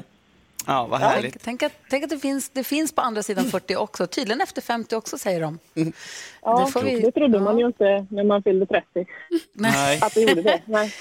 Ja, 0.68 0.88
vad 0.90 1.02
Ja, 1.02 1.06
härligt. 1.08 1.32
tänk, 1.44 1.44
tänk, 1.44 1.64
att, 1.64 1.78
tänk 1.90 2.04
att 2.04 2.10
det 2.10 2.18
finns, 2.20 2.50
det 2.50 2.64
finns 2.64 2.92
på 2.92 3.02
andra 3.02 3.24
sidan 3.24 3.46
40 3.46 3.76
också. 3.76 4.08
Tydligen 4.08 4.42
efter 4.42 4.62
50 4.62 4.96
också, 4.96 5.18
säger 5.18 5.42
de. 5.42 5.60
Ja, 6.42 6.64
Det 6.66 6.72
får 6.72 6.82
vi- 6.82 7.00
det 7.00 7.12
trodde 7.12 7.40
man 7.40 7.60
ju 7.60 7.66
inte 7.66 8.06
när 8.10 8.24
man 8.24 8.44
fyllde 8.44 8.66
30. 8.66 9.06
Nej. 9.54 10.00
Att 10.02 10.14
det 10.14 10.22
gjorde 10.22 10.42
det. 10.42 10.62
Nej. 10.66 10.94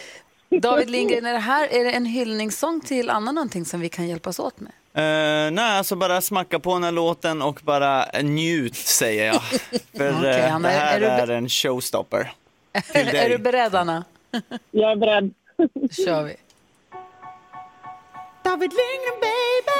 David 0.62 0.90
Lindgren, 0.90 1.26
är 1.26 1.32
det 1.32 1.38
här 1.38 1.68
är 1.70 1.84
det 1.84 1.90
en 1.92 2.06
hyllningssång 2.06 2.80
till 2.80 3.10
Anna 3.10 3.32
någonting 3.32 3.64
som 3.64 3.80
vi 3.80 3.88
kan 3.88 4.08
hjälpas 4.08 4.38
åt 4.38 4.60
med? 4.60 4.72
Eh, 4.98 5.50
nej, 5.50 5.78
alltså 5.78 5.96
bara 5.96 6.20
smacka 6.20 6.58
på 6.58 6.74
den 6.74 6.84
här 6.84 6.92
låten 6.92 7.42
och 7.42 7.60
bara 7.64 8.04
njut, 8.22 8.76
säger 8.76 9.26
jag. 9.26 9.42
För 9.96 10.18
Okej, 10.18 10.40
eh, 10.40 10.54
Anna, 10.54 10.68
det 10.68 10.74
är- 10.74 10.78
här 10.78 10.96
är 10.96 11.00
du 11.00 11.06
är, 11.06 11.26
be- 11.26 11.34
en 11.34 11.48
showstopper. 11.48 12.32
Är 12.94 13.28
du 13.28 13.38
beredd, 13.38 13.74
Anna? 13.74 14.04
Jag 14.70 14.92
är 14.92 14.96
beredd. 14.96 15.34
Då 15.74 15.88
kör 16.04 16.22
vi. 16.22 16.36
David 18.44 18.70
Lindgren 18.72 19.20
baby. 19.20 19.78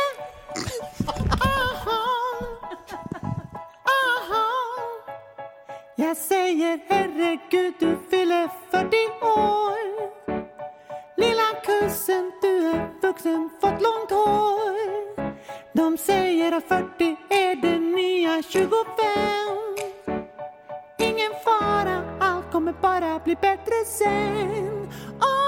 Jag 5.97 6.17
säger 6.17 6.81
herregud 6.89 7.75
du 7.79 7.99
fyller 8.11 8.49
40 8.71 8.97
år 9.23 10.11
Lilla 11.19 11.53
kussen 11.65 12.33
du 12.43 12.49
är 12.49 12.91
vuxen, 13.03 13.51
fått 13.61 13.83
långt 13.83 14.11
hår 14.11 15.35
De 15.73 15.99
säger 15.99 16.53
att 16.53 16.69
40 16.69 17.17
är 17.29 17.55
det 17.63 17.79
nya 17.79 18.43
25 18.43 18.69
Ingen 20.99 21.33
fara, 21.45 22.19
allt 22.21 22.53
kommer 22.53 22.73
bara 22.73 23.19
bli 23.19 23.35
bättre 23.35 23.85
sen 23.87 24.89
Oh! 25.21 25.48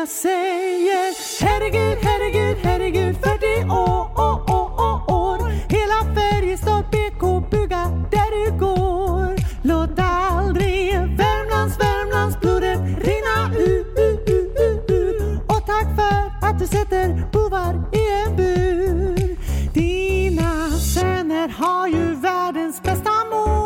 Jag 0.00 0.08
säger 0.08 1.44
herregud, 1.44 1.98
herregud, 2.02 2.56
herregud 2.62 3.16
40 3.16 3.70
år, 3.70 4.20
år, 4.26 4.50
år, 4.50 4.70
år, 4.80 5.14
år. 5.14 5.38
Hela 5.68 6.14
Färjestad 6.14 6.84
BK 6.84 7.50
bygga 7.50 7.84
där 8.10 8.30
du 8.36 8.58
går. 8.58 9.36
Låt 9.62 9.90
aldrig 9.98 10.92
Värmlands, 10.92 11.78
Värmlands 11.80 12.40
blodet 12.40 12.78
rinna 12.78 13.56
ut, 13.58 13.86
ut, 13.98 14.28
ut, 14.28 14.60
ut, 14.60 14.90
ut. 14.90 15.40
Och 15.46 15.66
tack 15.66 15.88
för 15.96 16.48
att 16.48 16.58
du 16.58 16.66
sätter 16.66 17.30
bovar 17.32 17.74
i 17.92 18.22
en 18.22 18.36
bur. 18.36 19.36
Dina 19.74 20.70
söner 20.70 21.48
har 21.48 21.88
ju 21.88 22.14
världens 22.14 22.82
bästa 22.82 23.10
mor. 23.30 23.60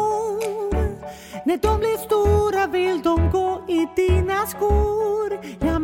När 1.47 1.57
de 1.57 1.79
blir 1.79 1.97
stora 1.97 2.67
vill 2.67 3.03
de 3.03 3.31
gå 3.31 3.61
i 3.69 3.87
dina 3.97 4.47
skor. 4.47 5.05
Jag 5.61 5.84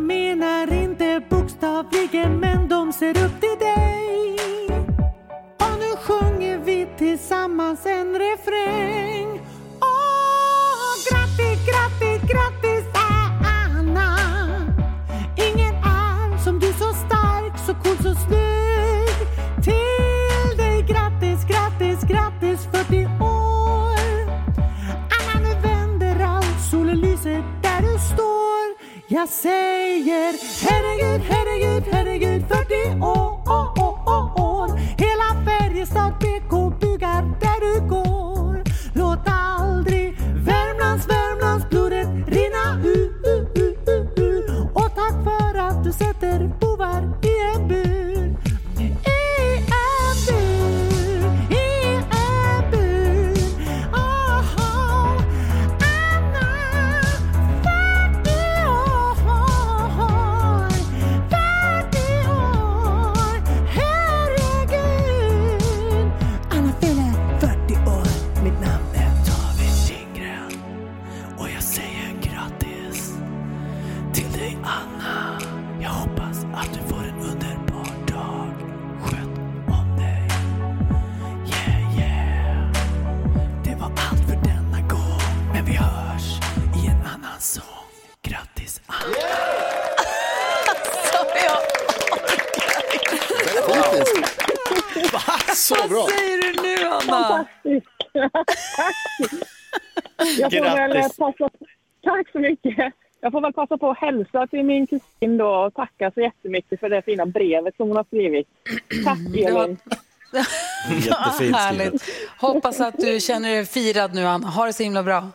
bokstavligen 1.81 2.39
men 2.39 2.67
de 2.67 2.93
ser 2.93 3.09
upp 3.09 3.39
till 3.41 3.59
dig. 3.59 4.35
Och 5.57 5.79
nu 5.79 5.95
sjunger 6.03 6.57
vi 6.57 6.87
tillsammans 6.97 7.85
en 7.85 8.19
refräng. 8.19 9.41
Åh, 9.81 10.93
grattis, 11.09 11.65
grattis, 11.65 12.21
grattis 12.21 12.85
Anna. 12.93 14.17
Ingen 15.37 15.75
är 15.75 16.37
som 16.43 16.59
du 16.59 16.67
så 16.67 16.93
stark, 16.93 17.59
så 17.65 17.73
cool, 17.73 17.97
så 17.97 18.15
snygg. 18.15 19.27
Till 19.63 20.57
dig 20.57 20.81
grattis, 20.81 21.45
grattis, 21.47 22.01
grattis 22.09 22.67
40 22.71 23.05
år. 23.23 24.31
Anna 25.15 25.39
nu 25.43 25.53
vänder 25.61 26.25
allt, 26.25 26.61
solen 26.71 26.99
lyser 26.99 27.43
där 27.61 27.81
du 27.81 27.99
står. 27.99 28.75
Jag 29.07 29.29
säger 29.29 29.70
herregud 32.51 33.01
40 33.01 33.20
hälsa 104.11 104.47
till 104.47 104.63
min 104.63 104.87
kusin 104.87 105.37
då 105.37 105.47
och 105.47 105.73
tacka 105.73 106.11
så 106.13 106.21
jättemycket 106.21 106.79
för 106.79 106.89
det 106.89 107.01
fina 107.01 107.25
brevet 107.25 107.75
som 107.77 107.87
hon 107.87 107.97
har 107.97 108.03
skrivit. 108.03 108.47
Tack 109.05 109.19
Elin! 109.35 109.77
Jättefint 110.89 111.55
Härligt. 111.55 112.03
Hoppas 112.39 112.79
att 112.79 112.97
du 112.97 113.19
känner 113.19 113.49
dig 113.49 113.65
firad 113.65 114.15
nu, 114.15 114.25
Anna. 114.25 114.47
Ha 114.47 114.65
det 114.65 114.73
så 114.73 114.83
himla 114.83 115.03
bra. 115.03 115.29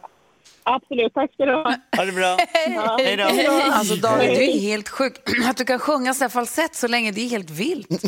Absolut, 0.68 1.14
tack 1.14 1.32
ska 1.32 1.44
du 1.44 1.52
ha. 1.52 1.74
Ha 1.96 2.04
det 2.04 2.12
bra. 2.12 2.36
Hej 2.98 3.16
då. 3.16 3.50
Alltså 3.72 3.94
David, 3.94 4.28
du 4.28 4.44
är 4.44 4.60
helt 4.60 4.88
sjuk. 4.88 5.14
Att 5.50 5.56
du 5.56 5.64
kan 5.64 5.78
sjunga 5.78 6.14
så 6.14 6.24
här 6.24 6.28
falsett 6.28 6.74
så 6.74 6.88
länge, 6.88 7.10
det 7.10 7.20
är 7.20 7.28
helt 7.28 7.50
vilt. 7.50 7.88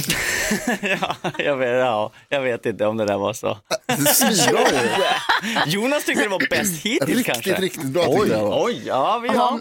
ja, 0.82 1.16
jag, 1.38 1.56
vet, 1.56 1.70
ja, 1.70 2.12
jag 2.28 2.40
vet 2.40 2.66
inte 2.66 2.86
om 2.86 2.96
det 2.96 3.04
där 3.04 3.18
var 3.18 3.32
så. 3.32 3.58
Svinbra 4.06 4.60
ju. 5.66 5.70
Jonas 5.70 6.04
tyckte 6.04 6.22
det 6.22 6.28
var 6.28 6.50
bäst 6.50 6.84
hittills 6.84 7.16
Riktigt, 7.16 7.26
kanske. 7.26 7.54
riktigt 7.54 7.84
bra 7.84 8.04
tyckte 8.04 8.42
oj. 8.42 8.50
Oj, 8.52 8.82
ja 8.86 9.18
vi 9.22 9.28
har. 9.28 9.60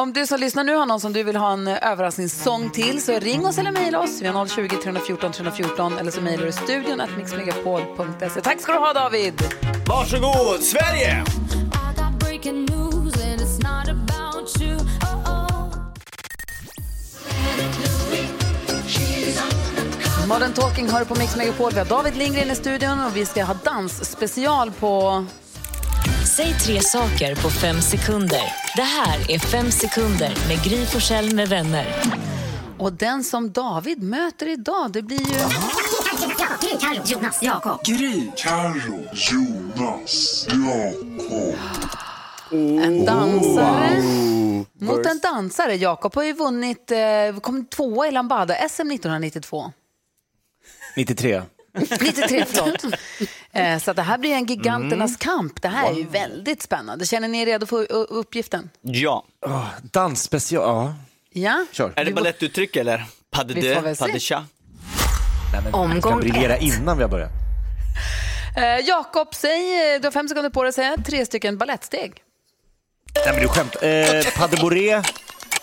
Om, 0.00 0.12
du 0.12 0.26
som 0.26 0.40
lyssnar 0.40 0.64
nu 0.64 0.74
har 0.74 0.86
någon 0.86 1.00
som 1.00 1.12
du 1.12 1.22
vill 1.22 1.36
ha 1.36 1.52
en 1.52 1.68
överraskningssång 1.68 2.70
till 2.70 3.02
så 3.02 3.18
ring 3.18 3.46
oss 3.46 3.58
eller 3.58 3.72
mejla 3.72 4.00
oss. 4.00 4.22
Vi 4.22 4.26
har 4.26 4.46
020 4.46 4.68
314 4.68 5.32
314 5.32 5.98
eller 5.98 6.10
så 6.10 6.20
mejlar 6.20 6.46
du 6.46 6.52
studion 6.52 7.00
att 7.00 7.16
mixmegapol.se. 7.16 8.40
Tack 8.40 8.60
ska 8.60 8.72
du 8.72 8.78
ha 8.78 8.92
David! 8.92 9.34
Varsågod, 9.86 10.60
Sverige! 10.60 11.24
Modern 20.28 20.52
Talking 20.52 20.88
hör 20.88 21.04
på 21.04 21.14
Mix 21.14 21.36
Megapol. 21.36 21.72
Vi 21.72 21.78
har 21.78 21.86
David 21.86 22.16
Lindgren 22.16 22.50
i 22.50 22.54
studion 22.54 23.04
och 23.04 23.16
vi 23.16 23.26
ska 23.26 23.44
ha 23.44 23.54
dansspecial 23.64 24.70
på... 24.70 25.24
Säg 26.26 26.54
tre 26.54 26.80
saker 26.80 27.34
på 27.34 27.50
fem 27.50 27.80
sekunder. 27.80 28.42
Det 28.76 28.82
här 28.82 29.30
är 29.30 29.38
Fem 29.38 29.70
sekunder 29.70 30.34
med 30.48 30.62
Gry 30.64 30.86
Forssell 30.86 31.34
med 31.34 31.48
vänner. 31.48 31.86
Och 32.78 32.92
den 32.92 33.24
som 33.24 33.52
David 33.52 34.02
möter 34.02 34.48
idag, 34.48 34.92
det 34.92 35.02
blir 35.02 35.18
ju... 35.18 35.24
Gry, 35.24 36.76
Carro, 36.80 37.02
Jonas, 37.06 37.42
Jakob. 37.42 37.84
Gry, 37.84 38.30
Carro, 38.36 39.04
Jonas, 39.12 40.46
Jakob. 40.48 41.54
En 42.84 43.04
dansare 43.04 44.00
Oh. 44.00 44.64
mot 44.78 45.06
en 45.06 45.18
dansare. 45.18 45.74
Jakob 45.76 46.14
har 46.14 46.22
ju 46.22 46.32
vunnit, 46.32 46.90
eh, 46.90 47.40
kom 47.40 47.64
tvåa 47.66 48.08
i 48.08 48.10
Lambada-SM 48.10 48.90
1992. 48.92 49.72
93. 50.96 51.42
93, 52.00 52.44
förlåt. 52.48 52.84
Eh, 53.52 53.78
så 53.78 53.90
att 53.90 53.96
det 53.96 54.02
här 54.02 54.18
blir 54.18 54.30
en 54.34 54.46
giganternas 54.46 55.16
kamp. 55.16 55.62
Det 55.62 55.68
här 55.68 55.90
är 55.90 55.94
ju 55.94 56.06
väldigt 56.06 56.62
spännande. 56.62 57.06
Känner 57.06 57.28
ni 57.28 57.40
er 57.40 57.46
redo 57.46 57.66
för 57.66 57.92
uppgiften? 57.92 58.70
Ja. 58.82 59.24
Oh, 59.46 59.66
dansspecial, 59.82 60.62
ja. 60.62 60.94
Ja? 61.32 61.66
Kör. 61.72 61.92
Är 61.96 62.04
det 62.04 62.12
balettuttryck 62.12 62.76
eller? 62.76 63.04
Pas 63.30 63.44
de 63.46 63.54
deux, 63.54 63.98
pas 63.98 64.12
de 64.12 64.20
chat. 64.20 64.44
Nej, 65.52 65.62
men, 65.64 65.74
Omgång 65.74 66.00
ska 66.00 66.16
briljera 66.16 66.56
ett. 66.56 66.62
innan 66.62 66.96
vi 66.96 67.02
har 67.02 67.10
börjat. 67.10 67.30
Eh, 68.56 68.86
Jakob, 68.86 69.34
säg, 69.34 69.60
du 70.00 70.06
har 70.06 70.10
fem 70.12 70.28
sekunder 70.28 70.50
på 70.50 70.62
dig 70.62 70.68
att 70.68 70.74
säga 70.74 70.96
tre 71.06 71.26
stycken 71.26 71.58
balettsteg. 71.58 72.12
Nej 73.26 73.34
men 73.34 73.42
du 73.42 73.48
skämt. 73.48 73.76
Eh, 73.82 74.38
pas 74.40 74.50
de 74.50 74.56
bourrée, 74.60 75.02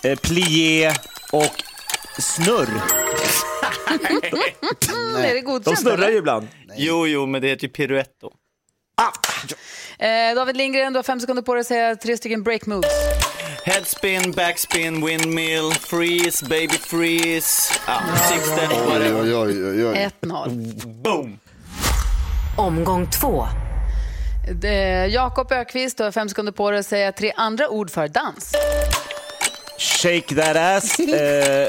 eh, 0.02 0.18
plié 0.18 0.92
och 1.32 1.62
snurr. 2.18 2.82
Är 3.90 5.34
det 5.34 5.40
godkänt? 5.40 5.64
De 5.64 5.76
snurrar 5.76 6.10
ju 6.10 6.16
ibland. 6.16 6.48
Jo, 6.76 7.06
jo, 7.06 7.26
men 7.26 7.42
det 7.42 7.48
heter 7.48 7.62
ju 7.64 7.72
piruett 7.72 8.16
då. 8.20 8.32
Eh, 9.98 10.34
David 10.34 10.56
Lindgren, 10.56 10.92
du 10.92 10.98
har 10.98 11.02
fem 11.02 11.20
sekunder 11.20 11.42
på 11.42 11.54
dig 11.54 11.60
att 11.60 11.66
säga 11.66 11.96
tre 11.96 12.16
stycken 12.16 12.42
break 12.42 12.66
moves. 12.66 12.92
Headspin, 13.64 14.32
backspin, 14.32 15.06
windmill, 15.06 15.72
freeze, 15.72 16.44
baby 16.44 16.68
freeze, 16.68 17.74
ja, 17.86 18.00
six 18.28 18.44
step, 18.44 18.70
whatever. 18.70 19.22
oj, 19.22 19.36
oj, 19.36 19.64
oj, 19.64 19.86
oj. 19.86 20.10
1-0. 20.22 20.86
Boom! 21.02 21.38
Omgång 22.56 23.10
två. 23.10 23.46
Jakob 25.08 25.52
Ökvist, 25.52 25.98
du 25.98 26.04
har 26.04 26.12
fem 26.12 26.28
sekunder 26.28 26.52
på 26.52 26.70
dig 26.70 26.80
att 26.80 26.86
säga 26.86 27.12
tre 27.12 27.32
andra 27.36 27.68
ord 27.68 27.90
för 27.90 28.08
dans. 28.08 28.52
Shake 29.78 30.34
that 30.34 30.56
ass, 30.56 30.98
eh, 30.98 31.68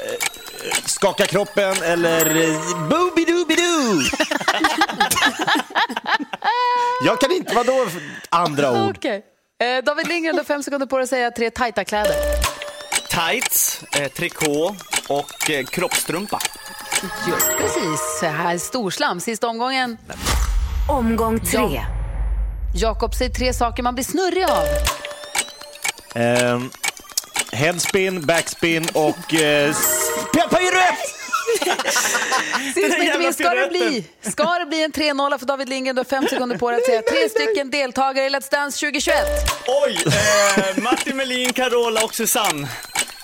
skaka 0.99 1.25
kroppen 1.25 1.83
eller 1.83 2.25
boobidoo 2.89 4.01
Jag 7.05 7.21
kan 7.21 7.31
inte, 7.31 7.55
vadå 7.55 7.85
för 7.85 8.01
andra 8.29 8.71
ord? 8.71 8.97
Okej. 8.97 9.23
Eh, 9.63 9.83
David 9.83 10.07
Lindgren, 10.07 10.35
du 10.35 10.39
har 10.39 10.45
fem 10.45 10.63
sekunder 10.63 10.87
på 10.87 10.97
dig 10.97 11.03
att 11.03 11.09
säga 11.09 11.31
tre 11.31 11.49
tajta 11.49 11.83
kläder. 11.83 12.15
Tights, 13.09 13.83
eh, 13.99 14.07
trikå 14.11 14.75
och 15.07 15.49
eh, 15.49 15.65
kroppstrumpa. 15.65 16.39
Just 17.27 17.57
precis. 17.57 18.21
Här 18.21 18.57
storslam. 18.57 19.19
Sista 19.19 19.47
omgången. 19.47 19.97
Omgång 20.89 21.39
tre. 21.39 21.81
Jakob, 22.75 23.15
säg 23.15 23.29
tre 23.33 23.53
saker 23.53 23.83
man 23.83 23.95
blir 23.95 24.05
snurrig 24.05 24.43
av. 24.43 24.63
Ehm, 26.15 26.69
headspin, 27.51 28.25
backspin 28.25 28.87
och 28.93 29.33
eh, 29.33 29.75
piruett! 30.49 31.15
Sist 32.73 32.97
men 32.97 33.01
inte 33.01 33.19
minst, 33.19 33.39
ska 33.39 33.49
det, 33.49 33.67
bli, 33.69 34.05
ska 34.21 34.59
det 34.59 34.65
bli 34.65 34.83
en 34.83 34.91
3-0 34.91 35.37
för 35.37 35.45
David 35.45 35.69
Lindgren? 35.69 35.95
Du 35.95 35.99
har 35.99 36.05
fem 36.05 36.27
sekunder 36.27 36.57
på 36.57 36.71
dig 36.71 36.79
att 36.79 36.85
säga 36.85 37.01
tre 37.01 37.29
stycken 37.29 37.71
deltagare 37.71 38.25
i 38.25 38.29
Let's 38.29 38.51
Dance 38.51 38.79
2021. 38.79 39.15
Oj! 39.85 39.99
Eh, 40.05 40.83
Martin 40.83 41.17
Melin, 41.17 41.53
Carola 41.53 42.03
och 42.03 42.15
Susanne. 42.15 42.67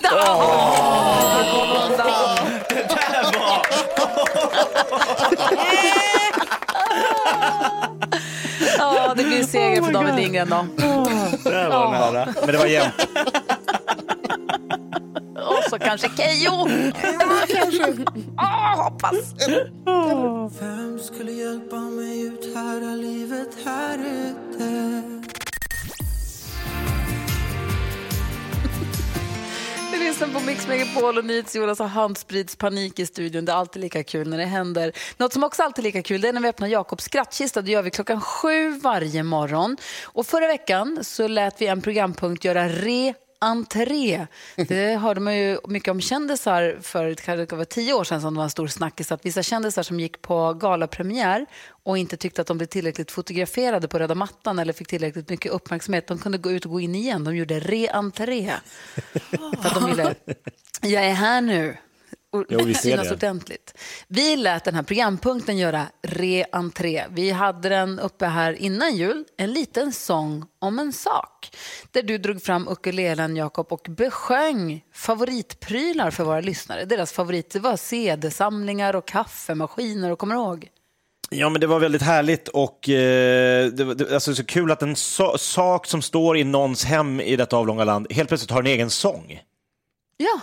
Kom 0.02 1.70
undan. 1.70 2.38
Det 2.68 2.74
där 3.12 3.38
var... 3.38 3.66
Ja, 8.78 9.14
det 9.16 9.24
blir 9.24 9.42
seger 9.42 9.82
för 9.82 9.92
David 9.92 10.14
Lindgren 10.14 10.48
då. 10.50 10.66
Det 11.44 11.50
där 11.50 11.68
var 11.68 11.92
nära. 11.92 12.34
Men 12.40 12.52
det 12.52 12.58
var 12.58 12.66
jämnt. 12.66 12.94
Och 15.36 15.70
så 15.70 15.78
kanske 15.78 16.08
Keyyo. 16.16 16.68
Ah, 18.36 18.82
hoppas. 18.82 19.34
Vem 20.60 20.98
skulle 20.98 21.32
hjälpa 21.32 21.76
mig 21.76 22.26
ut 22.26 22.54
här 22.54 22.76
är 22.76 22.96
livet 22.96 23.56
här 23.64 23.98
ute? 23.98 25.02
Vi 29.92 29.98
lyssnar 29.98 30.28
på 30.28 30.40
Mix 30.40 30.68
Megapol 30.68 31.18
och 31.18 31.24
NyhetsJonas 31.24 31.78
har 31.78 31.86
handspridspanik 31.86 32.98
i 32.98 33.06
studion. 33.06 33.44
Det 33.44 33.52
är 33.52 33.56
alltid 33.56 33.82
lika 33.82 34.04
kul 34.04 34.28
när 34.28 34.38
det 34.38 34.44
händer. 34.44 34.92
Något 35.16 35.32
som 35.32 35.44
också 35.44 35.62
alltid 35.62 35.84
är 35.84 35.88
lika 35.88 36.02
kul 36.02 36.20
det 36.20 36.28
är 36.28 36.32
när 36.32 36.40
vi 36.40 36.48
öppnar 36.48 36.68
Jakobs 36.68 37.04
skrattkista. 37.04 37.62
Det 37.62 37.70
gör 37.70 37.82
vi 37.82 37.90
klockan 37.90 38.20
sju 38.20 38.70
varje 38.70 39.22
morgon. 39.22 39.76
Och 40.04 40.26
förra 40.26 40.46
veckan 40.46 40.98
så 41.02 41.28
lät 41.28 41.60
vi 41.60 41.66
en 41.66 41.82
programpunkt 41.82 42.44
göra 42.44 42.68
re 42.68 43.14
entré. 43.38 44.26
Det 44.56 44.96
hörde 44.96 45.20
man 45.20 45.36
ju 45.36 45.58
mycket 45.68 45.90
om 45.90 46.00
kändisar 46.00 46.78
för 46.82 47.36
det 47.36 47.52
var 47.52 47.64
tio 47.64 47.94
år 47.94 48.04
sedan 48.04 48.20
som 48.20 48.34
det 48.34 48.38
var 48.38 48.44
en 48.44 48.50
stor 48.50 48.66
snackis 48.66 49.12
att 49.12 49.26
vissa 49.26 49.42
kändisar 49.42 49.82
som 49.82 50.00
gick 50.00 50.22
på 50.22 50.52
galapremiär 50.52 51.46
och 51.84 51.98
inte 51.98 52.16
tyckte 52.16 52.40
att 52.40 52.46
de 52.46 52.58
blev 52.58 52.66
tillräckligt 52.66 53.10
fotograferade 53.10 53.88
på 53.88 53.98
röda 53.98 54.14
mattan 54.14 54.58
eller 54.58 54.72
fick 54.72 54.88
tillräckligt 54.88 55.28
mycket 55.28 55.52
uppmärksamhet, 55.52 56.06
de 56.06 56.18
kunde 56.18 56.38
gå 56.38 56.50
ut 56.50 56.64
och 56.64 56.70
gå 56.70 56.80
in 56.80 56.94
igen. 56.94 57.24
De 57.24 57.36
gjorde 57.36 57.60
re-entré. 57.60 58.52
För 59.30 59.68
att 59.68 59.74
de 59.74 59.86
ville, 59.86 60.14
jag 60.82 61.04
är 61.04 61.12
här 61.12 61.40
nu. 61.40 61.76
Jo, 62.48 62.64
vi 62.64 62.74
synas 62.74 63.08
det. 63.08 63.14
ordentligt. 63.14 63.74
Vi 64.08 64.36
lät 64.36 64.64
den 64.64 64.74
här 64.74 64.82
programpunkten 64.82 65.58
göra 65.58 65.86
re-entré. 66.02 67.04
Vi 67.10 67.30
hade 67.30 67.68
den 67.68 67.98
uppe 67.98 68.26
här 68.26 68.52
innan 68.52 68.96
jul, 68.96 69.24
en 69.36 69.52
liten 69.52 69.92
sång 69.92 70.44
om 70.58 70.78
en 70.78 70.92
sak. 70.92 71.56
Där 71.90 72.02
du 72.02 72.18
drog 72.18 72.42
fram 72.42 72.68
ukulelen, 72.68 73.36
Jakob, 73.36 73.72
och 73.72 73.86
besjöng 73.90 74.84
favoritprylar 74.92 76.10
för 76.10 76.24
våra 76.24 76.40
lyssnare. 76.40 76.84
Deras 76.84 77.12
favorit 77.12 77.50
det 77.50 77.60
var 77.60 77.76
CD-samlingar 77.76 78.96
och 78.96 79.06
kaffemaskiner, 79.08 80.10
och 80.10 80.18
kommer 80.18 80.34
du 80.34 80.40
ihåg? 80.40 80.68
Ja, 81.30 81.48
men 81.48 81.60
det 81.60 81.66
var 81.66 81.80
väldigt 81.80 82.02
härligt 82.02 82.48
och 82.48 82.88
eh, 82.88 83.66
det, 83.66 83.94
det, 83.94 84.14
alltså, 84.14 84.34
så 84.34 84.44
kul 84.44 84.70
att 84.70 84.82
en 84.82 84.96
so 84.96 85.38
sak 85.38 85.86
som 85.86 86.02
står 86.02 86.36
i 86.38 86.44
någons 86.44 86.84
hem 86.84 87.20
i 87.20 87.36
detta 87.36 87.56
avlånga 87.56 87.84
land 87.84 88.06
helt 88.12 88.28
plötsligt 88.28 88.50
har 88.50 88.60
en 88.60 88.66
egen 88.66 88.90
sång. 88.90 89.40
Ja, 90.16 90.40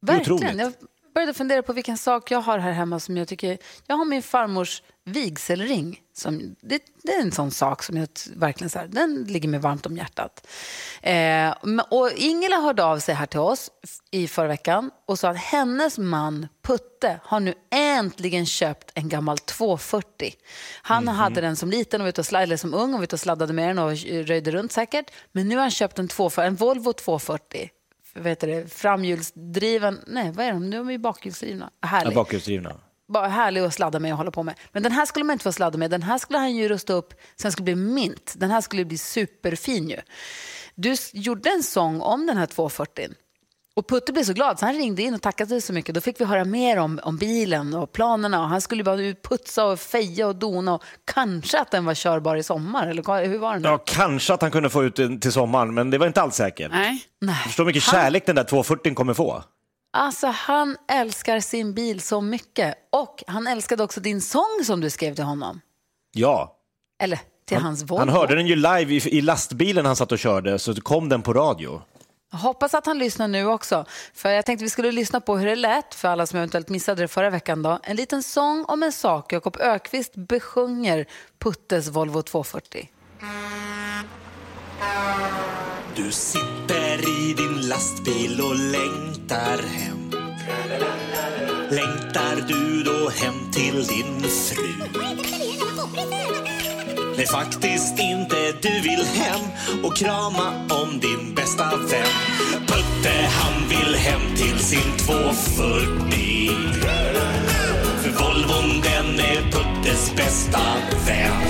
verkligen. 0.00 0.34
otroligt. 0.34 0.60
Jag, 0.60 0.72
började 1.14 1.34
fundera 1.34 1.62
på 1.62 1.72
vilken 1.72 1.98
sak 1.98 2.30
jag 2.30 2.40
har 2.40 2.58
här 2.58 2.72
hemma 2.72 3.00
som 3.00 3.16
jag 3.16 3.28
tycker... 3.28 3.58
Jag 3.86 3.96
har 3.96 4.04
min 4.04 4.22
farmors 4.22 4.82
vigselring. 5.04 6.00
Som, 6.14 6.56
det, 6.60 6.82
det 7.02 7.12
är 7.12 7.20
en 7.20 7.32
sån 7.32 7.50
sak 7.50 7.82
som 7.82 7.96
jag 7.96 8.08
verkligen 8.36 8.70
så 8.70 8.78
här, 8.78 8.86
den 8.86 9.24
ligger 9.24 9.48
mig 9.48 9.60
varmt 9.60 9.86
om 9.86 9.96
hjärtat. 9.96 10.46
Eh, 11.02 11.54
och 11.90 12.10
Ingela 12.16 12.56
hörde 12.56 12.84
av 12.84 12.98
sig 12.98 13.14
här 13.14 13.26
till 13.26 13.40
oss 13.40 13.70
i 14.10 14.28
förra 14.28 14.48
veckan 14.48 14.90
och 15.06 15.18
sa 15.18 15.28
att 15.28 15.36
hennes 15.36 15.98
man 15.98 16.48
Putte 16.62 17.20
har 17.24 17.40
nu 17.40 17.54
äntligen 17.70 18.46
köpt 18.46 18.90
en 18.94 19.08
gammal 19.08 19.38
240. 19.38 20.34
Han 20.82 21.08
hade 21.08 21.40
den 21.40 21.56
som 21.56 21.70
liten 21.70 22.00
och 22.00 22.06
ute 22.06 22.20
och 22.20 22.26
sladd, 22.26 22.42
eller 22.42 22.56
som 22.56 22.74
ung 22.74 22.94
och 22.94 23.02
ute 23.02 23.16
och 23.16 23.20
sladdade 23.20 23.52
med 23.52 23.68
den 23.68 23.78
och 23.78 23.96
röjde 24.06 24.50
runt 24.50 24.72
säkert. 24.72 25.10
Men 25.32 25.48
nu 25.48 25.54
har 25.54 25.62
han 25.62 25.70
köpt 25.70 25.98
en, 25.98 26.08
240, 26.08 26.46
en 26.46 26.56
Volvo 26.56 26.92
240 26.92 27.70
vad 28.14 28.26
heter 28.26 28.46
det, 28.46 28.72
framhjulsdriven, 28.72 30.00
nej 30.06 30.32
vad 30.32 30.46
är 30.46 30.52
de, 30.52 30.70
nu 30.70 30.76
är 30.76 30.80
de 30.80 30.90
ju 30.90 30.98
bakhjulsdrivna. 30.98 31.70
Ja, 31.80 31.88
Härlig. 31.88 32.14
bakhjulsdrivna. 32.14 32.76
Bara 33.08 33.28
härlig 33.28 33.60
att 33.60 33.74
sladda 33.74 34.00
med 34.00 34.12
och 34.12 34.18
hålla 34.18 34.30
på 34.30 34.42
med. 34.42 34.54
Men 34.72 34.82
den 34.82 34.92
här 34.92 35.06
skulle 35.06 35.24
man 35.24 35.34
inte 35.34 35.42
få 35.42 35.52
sladda 35.52 35.78
med, 35.78 35.90
den 35.90 36.02
här 36.02 36.18
skulle 36.18 36.38
han 36.38 36.56
ju 36.56 36.68
rusta 36.68 36.92
upp 36.92 37.12
så 37.12 37.42
den 37.42 37.52
skulle 37.52 37.64
bli 37.64 37.74
mint. 37.74 38.34
Den 38.36 38.50
här 38.50 38.60
skulle 38.60 38.84
bli 38.84 38.98
superfin 38.98 39.88
ju. 39.88 39.96
Du 40.74 40.96
gjorde 41.12 41.50
en 41.50 41.62
sång 41.62 42.00
om 42.00 42.26
den 42.26 42.36
här 42.36 42.46
240. 42.46 43.08
Och 43.74 43.88
Putte 43.88 44.12
blev 44.12 44.24
så 44.24 44.32
glad 44.32 44.58
så 44.58 44.66
han 44.66 44.74
ringde 44.74 45.02
in 45.02 45.14
och 45.14 45.22
tackade 45.22 45.60
så 45.60 45.72
mycket. 45.72 45.94
Då 45.94 46.00
fick 46.00 46.20
vi 46.20 46.24
höra 46.24 46.44
mer 46.44 46.76
om, 46.76 47.00
om 47.02 47.16
bilen 47.16 47.74
och 47.74 47.92
planerna. 47.92 48.42
Och 48.42 48.48
han 48.48 48.60
skulle 48.60 48.84
bara 48.84 49.00
ut 49.00 49.22
putsa 49.22 49.64
och 49.64 49.80
feja 49.80 50.26
och 50.26 50.36
dona 50.36 50.74
och 50.74 50.82
kanske 51.04 51.60
att 51.60 51.70
den 51.70 51.84
var 51.84 51.94
körbar 51.94 52.36
i 52.36 52.42
sommar. 52.42 52.86
Eller 52.86 53.26
hur 53.26 53.38
var 53.38 53.52
den? 53.54 53.62
Ja, 53.62 53.78
kanske 53.86 54.34
att 54.34 54.42
han 54.42 54.50
kunde 54.50 54.70
få 54.70 54.84
ut 54.84 54.96
den 54.96 55.20
till 55.20 55.32
sommaren, 55.32 55.74
men 55.74 55.90
det 55.90 55.98
var 55.98 56.06
inte 56.06 56.22
alls 56.22 56.34
säkert. 56.34 56.72
Nej. 56.72 57.08
Förstå 57.46 57.62
hur 57.62 57.66
mycket 57.66 57.82
kärlek 57.82 58.26
den 58.26 58.36
där 58.36 58.44
240 58.44 58.94
kommer 58.94 59.14
få. 59.14 59.42
Alltså 59.92 60.26
han 60.26 60.76
älskar 60.92 61.40
sin 61.40 61.74
bil 61.74 62.00
så 62.00 62.20
mycket. 62.20 62.74
Och 62.92 63.24
han 63.26 63.46
älskade 63.46 63.82
också 63.82 64.00
din 64.00 64.20
sång 64.20 64.64
som 64.64 64.80
du 64.80 64.90
skrev 64.90 65.14
till 65.14 65.24
honom. 65.24 65.60
Ja. 66.12 66.56
Eller 67.02 67.18
till 67.48 67.58
hans 67.58 67.82
Volvo. 67.82 67.98
Han 67.98 68.08
hörde 68.08 68.34
den 68.34 68.46
ju 68.46 68.56
live 68.56 68.94
i, 68.94 69.18
i 69.18 69.20
lastbilen 69.20 69.86
han 69.86 69.96
satt 69.96 70.12
och 70.12 70.18
körde, 70.18 70.58
så 70.58 70.74
kom 70.74 71.08
den 71.08 71.22
på 71.22 71.32
radio. 71.32 71.82
Jag 72.30 72.38
hoppas 72.38 72.74
att 72.74 72.86
han 72.86 72.98
lyssnar 72.98 73.28
nu 73.28 73.46
också. 73.46 73.84
För 74.14 74.30
jag 74.30 74.46
tänkte 74.46 74.64
vi 74.64 74.70
skulle 74.70 74.92
lyssna 74.92 75.20
på 75.20 75.38
hur 75.38 75.46
det 75.46 75.56
lät 75.56 75.94
för 75.94 76.08
alla 76.08 76.26
som 76.26 76.36
eventuellt 76.36 76.68
missade 76.68 77.02
det 77.02 77.08
förra 77.08 77.30
veckan. 77.30 77.62
Då. 77.62 77.78
En 77.82 77.96
liten 77.96 78.22
sång 78.22 78.64
om 78.64 78.82
en 78.82 78.92
sak. 78.92 79.32
Jakob 79.32 79.56
Ökvist 79.60 80.14
besjunger 80.14 81.06
Puttes 81.38 81.88
Volvo 81.88 82.22
240. 82.22 82.88
Du 85.96 86.12
sitter 86.12 87.08
i 87.08 87.34
din 87.34 87.68
lastbil 87.68 88.40
och 88.40 88.56
längtar 88.56 89.62
hem 89.62 90.10
Längtar 91.70 92.48
du 92.48 92.82
då 92.82 93.08
hem 93.08 93.50
till 93.52 93.86
din 93.86 94.22
fru? 94.22 94.90
Nej, 97.20 97.26
faktiskt 97.26 97.98
inte. 97.98 98.36
Du 98.62 98.80
vill 98.80 99.04
hem 99.04 99.40
och 99.84 99.96
krama 99.96 100.66
om 100.70 101.00
din 101.00 101.34
bästa 101.34 101.64
vän. 101.64 102.06
Putte, 102.66 103.28
han 103.38 103.68
vill 103.68 103.94
hem 103.94 104.20
till 104.36 104.58
sin 104.58 104.96
240 104.96 106.50
För 108.02 108.10
Volvon, 108.10 108.80
den 108.82 109.20
är 109.20 109.42
Puttes 109.52 110.12
bästa 110.16 110.60
vän. 111.06 111.42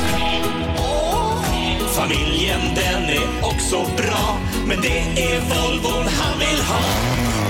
Familjen 1.89 2.61
den 2.75 3.03
är 3.03 3.29
också 3.43 3.77
bra 3.97 4.39
Men 4.67 4.81
det 4.81 4.99
är 4.99 5.41
Volvon 5.41 6.07
han 6.09 6.39
vill 6.39 6.61
ha. 6.61 6.81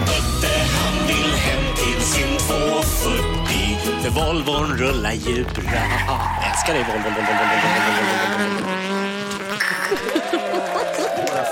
Putte 0.07 0.55
han 0.75 1.07
vill 1.07 1.33
hem 1.35 1.77
till 1.77 2.03
sin 2.03 2.39
240 2.39 3.30
för 4.03 4.11
Volvon 4.11 4.79
rullar 4.79 5.13
ju 5.13 5.45
bra 5.45 5.63
Jag 6.07 6.51
älskar 6.51 6.75
dig 6.75 6.85
Volvon, 6.85 7.03
Volvon, 7.03 7.37
Volvon! 7.37 7.81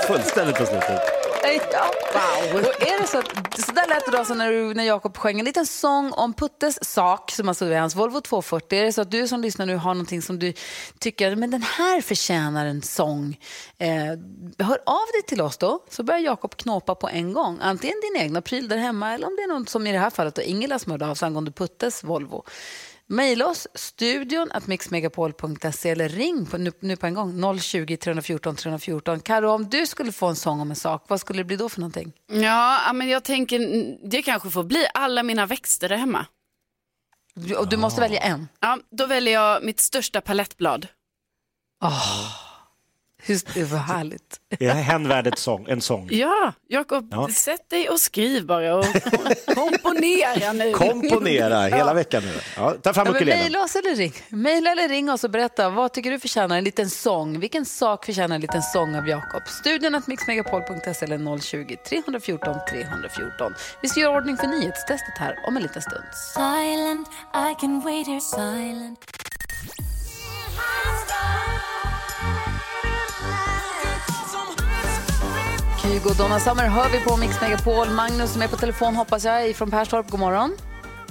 Fullständigt 0.07 0.57
på 0.57 0.65
slutet. 0.65 1.28
Ja. 1.71 1.91
Wow. 2.53 2.59
Och 2.61 2.81
är 2.87 3.01
det 3.01 3.07
så, 3.07 3.21
så 3.65 3.71
där 3.71 3.87
lät 3.87 4.05
det 4.05 4.11
då 4.29 4.33
när, 4.35 4.51
du- 4.51 4.73
när 4.73 4.83
Jakob 4.83 5.17
sjöng 5.17 5.39
en 5.39 5.45
liten 5.45 5.65
sång 5.65 6.11
om 6.11 6.33
Puttes 6.33 6.85
sak, 6.93 7.31
som 7.31 7.49
alltså 7.49 7.65
är 7.65 7.79
hans 7.79 7.95
Volvo 7.95 8.21
240. 8.21 8.79
Är 8.79 8.83
det 8.83 8.93
så 8.93 9.01
att 9.01 9.11
du 9.11 9.27
som 9.27 9.41
lyssnar 9.41 9.65
nu 9.65 9.75
har 9.75 9.93
någonting 9.93 10.21
som 10.21 10.39
du 10.39 10.53
tycker 10.99 11.35
men 11.35 11.51
den 11.51 11.61
här 11.61 12.01
förtjänar 12.01 12.65
en 12.65 12.81
sång, 12.81 13.39
eh, 13.77 14.65
hör 14.65 14.79
av 14.85 15.05
dig 15.13 15.21
till 15.27 15.41
oss 15.41 15.57
då, 15.57 15.79
så 15.89 16.03
börjar 16.03 16.19
Jakob 16.21 16.55
knåpa 16.57 16.95
på 16.95 17.09
en 17.09 17.33
gång. 17.33 17.57
Antingen 17.61 17.97
din 18.01 18.21
egna 18.21 18.41
pryl 18.41 18.67
där 18.67 18.77
hemma 18.77 19.13
eller 19.13 19.27
om 19.27 19.35
det 19.35 19.41
är 19.41 19.59
något 19.59 19.69
som 19.69 19.87
i 19.87 19.91
det 19.91 19.99
här 19.99 20.09
fallet 20.09 20.37
Ingela 20.37 20.79
som 20.79 20.91
hörde 20.91 21.07
av 21.07 21.15
sig 21.15 21.25
angående 21.25 21.51
Puttes 21.51 22.03
Volvo. 22.03 22.43
Maila 23.11 23.45
oss, 23.47 23.67
studion 23.75 24.51
att 24.51 24.67
mixmegapol.se 24.67 25.89
eller 25.89 26.09
ring 26.09 26.45
på, 26.45 26.57
nu, 26.57 26.71
nu 26.79 26.95
på 26.95 27.07
en 27.07 27.13
gång 27.13 27.59
020 27.59 27.97
314 27.97 28.55
314. 28.55 29.19
Karo, 29.19 29.49
om 29.51 29.69
du 29.69 29.85
skulle 29.87 30.11
få 30.11 30.27
en 30.27 30.35
sång 30.35 30.59
om 30.61 30.69
en 30.69 30.75
sak, 30.75 31.05
vad 31.07 31.19
skulle 31.21 31.39
det 31.39 31.43
bli 31.43 31.55
då 31.55 31.69
för 31.69 31.79
någonting? 31.79 32.13
Ja, 32.31 32.93
men 32.93 33.09
jag 33.09 33.23
tänker 33.23 33.59
det 34.09 34.21
kanske 34.21 34.49
får 34.49 34.63
bli 34.63 34.85
alla 34.93 35.23
mina 35.23 35.45
växter 35.45 35.89
där 35.89 35.97
hemma. 35.97 36.25
Du- 37.35 37.55
Och 37.55 37.69
du 37.69 37.77
måste 37.77 38.01
välja 38.01 38.19
en. 38.19 38.47
Ja, 38.59 38.77
då 38.91 39.05
väljer 39.05 39.33
jag 39.33 39.63
mitt 39.63 39.79
största 39.79 40.21
palettblad. 40.21 40.87
Hur, 43.29 43.41
det 43.53 43.63
var 43.63 43.77
härligt. 43.79 44.39
Är 44.59 44.69
hen 44.73 45.07
värd 45.07 45.27
ett 45.27 45.37
sång, 45.39 45.65
en 45.69 45.81
sång? 45.81 46.07
Ja, 46.11 46.53
Jakob, 46.67 47.07
Ja. 47.11 47.27
sätt 47.35 47.69
dig 47.69 47.89
och 47.89 47.99
skriv 47.99 48.45
bara 48.45 48.75
och 48.75 48.85
komponera 49.55 50.53
nu. 50.53 50.71
Komponera 50.73 51.61
hela 51.61 51.93
veckan 51.93 52.23
nu. 52.25 52.33
Ja, 52.57 52.73
ta 52.83 52.93
fram 52.93 53.07
Ja, 53.07 53.13
ukulelen. 53.15 53.39
Mejla 53.39 53.63
oss 53.63 53.75
eller 53.75 53.95
ring. 53.95 54.13
Mejla 54.29 54.71
eller 54.71 54.89
ring 54.89 55.11
oss 55.11 55.23
och 55.23 55.29
berätta 55.31 55.69
vad 55.69 55.93
tycker 55.93 56.11
du 56.11 56.19
förtjänar 56.19 56.57
en 56.57 56.63
liten 56.63 56.89
sång. 56.89 57.39
Vilken 57.39 57.65
sak 57.65 58.05
förtjänar 58.05 58.35
en 58.35 58.41
liten 58.41 58.61
sång 58.61 58.95
av 58.95 59.07
Jakob? 59.07 59.41
Studion 59.47 59.95
att 59.95 60.07
mixmegapol.se 60.07 61.05
eller 61.05 61.39
020 61.41 61.75
314 61.89 62.55
314. 62.69 63.53
Vi 63.81 63.87
ska 63.89 63.99
göra 63.99 64.17
ordning 64.17 64.37
för 64.37 64.47
nyhetstestet 64.47 65.17
här 65.17 65.35
om 65.47 65.57
en 65.57 65.63
liten 65.63 65.81
stund. 65.81 66.03
Silent, 66.33 67.07
I 67.51 67.55
can 67.61 67.81
wait 67.81 68.07
here 68.07 68.21
silent. 68.21 69.05
Kygo 75.89 76.09
och 76.09 76.15
Donna 76.15 76.39
Summer 76.39 76.67
hör 76.67 76.89
vi 76.89 76.99
på 76.99 77.17
Mix 77.17 77.41
Megapol. 77.41 77.89
Magnus 77.89 78.33
som 78.33 78.41
är 78.41 78.47
på 78.47 78.55
telefon 78.55 78.95
hoppas 78.95 79.25
jag, 79.25 79.55
från 79.55 79.71
Perstorp. 79.71 80.09
God 80.09 80.19
morgon. 80.19 80.51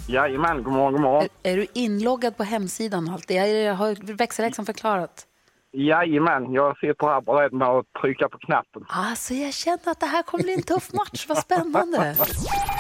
Jajamän, 0.08 0.62
god 0.62 0.72
morgon, 0.72 0.92
god 0.92 1.00
morgon. 1.02 1.28
Är, 1.42 1.52
är 1.52 1.56
du 1.56 1.66
inloggad 1.74 2.36
på 2.36 2.44
hemsidan 2.44 3.08
och 3.08 3.14
allt? 3.14 3.30
Jag, 3.30 3.48
jag 3.48 3.74
har 3.74 4.16
växelläxan 4.16 4.66
förklarat. 4.66 5.26
Jajamän, 5.72 6.52
jag 6.52 6.78
sitter 6.78 7.06
här 7.06 7.20
beredd 7.20 7.52
med 7.52 7.68
att 7.68 7.86
trycka 8.00 8.28
på 8.28 8.38
knappen. 8.38 8.82
Alltså 8.88 9.34
jag 9.34 9.54
känner 9.54 9.88
att 9.88 10.00
det 10.00 10.06
här 10.06 10.22
kommer 10.22 10.44
bli 10.44 10.54
en 10.54 10.62
tuff 10.62 10.92
match. 10.92 11.26
Vad 11.28 11.38
spännande. 11.38 12.14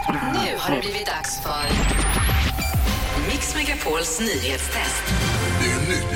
Nu 0.08 0.48
har 0.58 0.74
det 0.74 0.80
blivit 0.80 1.06
dags 1.06 1.42
för 1.42 1.64
Mix 3.28 3.56
Megapols 3.56 4.20
nyhetstest. 4.20 5.04
Det 5.60 5.70
är 5.76 5.80
nytt, 5.90 6.10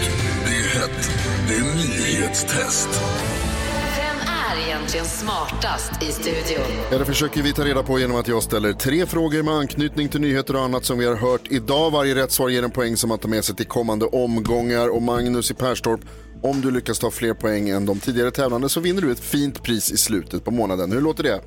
det 0.46 0.54
är 0.62 0.80
hett, 0.80 1.00
det 1.48 1.54
är 1.54 1.64
nyhetstest. 1.74 2.88
Är 4.52 4.66
egentligen 4.66 5.06
smartast 5.06 6.02
i 6.02 6.12
studion? 6.12 6.64
Ja, 6.90 6.98
Det 6.98 7.04
försöker 7.04 7.42
vi 7.42 7.52
ta 7.52 7.64
reda 7.64 7.82
på 7.82 7.98
genom 7.98 8.16
att 8.16 8.28
jag 8.28 8.42
ställer 8.42 8.72
tre 8.72 9.06
frågor 9.06 9.42
med 9.42 9.54
anknytning 9.54 10.08
till 10.08 10.20
nyheter 10.20 10.56
och 10.56 10.62
annat 10.62 10.84
som 10.84 10.98
vi 10.98 11.06
har 11.06 11.16
hört 11.16 11.40
idag. 11.50 11.90
Varje 11.90 12.14
rätt 12.14 12.30
svar 12.32 12.48
ger 12.48 12.62
en 12.62 12.70
poäng 12.70 12.96
som 12.96 13.08
man 13.08 13.18
tar 13.18 13.28
med 13.28 13.44
sig 13.44 13.56
till 13.56 13.66
kommande 13.66 14.06
omgångar. 14.06 14.88
Och 14.88 15.02
Magnus 15.02 15.50
i 15.50 15.54
Perstorp, 15.54 16.00
om 16.42 16.60
du 16.60 16.70
lyckas 16.70 16.98
ta 16.98 17.10
fler 17.10 17.34
poäng 17.34 17.68
än 17.68 17.86
de 17.86 17.98
tidigare 17.98 18.30
tävlande 18.30 18.68
så 18.68 18.80
vinner 18.80 19.02
du 19.02 19.12
ett 19.12 19.20
fint 19.20 19.62
pris 19.62 19.92
i 19.92 19.96
slutet 19.96 20.44
på 20.44 20.50
månaden. 20.50 20.92
Hur 20.92 21.00
låter 21.00 21.22
det? 21.22 21.40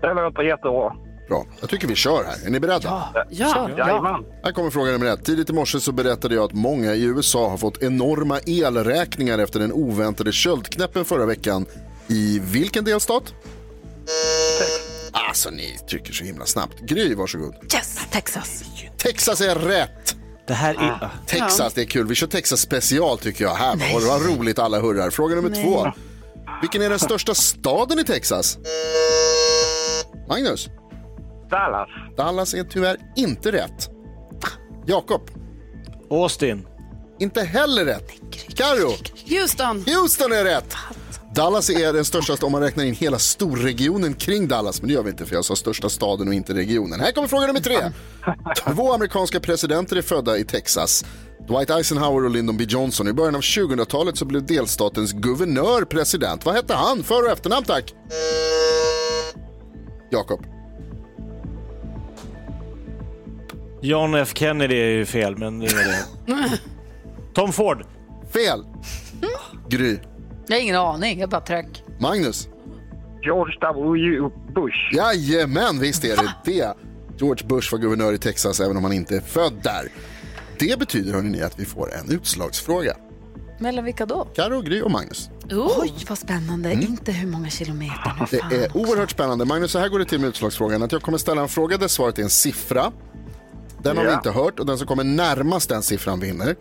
Det 0.00 0.14
låter 0.14 0.42
jättebra. 0.42 0.92
Bra, 1.28 1.46
jag 1.60 1.70
tycker 1.70 1.88
vi 1.88 1.94
kör 1.94 2.24
här. 2.24 2.46
Är 2.46 2.50
ni 2.50 2.60
beredda? 2.60 3.08
Ja, 3.30 3.68
jajamän. 3.78 4.24
Här 4.44 4.52
kommer 4.52 4.70
fråga 4.70 4.92
nummer 4.92 5.06
ett. 5.06 5.24
Tidigt 5.24 5.50
i 5.50 5.52
morse 5.52 5.80
så 5.80 5.92
berättade 5.92 6.34
jag 6.34 6.44
att 6.44 6.52
många 6.52 6.94
i 6.94 7.04
USA 7.04 7.48
har 7.48 7.56
fått 7.56 7.82
enorma 7.82 8.38
elräkningar 8.46 9.38
efter 9.38 9.60
den 9.60 9.72
oväntade 9.72 10.32
köldknäppen 10.32 11.04
förra 11.04 11.26
veckan. 11.26 11.66
I 12.08 12.38
vilken 12.38 12.84
delstat? 12.84 13.34
Alltså 15.12 15.50
ni 15.50 15.78
trycker 15.90 16.12
så 16.12 16.24
himla 16.24 16.46
snabbt. 16.46 16.80
Gry, 16.80 17.14
varsågod. 17.14 17.54
Yes, 17.74 17.98
Texas. 18.10 18.64
Texas 18.96 19.40
är 19.40 19.54
rätt. 19.54 20.16
Det 20.46 20.54
här 20.54 20.74
är... 20.74 21.10
Texas, 21.26 21.74
det 21.74 21.80
är 21.80 21.86
kul. 21.86 22.06
Vi 22.06 22.14
kör 22.14 22.26
Texas 22.26 22.60
special 22.60 23.18
tycker 23.18 23.44
jag. 23.44 23.54
Här, 23.54 23.72
och 23.94 24.00
det 24.00 24.06
var 24.06 24.18
roligt, 24.18 24.58
alla 24.58 24.80
hurrar. 24.80 25.10
Fråga 25.10 25.34
nummer 25.34 25.50
Nej. 25.50 25.64
två. 25.64 25.92
Vilken 26.60 26.82
är 26.82 26.90
den 26.90 26.98
största 26.98 27.34
staden 27.34 27.98
i 27.98 28.04
Texas? 28.04 28.58
Magnus? 30.28 30.68
Dallas. 31.50 31.88
Dallas 32.16 32.54
är 32.54 32.64
tyvärr 32.64 32.96
inte 33.16 33.52
rätt. 33.52 33.88
Jakob? 34.86 35.30
Austin. 36.10 36.66
Inte 37.20 37.42
heller 37.42 37.84
rätt. 37.84 38.10
Karo? 38.54 38.92
Houston. 39.28 39.84
Houston 39.86 40.32
är 40.32 40.44
rätt. 40.44 40.74
Dallas 41.38 41.70
är 41.70 41.92
den 41.92 42.04
största 42.04 42.46
om 42.46 42.52
man 42.52 42.62
räknar 42.62 42.84
in 42.84 42.94
hela 42.94 43.18
storregionen 43.18 44.14
kring 44.14 44.48
Dallas. 44.48 44.82
Men 44.82 44.88
det 44.88 44.94
gör 44.94 45.02
vi 45.02 45.10
inte 45.10 45.26
för 45.26 45.34
jag 45.34 45.44
sa 45.44 45.56
största 45.56 45.88
staden 45.88 46.28
och 46.28 46.34
inte 46.34 46.54
regionen. 46.54 47.00
Här 47.00 47.12
kommer 47.12 47.28
fråga 47.28 47.46
nummer 47.46 47.60
tre. 47.60 47.76
Två 48.74 48.92
amerikanska 48.92 49.40
presidenter 49.40 49.96
är 49.96 50.02
födda 50.02 50.38
i 50.38 50.44
Texas. 50.44 51.04
Dwight 51.48 51.70
Eisenhower 51.70 52.24
och 52.24 52.30
Lyndon 52.30 52.56
B 52.56 52.64
Johnson. 52.68 53.08
I 53.08 53.12
början 53.12 53.34
av 53.34 53.40
2000-talet 53.40 54.16
så 54.16 54.24
blev 54.24 54.46
delstatens 54.46 55.12
guvernör 55.12 55.84
president. 55.84 56.44
Vad 56.44 56.54
hette 56.54 56.74
han? 56.74 57.02
För 57.02 57.24
och 57.24 57.30
efternamn 57.30 57.66
tack. 57.66 57.94
Jakob. 60.10 60.46
John 63.82 64.14
F 64.14 64.32
Kennedy 64.34 64.76
är 64.76 64.88
ju 64.90 65.06
fel, 65.06 65.36
men 65.36 65.58
det 65.58 65.66
är 65.66 66.04
det. 66.26 66.58
Tom 67.34 67.52
Ford. 67.52 67.84
Fel. 68.32 68.64
Gry. 69.68 69.98
Jag 70.48 70.56
har 70.56 70.62
ingen 70.62 70.76
aning, 70.76 71.20
jag 71.20 71.28
bara 71.30 71.40
tryck. 71.40 71.84
Magnus. 72.00 72.48
George 73.22 73.54
W. 73.60 74.20
Bush. 74.54 74.94
Jajamän, 74.96 75.80
visst 75.80 76.04
är 76.04 76.16
det 76.16 76.34
det. 76.44 76.74
George 77.18 77.46
Bush 77.46 77.72
var 77.72 77.78
guvernör 77.78 78.12
i 78.12 78.18
Texas 78.18 78.60
även 78.60 78.76
om 78.76 78.84
han 78.84 78.92
inte 78.92 79.16
är 79.16 79.20
född 79.20 79.52
där. 79.62 79.88
Det 80.58 80.78
betyder 80.78 81.12
hörni, 81.12 81.42
att 81.42 81.58
vi 81.58 81.64
får 81.64 81.94
en 81.94 82.10
utslagsfråga. 82.10 82.96
Mellan 83.58 83.84
vilka 83.84 84.06
då? 84.06 84.24
Karo, 84.34 84.60
Gry 84.60 84.80
och 84.82 84.90
Magnus. 84.90 85.30
Oj, 85.50 85.92
vad 86.08 86.18
spännande. 86.18 86.72
Inte 86.72 87.12
hur 87.12 87.28
många 87.28 87.48
kilometer 87.48 88.12
nu. 88.32 88.38
Det 88.50 88.64
är 88.64 88.76
oerhört 88.76 89.10
spännande. 89.10 89.44
Magnus, 89.44 89.70
så 89.70 89.78
här 89.78 89.88
går 89.88 89.98
det 89.98 90.04
till 90.04 90.20
med 90.20 90.28
utslagsfrågan. 90.28 90.82
Att 90.82 90.92
jag 90.92 91.02
kommer 91.02 91.18
ställa 91.18 91.42
en 91.42 91.48
fråga 91.48 91.76
där 91.76 91.88
svaret 91.88 92.18
är 92.18 92.22
en 92.22 92.30
siffra. 92.30 92.92
Den 93.82 93.96
har 93.96 94.04
vi 94.04 94.10
Ja. 94.10 94.16
inte 94.16 94.30
hört 94.30 94.58
och 94.58 94.66
den 94.66 94.78
som 94.78 94.86
kommer 94.86 95.04
närmast 95.04 95.68
den 95.68 95.82
siffran 95.82 96.20
vinner. 96.20 96.56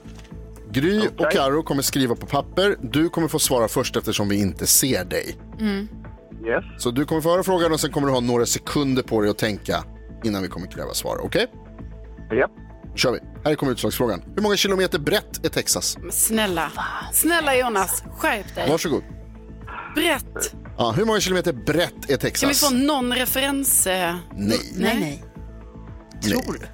Gry 0.71 1.07
och 1.17 1.31
Karo 1.31 1.63
kommer 1.63 1.81
skriva 1.81 2.15
på 2.15 2.25
papper. 2.25 2.75
Du 2.81 3.09
kommer 3.09 3.27
få 3.27 3.39
svara 3.39 3.67
först 3.67 3.95
eftersom 3.95 4.29
vi 4.29 4.41
inte 4.41 4.67
ser 4.67 5.05
dig. 5.05 5.35
Mm. 5.59 5.87
Yes. 6.45 6.65
Så 6.83 6.91
du 6.91 7.05
kommer 7.05 7.21
få 7.21 7.29
höra 7.29 7.43
frågan 7.43 7.71
och 7.73 7.79
sen 7.79 7.91
kommer 7.91 8.07
du 8.07 8.13
ha 8.13 8.19
några 8.19 8.45
sekunder 8.45 9.03
på 9.03 9.21
dig 9.21 9.29
att 9.31 9.37
tänka 9.37 9.83
innan 10.23 10.41
vi 10.41 10.47
kommer 10.47 10.67
kräva 10.67 10.93
svar. 10.93 11.19
Okej? 11.23 11.45
Japp. 12.39 12.51
Då 12.91 12.97
kör 12.97 13.11
vi. 13.11 13.19
Här 13.45 13.55
kommer 13.55 13.71
utslagsfrågan. 13.71 14.21
Hur 14.35 14.41
många 14.41 14.55
kilometer 14.57 14.99
brett 14.99 15.45
är 15.45 15.49
Texas? 15.49 15.97
Men 16.01 16.11
Snälla, 16.11 16.71
snälla 17.13 17.55
Jonas, 17.57 18.03
skärp 18.17 18.55
dig. 18.55 18.69
Varsågod. 18.69 19.03
Brett. 19.95 20.55
Ja, 20.77 20.91
hur 20.97 21.05
många 21.05 21.19
kilometer 21.19 21.53
brett 21.53 21.93
är 21.93 22.07
Kan 22.07 22.09
vi 22.09 22.17
Texas? 22.17 22.59
få 22.69 22.75
någon 22.75 23.13
referens? 23.13 23.87
eh? 23.87 24.15
Nej. 24.35 24.59
Nej, 24.75 24.97
nej. 24.99 25.23
Tror 26.23 26.53
du? 26.59 26.65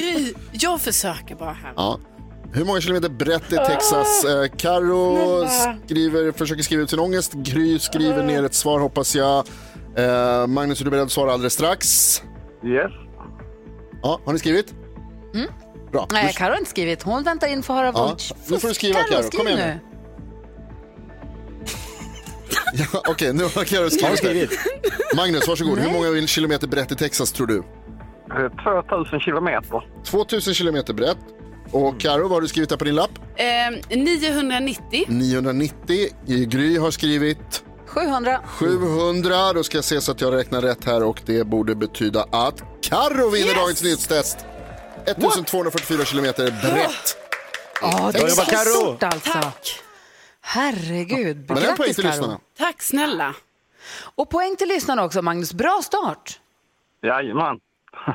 Gry, 0.00 0.34
jag 0.52 0.80
försöker 0.80 1.34
bara 1.34 1.52
här. 1.52 1.72
Ja. 1.76 2.00
Hur 2.54 2.64
många 2.64 2.80
kilometer 2.80 3.08
brett 3.08 3.52
är 3.52 3.64
Texas? 3.64 4.24
Eh, 4.24 4.46
Karo 4.56 5.46
skriver, 5.86 6.32
försöker 6.32 6.62
skriva 6.62 6.82
ut 6.82 6.90
sin 6.90 6.98
ångest. 6.98 7.32
Gry 7.32 7.78
skriver 7.78 8.22
ner 8.22 8.44
ett 8.44 8.54
svar 8.54 8.80
hoppas 8.80 9.16
jag. 9.16 9.46
Eh, 9.96 10.46
Magnus, 10.46 10.80
är 10.80 10.84
du 10.84 10.90
beredd 10.90 11.02
att 11.04 11.12
svara 11.12 11.32
alldeles 11.32 11.52
strax? 11.52 11.86
Yes. 12.64 12.92
Ja, 14.02 14.20
har 14.24 14.32
ni 14.32 14.38
skrivit? 14.38 14.74
Mm. 15.34 15.46
Bra. 15.92 16.06
Nej, 16.12 16.32
Karo 16.36 16.50
har 16.50 16.58
inte 16.58 16.70
skrivit. 16.70 17.02
Hon 17.02 17.22
väntar 17.22 17.46
in 17.46 17.62
för 17.62 17.74
att 17.74 17.78
höra 17.78 17.86
Ja, 17.86 17.92
vad... 18.08 18.22
nu 18.50 18.58
får 18.58 18.68
du 18.68 18.74
skriva, 18.74 18.98
Karo. 19.02 19.30
Kom 19.30 19.48
igen 19.48 19.58
nu. 19.58 19.78
Ja, 22.92 23.02
Okej, 23.08 23.32
nu 23.32 23.42
har 23.42 23.64
Karo 23.64 23.90
skrivit. 23.90 24.18
skrivit. 24.18 24.50
Magnus, 25.16 25.48
varsågod. 25.48 25.78
Hur 25.78 25.92
många 25.92 26.26
kilometer 26.26 26.66
brett 26.68 26.90
är 26.90 26.94
Texas 26.94 27.32
tror 27.32 27.46
du? 27.46 27.56
Eh, 27.56 28.82
2000 28.88 29.20
kilometer. 29.20 29.88
2000 30.04 30.54
kilometer 30.54 30.94
brett. 30.94 31.18
Och 31.72 32.00
Karo, 32.00 32.22
vad 32.22 32.30
har 32.30 32.40
du 32.40 32.48
skrivit 32.48 32.70
där 32.70 32.76
på 32.76 32.84
din 32.84 32.94
lapp? 32.94 33.10
Eh, 33.36 33.96
990. 33.98 35.04
990. 35.08 36.08
Gry 36.26 36.78
har 36.78 36.90
skrivit 36.90 37.64
700. 37.86 38.40
700. 38.46 39.52
Då 39.52 39.62
ska 39.62 39.76
jag 39.76 39.84
se 39.84 40.00
så 40.00 40.12
att 40.12 40.20
jag 40.20 40.34
räknar 40.34 40.62
rätt 40.62 40.84
här 40.84 41.02
och 41.02 41.20
det 41.26 41.44
borde 41.46 41.74
betyda 41.74 42.26
att 42.30 42.62
Karo 42.82 43.30
vinner 43.30 43.46
Yes! 43.46 43.56
dagens 43.56 43.82
nyhetstest. 43.82 44.38
1244 45.06 46.04
kilometer 46.04 46.44
brett. 46.50 47.16
Ja, 47.82 48.10
det 48.12 48.18
är 48.18 48.28
så 48.28 48.70
stort 48.70 49.02
alltså. 49.02 49.52
Herregud. 50.40 51.36
Men 51.48 51.56
det 51.56 51.66
är 51.66 51.70
en 51.70 51.76
poäng 51.76 51.94
till 51.94 52.04
lyssnarna. 52.06 52.38
Tack 52.58 52.82
snälla. 52.82 53.34
Och 54.14 54.30
poäng 54.30 54.56
till 54.56 54.68
lyssnarna 54.68 55.04
också, 55.04 55.22
Magnus. 55.22 55.52
Bra 55.52 55.80
start. 55.84 56.40
Jajamän. 57.02 57.56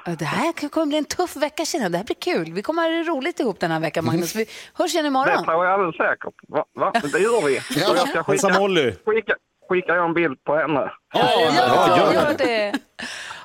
Ja, 0.05 0.15
Det 0.19 0.25
här 0.25 0.69
kommer 0.69 0.85
bli 0.87 0.97
en 0.97 1.05
tuff 1.05 1.35
vecka 1.35 1.65
känner 1.65 1.85
jag. 1.85 1.91
Det 1.91 1.97
här 1.97 2.05
blir 2.05 2.15
kul. 2.15 2.53
Vi 2.53 2.61
kommer 2.61 2.81
ha 2.81 2.89
det 2.89 3.03
roligt 3.03 3.39
ihop 3.39 3.59
den 3.59 3.71
här 3.71 3.79
veckan, 3.79 4.05
Magnus. 4.05 4.35
Vi 4.35 4.45
hörs 4.73 4.93
igen 4.93 5.03
Det 5.03 5.07
imorgon. 5.07 5.43
tror 5.45 5.65
jag 5.65 5.73
alldeles 5.73 5.95
säkert. 5.97 6.33
Va? 6.47 6.63
Va? 6.75 6.91
Det 7.13 7.19
gör 7.19 7.45
vi. 7.45 7.55
Ja. 7.55 7.95
Jag 8.27 8.39
ska 8.39 8.59
Molly. 8.59 8.91
skicka, 9.05 9.33
skicka 9.69 9.95
jag 9.95 10.05
en 10.05 10.13
bild 10.13 10.43
på 10.43 10.55
henne. 10.55 10.91
Ja, 11.13 11.29
ja, 11.57 12.13
gör 12.13 12.37
det. 12.37 12.73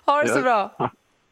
Ha 0.06 0.22
det 0.22 0.28
så 0.28 0.40
bra. 0.40 0.90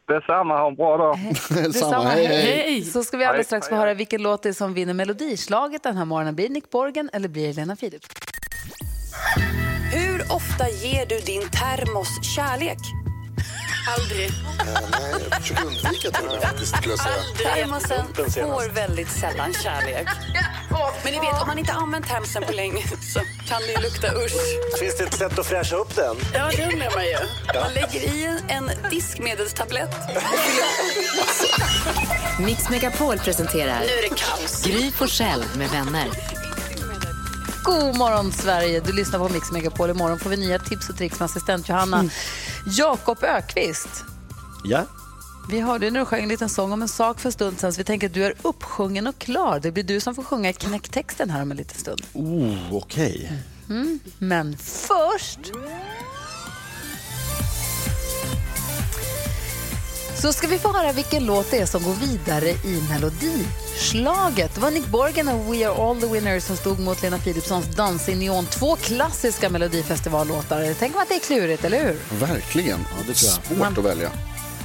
Detsamma, 0.09 0.59
ha 0.59 0.69
en 0.69 0.75
bra 0.75 0.97
dag. 0.97 1.19
Samma, 1.75 2.09
hej, 2.09 2.27
hej. 2.27 2.83
Så 2.85 3.05
ska 3.05 3.17
vi 3.17 3.25
alldeles 3.25 3.47
strax 3.47 3.69
få 3.69 3.75
höra 3.75 3.95
vilken 3.95 4.23
låt 4.23 4.43
det 4.43 4.49
är 4.49 4.53
som 4.53 4.75
vinner 4.75 4.95
Melodislaget 4.95 5.83
den 5.83 5.97
här 5.97 6.05
morgonen. 6.05 6.35
Blir 6.35 6.49
det 6.49 6.55
Nick 6.55 6.71
Borgen 6.71 7.11
eller 7.13 7.29
blir 7.29 7.47
det 7.49 7.53
Lena 7.53 7.77
Philip? 7.77 8.03
Hur 9.93 10.21
ofta 10.33 10.69
ger 10.69 11.07
du 11.07 11.19
din 11.19 11.43
termos 11.49 12.35
kärlek? 12.37 12.79
Aldrig. 13.87 14.31
Nej, 14.65 15.23
jag 15.31 15.43
försöker 15.43 15.65
undvika 15.65 16.11
det 16.11 16.19
men 16.27 16.41
faktiskt 16.41 16.77
skulle 16.77 16.93
jag 16.93 17.01
säga. 17.01 17.55
Termosen 17.55 18.07
får 18.35 18.73
väldigt 18.73 19.11
sällan 19.11 19.53
kärlek. 19.53 20.09
Men 21.05 21.13
ni 21.13 21.19
vet, 21.21 21.41
om 21.43 21.47
man 21.47 21.59
inte 21.59 21.73
använt 21.73 22.07
termosen 22.09 22.43
på 22.43 22.53
länge 22.53 22.83
så 23.15 23.21
kan 23.49 23.63
det 23.63 23.73
ju 23.73 23.79
lukta 23.79 24.07
usch. 24.15 24.79
Finns 24.81 24.97
det 24.97 25.05
ett 25.05 25.15
sätt 25.15 25.39
att 25.39 25.47
fräscha 25.47 25.77
upp 25.77 25.97
den? 25.97 26.17
Ja, 26.35 26.51
det 26.57 26.65
undrar 26.73 26.95
man 26.95 27.05
ju. 27.05 27.17
Man 27.61 27.73
lägger 27.75 28.15
i 28.15 28.25
en, 28.25 28.41
en 28.49 28.91
diskmedelstablett. 28.91 29.95
Mix 32.39 32.69
Megapol 32.71 33.19
presenterar 33.19 33.81
Nu 33.81 33.93
är 33.93 34.03
det 34.03 34.09
kaos. 34.09 34.65
Gry 34.65 34.93
Forssell 34.93 35.45
med 35.57 35.69
vänner. 35.71 36.09
God 37.65 37.97
morgon, 37.97 38.33
Sverige! 38.33 38.81
Du 38.81 38.93
lyssnar 38.93 39.19
på 39.19 39.29
Mix 39.29 39.53
Megapol. 39.53 39.91
Imorgon 39.91 40.19
får 40.19 40.31
vi 40.31 40.37
nya 40.37 40.59
tips 40.59 40.89
och 40.89 40.97
tricks 40.97 41.21
med 41.21 41.27
assistent 41.27 41.69
Johanna. 41.69 42.05
Jakob 42.67 43.25
Ökvist. 43.25 44.05
Ja. 44.65 44.85
Vi 45.51 45.61
hörde 45.61 45.91
när 45.91 46.01
du 46.01 46.07
sjöng 46.07 46.23
en 46.23 46.29
liten 46.29 46.49
sång 46.49 46.73
om 46.73 46.83
en 46.83 46.89
sak 46.89 47.21
för 47.21 47.29
en 47.29 47.33
stund 47.33 47.61
sedan, 47.61 47.73
så 47.73 47.79
vi 47.79 47.85
tänker 47.85 48.07
att 48.07 48.15
du 48.15 48.25
är 48.25 48.35
uppsjungen 48.43 49.07
och 49.07 49.19
klar. 49.19 49.61
Det 49.61 49.73
blir 49.73 49.85
du 49.85 50.01
som 50.01 50.15
får 50.15 50.23
sjunga 50.23 50.53
knäcktexten 50.53 51.31
här 51.31 51.43
om 51.43 51.51
en 51.51 51.57
liten 51.57 51.79
stund. 51.79 52.03
Oh, 52.13 52.77
okej. 52.77 53.33
Mm. 53.71 54.01
Men 54.19 54.57
först... 54.59 55.39
Så 60.15 60.33
ska 60.33 60.47
vi 60.47 60.59
få 60.59 60.73
höra 60.73 60.93
vilken 60.93 61.27
låt 61.27 61.51
det 61.51 61.59
är 61.59 61.67
som 61.67 61.83
går 61.83 61.95
vidare 61.95 62.49
i 62.49 62.83
melodislaget. 62.91 64.55
Det 64.55 64.61
var 64.61 64.71
Nick 64.71 64.87
Borgen 64.87 65.29
och 65.29 65.55
We 65.55 65.69
are 65.69 65.89
all 65.89 66.01
the 66.01 66.07
winners 66.07 66.43
som 66.43 66.57
stod 66.57 66.79
mot 66.79 67.03
Lena 67.03 67.19
Philipssons 67.19 67.67
Dans 67.77 68.09
i 68.09 68.15
neon. 68.15 68.47
Två 68.47 68.77
klassiska 68.77 69.51
melodifestivallåtar. 69.51 70.75
Tänk 70.79 70.97
att 70.97 71.09
det 71.09 71.15
är 71.15 71.21
klurigt, 71.21 71.65
eller 71.65 71.85
hur? 71.85 71.97
Verkligen. 72.27 72.79
det 73.07 73.15
tror 73.15 73.31
jag. 73.49 73.59
Svårt 73.59 73.79
att 73.79 73.85
välja. 73.85 74.11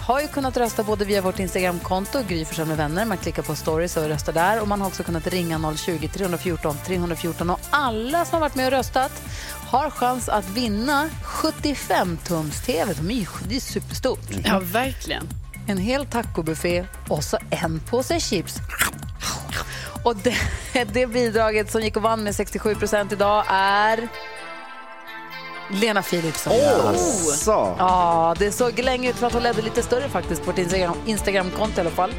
har 0.08 0.22
ju 0.22 0.28
kunnat 0.28 0.58
rösta 0.58 0.84
både 0.84 1.06
via 1.06 1.22
vårt 1.22 1.40
Instagramkonto, 1.40 2.20
Gry 2.28 2.46
med 2.58 2.78
vänner. 2.78 3.06
Man 3.06 3.18
klickar 3.18 3.44
på 3.44 3.56
stories 3.56 3.98
och 3.98 4.08
röstar 4.08 4.34
där. 4.34 4.62
Och 4.62 4.68
man 4.68 4.82
har 4.82 4.88
också 4.88 5.04
kunnat 5.04 5.28
ringa 5.28 5.58
020-314 5.58 6.76
314. 6.86 7.50
Och 7.50 7.60
alla 7.70 8.26
som 8.26 8.34
har 8.34 8.40
varit 8.40 8.56
med 8.56 8.66
och 8.66 8.72
röstat 8.72 9.12
har 9.68 9.90
chans 9.90 10.30
att 10.30 10.50
vinna 10.50 11.10
75-tums-tv. 11.24 12.94
De 12.94 13.12
är 13.12 13.16
ju- 13.16 13.26
Det 13.48 13.56
är 13.56 13.60
superstort. 13.60 14.20
Ja, 14.46 14.60
verkligen. 14.60 15.28
En 15.68 15.78
hel 15.78 16.06
tacobuffé 16.06 16.86
och 17.10 17.24
så 17.24 17.38
en 17.50 17.80
påse 17.80 18.20
chips. 18.20 18.56
Och 20.04 20.16
det, 20.16 20.36
det 20.94 21.08
bidraget 21.08 21.72
som 21.72 21.82
gick 21.82 21.96
och 21.98 22.02
vann 22.02 22.24
med 22.24 22.36
67 22.36 22.76
procent 22.76 23.12
idag 23.12 23.46
är 23.50 24.08
Lena 25.70 26.02
Philipsson. 26.02 26.54
Jaså? 26.54 27.76
Ja, 27.78 28.36
det 28.40 28.52
såg 28.52 28.80
länge 28.80 29.10
ut 29.10 29.16
för 29.16 29.28
att 29.28 29.34
hon 29.34 29.44
ledde 29.44 29.62
lite 29.62 29.84
större 29.84 30.10
faktiskt 30.10 30.46
på 30.46 30.52
Instagram, 30.60 30.96
Instagramkonto 31.06 31.78
i 31.78 31.82
alla 31.82 31.90
fall. 31.90 32.14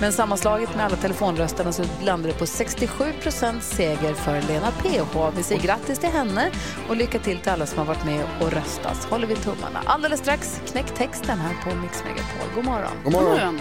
Men 0.00 0.12
sammanslaget 0.12 0.76
med 0.76 0.84
alla 0.84 0.96
telefonrösterna 0.96 1.72
så 1.72 1.82
landade 2.02 2.32
det 2.32 2.38
på 2.38 2.46
67 2.46 3.04
procent 3.22 3.62
seger 3.62 4.14
för 4.14 4.42
Lena 4.42 4.70
PH. 4.70 5.36
Vi 5.36 5.42
säger 5.42 5.62
grattis 5.62 5.98
till 5.98 6.08
henne 6.08 6.50
och 6.88 6.96
lycka 6.96 7.18
till 7.18 7.38
till 7.38 7.52
alla 7.52 7.66
som 7.66 7.78
har 7.78 7.84
varit 7.84 8.04
med 8.04 8.26
och 8.40 8.52
röstat. 8.52 9.06
Håller 9.10 9.26
vi 9.26 9.36
tummarna. 9.36 9.82
Alldeles 9.84 10.20
strax 10.20 10.60
knäck 10.66 10.94
texten 10.94 11.38
här 11.38 11.54
på 11.64 11.76
Mix 11.76 12.02
Megapol. 12.04 12.54
God 12.54 12.64
morgon. 12.64 12.92
God 13.04 13.12
morgon. 13.12 13.60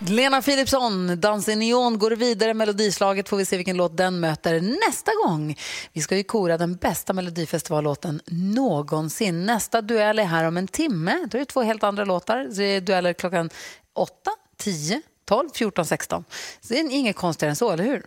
Lena 0.00 0.42
Philipsson, 0.42 1.20
Dans 1.20 1.48
i 1.48 1.56
neon, 1.56 1.98
går 1.98 2.10
vidare. 2.10 2.54
Melodislaget 2.54 3.28
får 3.28 3.36
vi 3.36 3.44
se 3.44 3.56
vilken 3.56 3.76
låt 3.76 3.96
den 3.96 4.20
möter 4.20 4.60
nästa 4.60 5.10
gång. 5.24 5.56
Vi 5.92 6.00
ska 6.00 6.16
ju 6.16 6.24
kora 6.24 6.58
den 6.58 6.76
bästa 6.76 7.12
Melodifestivallåten 7.12 8.20
någonsin. 8.26 9.46
Nästa 9.46 9.82
duell 9.82 10.18
är 10.18 10.24
här 10.24 10.44
om 10.44 10.56
en 10.56 10.68
timme. 10.68 11.26
Då 11.30 11.38
är 11.38 11.40
det 11.40 11.44
två 11.44 11.62
helt 11.62 11.82
andra 11.82 12.04
låtar. 12.04 12.48
Så 12.50 12.56
det 12.56 12.64
är 12.64 12.80
dueller 12.80 13.12
klockan 13.12 13.50
8, 13.94 14.12
10, 14.56 15.02
12, 15.24 15.48
14, 15.54 15.86
16. 15.86 16.24
Så 16.60 16.72
det 16.72 16.80
är 16.80 16.90
inget 16.90 17.16
konstigare 17.16 17.50
än 17.50 17.56
så, 17.56 17.70
eller 17.70 17.84
hur? 17.84 18.06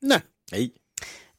Nej. 0.00 0.20
Nej. 0.52 0.72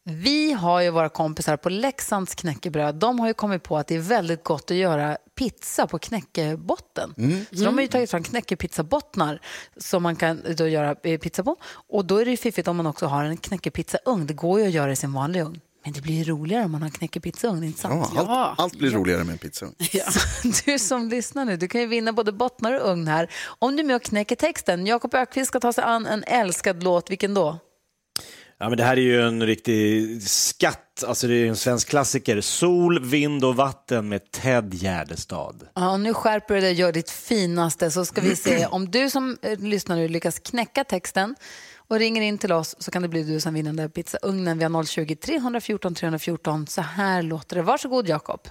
Vi 0.04 0.52
har 0.52 0.82
ju 0.82 0.90
våra 0.90 1.10
kompisar 1.10 1.58
på 1.58 1.70
Leksands 1.70 2.36
knäckebröd. 2.36 2.96
De 2.96 3.20
har 3.20 3.28
ju 3.28 3.34
kommit 3.34 3.64
på 3.64 3.78
att 3.78 3.88
det 3.88 3.96
är 3.96 4.00
väldigt 4.00 4.44
gott 4.44 4.72
att 4.72 4.78
göra 4.78 5.18
pizza 5.36 5.88
på 5.88 6.00
knäckebotten. 6.00 7.14
Mm. 7.18 7.46
Så 7.52 7.64
de 7.64 7.74
har 7.74 7.82
ju 7.82 7.88
tagit 7.88 8.12
fram 8.12 8.24
knäckepizzabottnar 8.24 9.42
som 9.78 10.04
man 10.04 10.16
kan 10.16 10.42
då 10.58 10.68
göra 10.68 10.96
eh, 11.04 11.20
pizza 11.20 11.44
på. 11.44 11.56
Och 11.90 12.06
då 12.06 12.18
är 12.18 12.26
det 12.26 12.32
ju 12.32 12.38
fiffigt 12.38 12.68
om 12.68 12.78
man 12.78 12.88
också 12.88 13.06
har 13.06 13.24
en 13.24 13.38
knäckepizzaugn. 13.38 14.28
Det 14.28 14.34
går 14.34 14.60
ju 14.60 14.66
att 14.66 14.74
göra 14.74 14.92
i 14.92 14.96
sin 14.96 15.14
vanliga 15.14 15.44
ugn. 15.44 15.60
Men 15.84 15.94
det 15.94 16.02
blir 16.02 16.26
roligare 16.26 16.66
om 16.66 16.72
man 16.72 16.82
har 16.82 16.90
knäckepizzaugn, 16.90 17.64
inte 17.64 17.80
sant? 17.80 18.12
Ja, 18.16 18.22
allt, 18.22 18.60
allt 18.60 18.78
blir 18.78 18.92
roligare 18.92 19.24
med 19.24 19.34
en 19.34 19.38
pizza. 19.38 19.66
Du 20.66 20.80
som 20.80 21.10
lyssnar 21.10 21.46
nu, 21.46 21.58
du 21.58 21.68
kan 21.68 21.82
ju 21.82 21.88
vinna 21.88 22.14
både 22.14 22.32
bottnar 22.32 22.74
och 22.74 22.92
ugn 22.92 23.08
här. 23.08 23.32
Om 23.46 23.76
du 23.76 23.84
är 23.84 23.88
med 23.88 23.96
och 23.96 24.02
knäcker 24.02 24.36
texten. 24.36 24.88
Jakob 24.88 25.14
Ökvist 25.14 25.48
ska 25.48 25.60
ta 25.60 25.74
sig 25.74 25.84
an 25.84 26.06
en 26.06 26.24
älskad 26.24 26.84
låt. 26.84 27.12
Vilken 27.12 27.34
då? 27.34 27.60
Ja, 28.64 28.70
men 28.70 28.78
det 28.78 28.84
här 28.84 28.98
är 28.98 29.02
ju 29.02 29.22
en 29.22 29.46
riktig 29.46 30.22
skatt, 30.24 31.04
alltså 31.08 31.28
det 31.28 31.36
är 31.36 31.46
en 31.46 31.56
svensk 31.56 31.90
klassiker. 31.90 32.42
Sol, 32.42 33.06
vind 33.06 33.46
och 33.46 33.56
vatten 33.56 34.10
med 34.10 34.32
Ted 34.32 34.74
Gärdestad. 34.74 35.68
Ja, 35.74 35.98
nu 35.98 36.14
skärper 36.14 36.56
du 36.56 36.62
dig 36.62 36.70
och 36.70 36.76
gör 36.76 36.92
ditt 36.92 37.10
finaste 37.10 37.92
så 37.92 38.06
ska 38.06 38.22
vi 38.22 38.36
se 38.36 38.66
om 38.66 38.92
du 38.92 39.10
som 39.10 39.38
eh, 39.42 39.60
lyssnar 39.60 39.96
nu 39.96 40.08
lyckas 40.08 40.40
knäcka 40.40 40.84
texten 40.84 41.36
och 41.88 42.00
ringer 42.00 42.22
in 42.22 42.38
till 42.38 42.52
oss 42.52 42.76
så 42.80 42.92
kan 42.92 43.02
det 43.02 43.08
bli 43.08 43.24
du 43.24 43.40
som 43.40 43.54
vinner 43.54 43.70
den 43.70 43.76
där 43.76 43.88
pizzaugnen. 43.88 44.58
Vi 44.58 44.64
har 44.64 44.72
020-314 44.72 45.96
314. 45.96 46.68
Så 46.68 46.82
här 46.82 47.22
låter 47.22 47.56
det. 47.56 47.62
Varsågod 47.62 48.10
Jakob. 48.10 48.48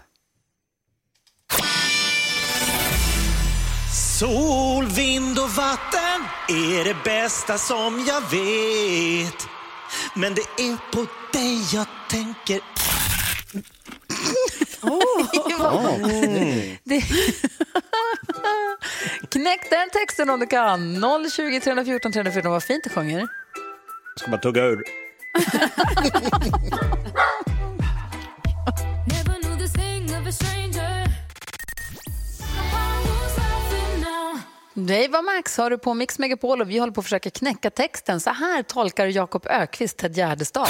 Sol, 4.18 4.86
vind 4.86 5.38
och 5.38 5.50
vatten 5.50 6.20
är 6.48 6.84
det 6.84 6.96
bästa 7.04 7.58
som 7.58 8.04
jag 8.08 8.20
vet. 8.30 9.48
Men 10.14 10.34
det 10.34 10.42
är 10.42 10.92
på 10.92 11.06
dig 11.32 11.62
jag 11.72 11.86
tänker. 12.10 12.60
Det... 16.84 17.02
Knäck 19.28 19.70
den 19.70 19.90
texten 19.92 20.30
om 20.30 20.40
du 20.40 20.46
kan. 20.46 21.04
020 21.30 21.60
314 21.60 22.12
314. 22.12 22.52
Vad 22.52 22.62
fint 22.62 22.84
du 22.84 22.90
sjunger. 22.90 23.28
Ska 24.16 24.30
man 24.30 24.40
tugga 24.40 24.64
ur? 24.64 24.82
Det 34.74 35.08
var 35.08 35.22
Max, 35.36 35.56
har 35.58 35.70
du 35.70 35.78
på 35.78 35.94
Mix 35.94 36.18
Megapol 36.18 36.60
och 36.60 36.70
vi 36.70 36.78
håller 36.78 36.92
på 36.92 37.00
att 37.00 37.04
försöka 37.04 37.30
knäcka 37.30 37.70
texten. 37.70 38.20
Så 38.20 38.30
här 38.30 38.62
tolkar 38.62 39.06
Jakob 39.06 39.46
Ökvist 39.46 39.96
Ted 39.98 40.16
Gärdestad. 40.16 40.68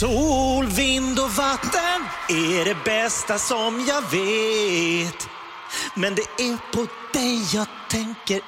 Sol, 0.00 0.66
vind 0.66 1.18
och 1.18 1.30
vatten 1.30 2.00
är 2.28 2.64
det 2.64 2.76
bästa 2.84 3.38
som 3.38 3.86
jag 3.88 4.02
vet. 4.02 5.28
Men 5.96 6.14
det 6.14 6.22
är 6.22 6.72
på 6.76 6.86
dig 7.12 7.38
jag 7.54 7.66
tänker. 7.90 8.40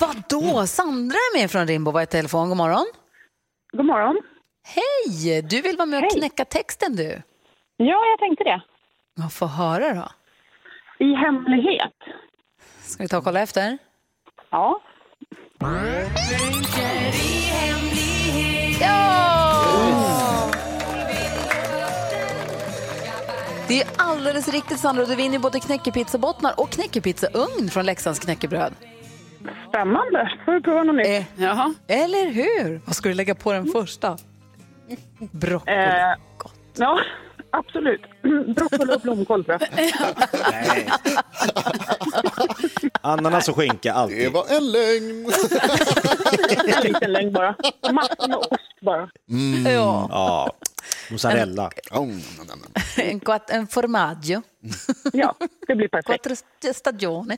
Vadå? 0.00 0.66
Sandra 0.66 1.16
är 1.16 1.38
med 1.40 1.50
från 1.50 1.66
Rimbo. 1.66 1.90
Vad 1.90 2.02
är 2.02 2.06
telefon? 2.06 2.48
God 2.48 2.56
morgon. 2.56 2.86
God 3.72 3.86
morgon. 3.86 4.22
Hej! 4.64 5.42
Du 5.42 5.60
vill 5.60 5.76
vara 5.76 5.86
med 5.86 6.04
och 6.04 6.10
knäcka 6.12 6.44
texten 6.44 6.96
du. 6.96 7.22
Ja, 7.76 8.06
jag 8.06 8.18
tänkte 8.18 8.44
det. 8.44 8.62
Ja, 9.16 9.28
få 9.28 9.46
höra 9.46 9.94
då. 9.94 10.08
I 10.98 11.14
hemlighet. 11.14 11.92
Ska 12.82 13.02
vi 13.02 13.08
ta 13.08 13.18
och 13.18 13.24
kolla 13.24 13.40
efter? 13.40 13.78
Ja. 14.50 14.80
Ja! 18.80 20.50
Det 23.68 23.80
är 23.80 23.88
alldeles 23.96 24.48
riktigt 24.48 24.78
Sandra. 24.78 25.04
Du 25.04 25.14
vinner 25.14 25.38
både 25.38 25.60
knäckepizzabottnar 25.60 26.60
och 26.60 26.70
knäckepizzaugn 26.70 27.68
från 27.70 27.86
Leksands 27.86 28.18
knäckebröd. 28.20 28.72
Spännande. 29.68 30.32
Får 30.44 30.52
vi 30.52 30.60
prova 30.60 30.82
något 30.82 30.96
nytt. 30.96 31.26
Jaha. 31.36 31.74
Eller 31.88 32.30
hur? 32.30 32.80
Vad 32.86 32.96
ska 32.96 33.08
du 33.08 33.14
lägga 33.14 33.34
på 33.34 33.52
den 33.52 33.66
första? 33.66 34.16
Broccoli. 35.18 35.76
Eh, 35.76 36.14
ja, 36.76 36.98
absolut. 37.58 38.00
Broccoli 38.56 38.94
och 38.96 39.00
blomkål 39.00 39.44
tror 39.44 39.58
jag. 39.60 39.68
Nej. 40.52 40.88
Ananas 43.00 43.48
och 43.48 43.56
skinka, 43.56 43.92
alltid. 43.92 44.18
Det 44.18 44.28
var 44.28 44.44
en 44.56 44.72
lögn. 44.72 45.30
En 46.76 46.82
liten 46.82 47.12
lögn 47.12 47.32
bara. 47.32 47.54
Massor 47.92 48.28
med 48.28 48.36
ost 48.36 48.50
bara. 48.80 49.08
Mm. 49.30 49.72
Ja. 49.72 50.06
Ja, 50.10 50.50
mozzarella. 51.10 51.70
En, 52.96 53.20
quatt- 53.20 53.50
en 53.50 53.66
formaggio. 53.66 54.42
Ja, 55.12 55.34
det 55.66 55.74
blir 55.74 55.88
perfekt. 55.88 56.06
Quattro 56.26 56.34
stagione. 56.74 57.36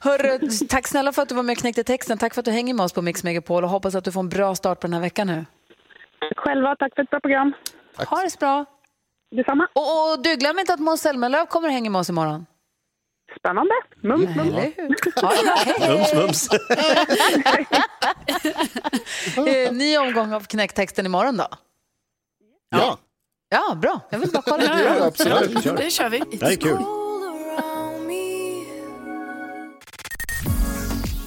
Hörru, 0.00 0.38
tack 0.68 0.88
snälla 0.88 1.12
för 1.12 1.22
att 1.22 1.28
du 1.28 1.34
var 1.34 1.42
med 1.42 1.52
och 1.52 1.58
knäckte 1.58 1.84
texten. 1.84 2.18
Tack 2.18 2.34
för 2.34 2.40
att 2.40 2.44
du 2.44 2.50
hänger 2.50 2.74
med 2.74 2.84
oss 2.84 2.92
på 2.92 3.02
Mix 3.02 3.24
Megapol 3.24 3.64
och 3.64 3.70
hoppas 3.70 3.94
att 3.94 4.04
du 4.04 4.12
får 4.12 4.20
en 4.20 4.28
bra 4.28 4.54
start 4.54 4.80
på 4.80 4.86
den 4.86 4.94
här 4.94 5.00
veckan 5.00 5.26
nu. 5.26 5.44
Själva, 6.36 6.76
tack 6.76 6.94
för 6.94 7.02
ett 7.02 7.10
bra 7.10 7.20
program. 7.20 7.52
Ha 7.96 8.22
det 8.22 8.30
så 8.30 8.38
bra. 8.38 8.64
Detsamma. 9.36 9.68
Och, 9.72 10.12
och 10.12 10.22
du, 10.22 10.36
glöm 10.36 10.58
inte 10.58 10.74
att 10.74 10.80
Måns 10.80 11.00
Zelmerlöw 11.02 11.46
kommer 11.46 11.68
att 11.68 11.74
hänga 11.74 11.90
med 11.90 11.98
oss 11.98 12.08
imorgon. 12.08 12.46
Spännande. 13.38 13.74
Mums, 14.02 14.36
mums. 14.36 14.54
Mums, 15.88 16.14
mums. 16.14 16.48
Eh, 19.36 19.72
Ny 19.72 19.98
omgång 19.98 20.32
av 20.32 20.40
knäcktexten 20.40 21.06
imorgon 21.06 21.36
då? 21.36 21.46
Ja. 22.70 22.98
Ja, 23.48 23.74
bra. 23.74 24.00
Jag 24.10 24.18
vill 24.18 24.30
bara 24.30 24.42
kolla. 24.42 24.64
Ja, 24.64 25.04
absolut. 25.06 25.76
Det 25.76 25.90
kör 25.90 26.08
vi. 26.08 26.18
Det 26.18 26.46
är 26.46 26.56
kul. 26.56 26.78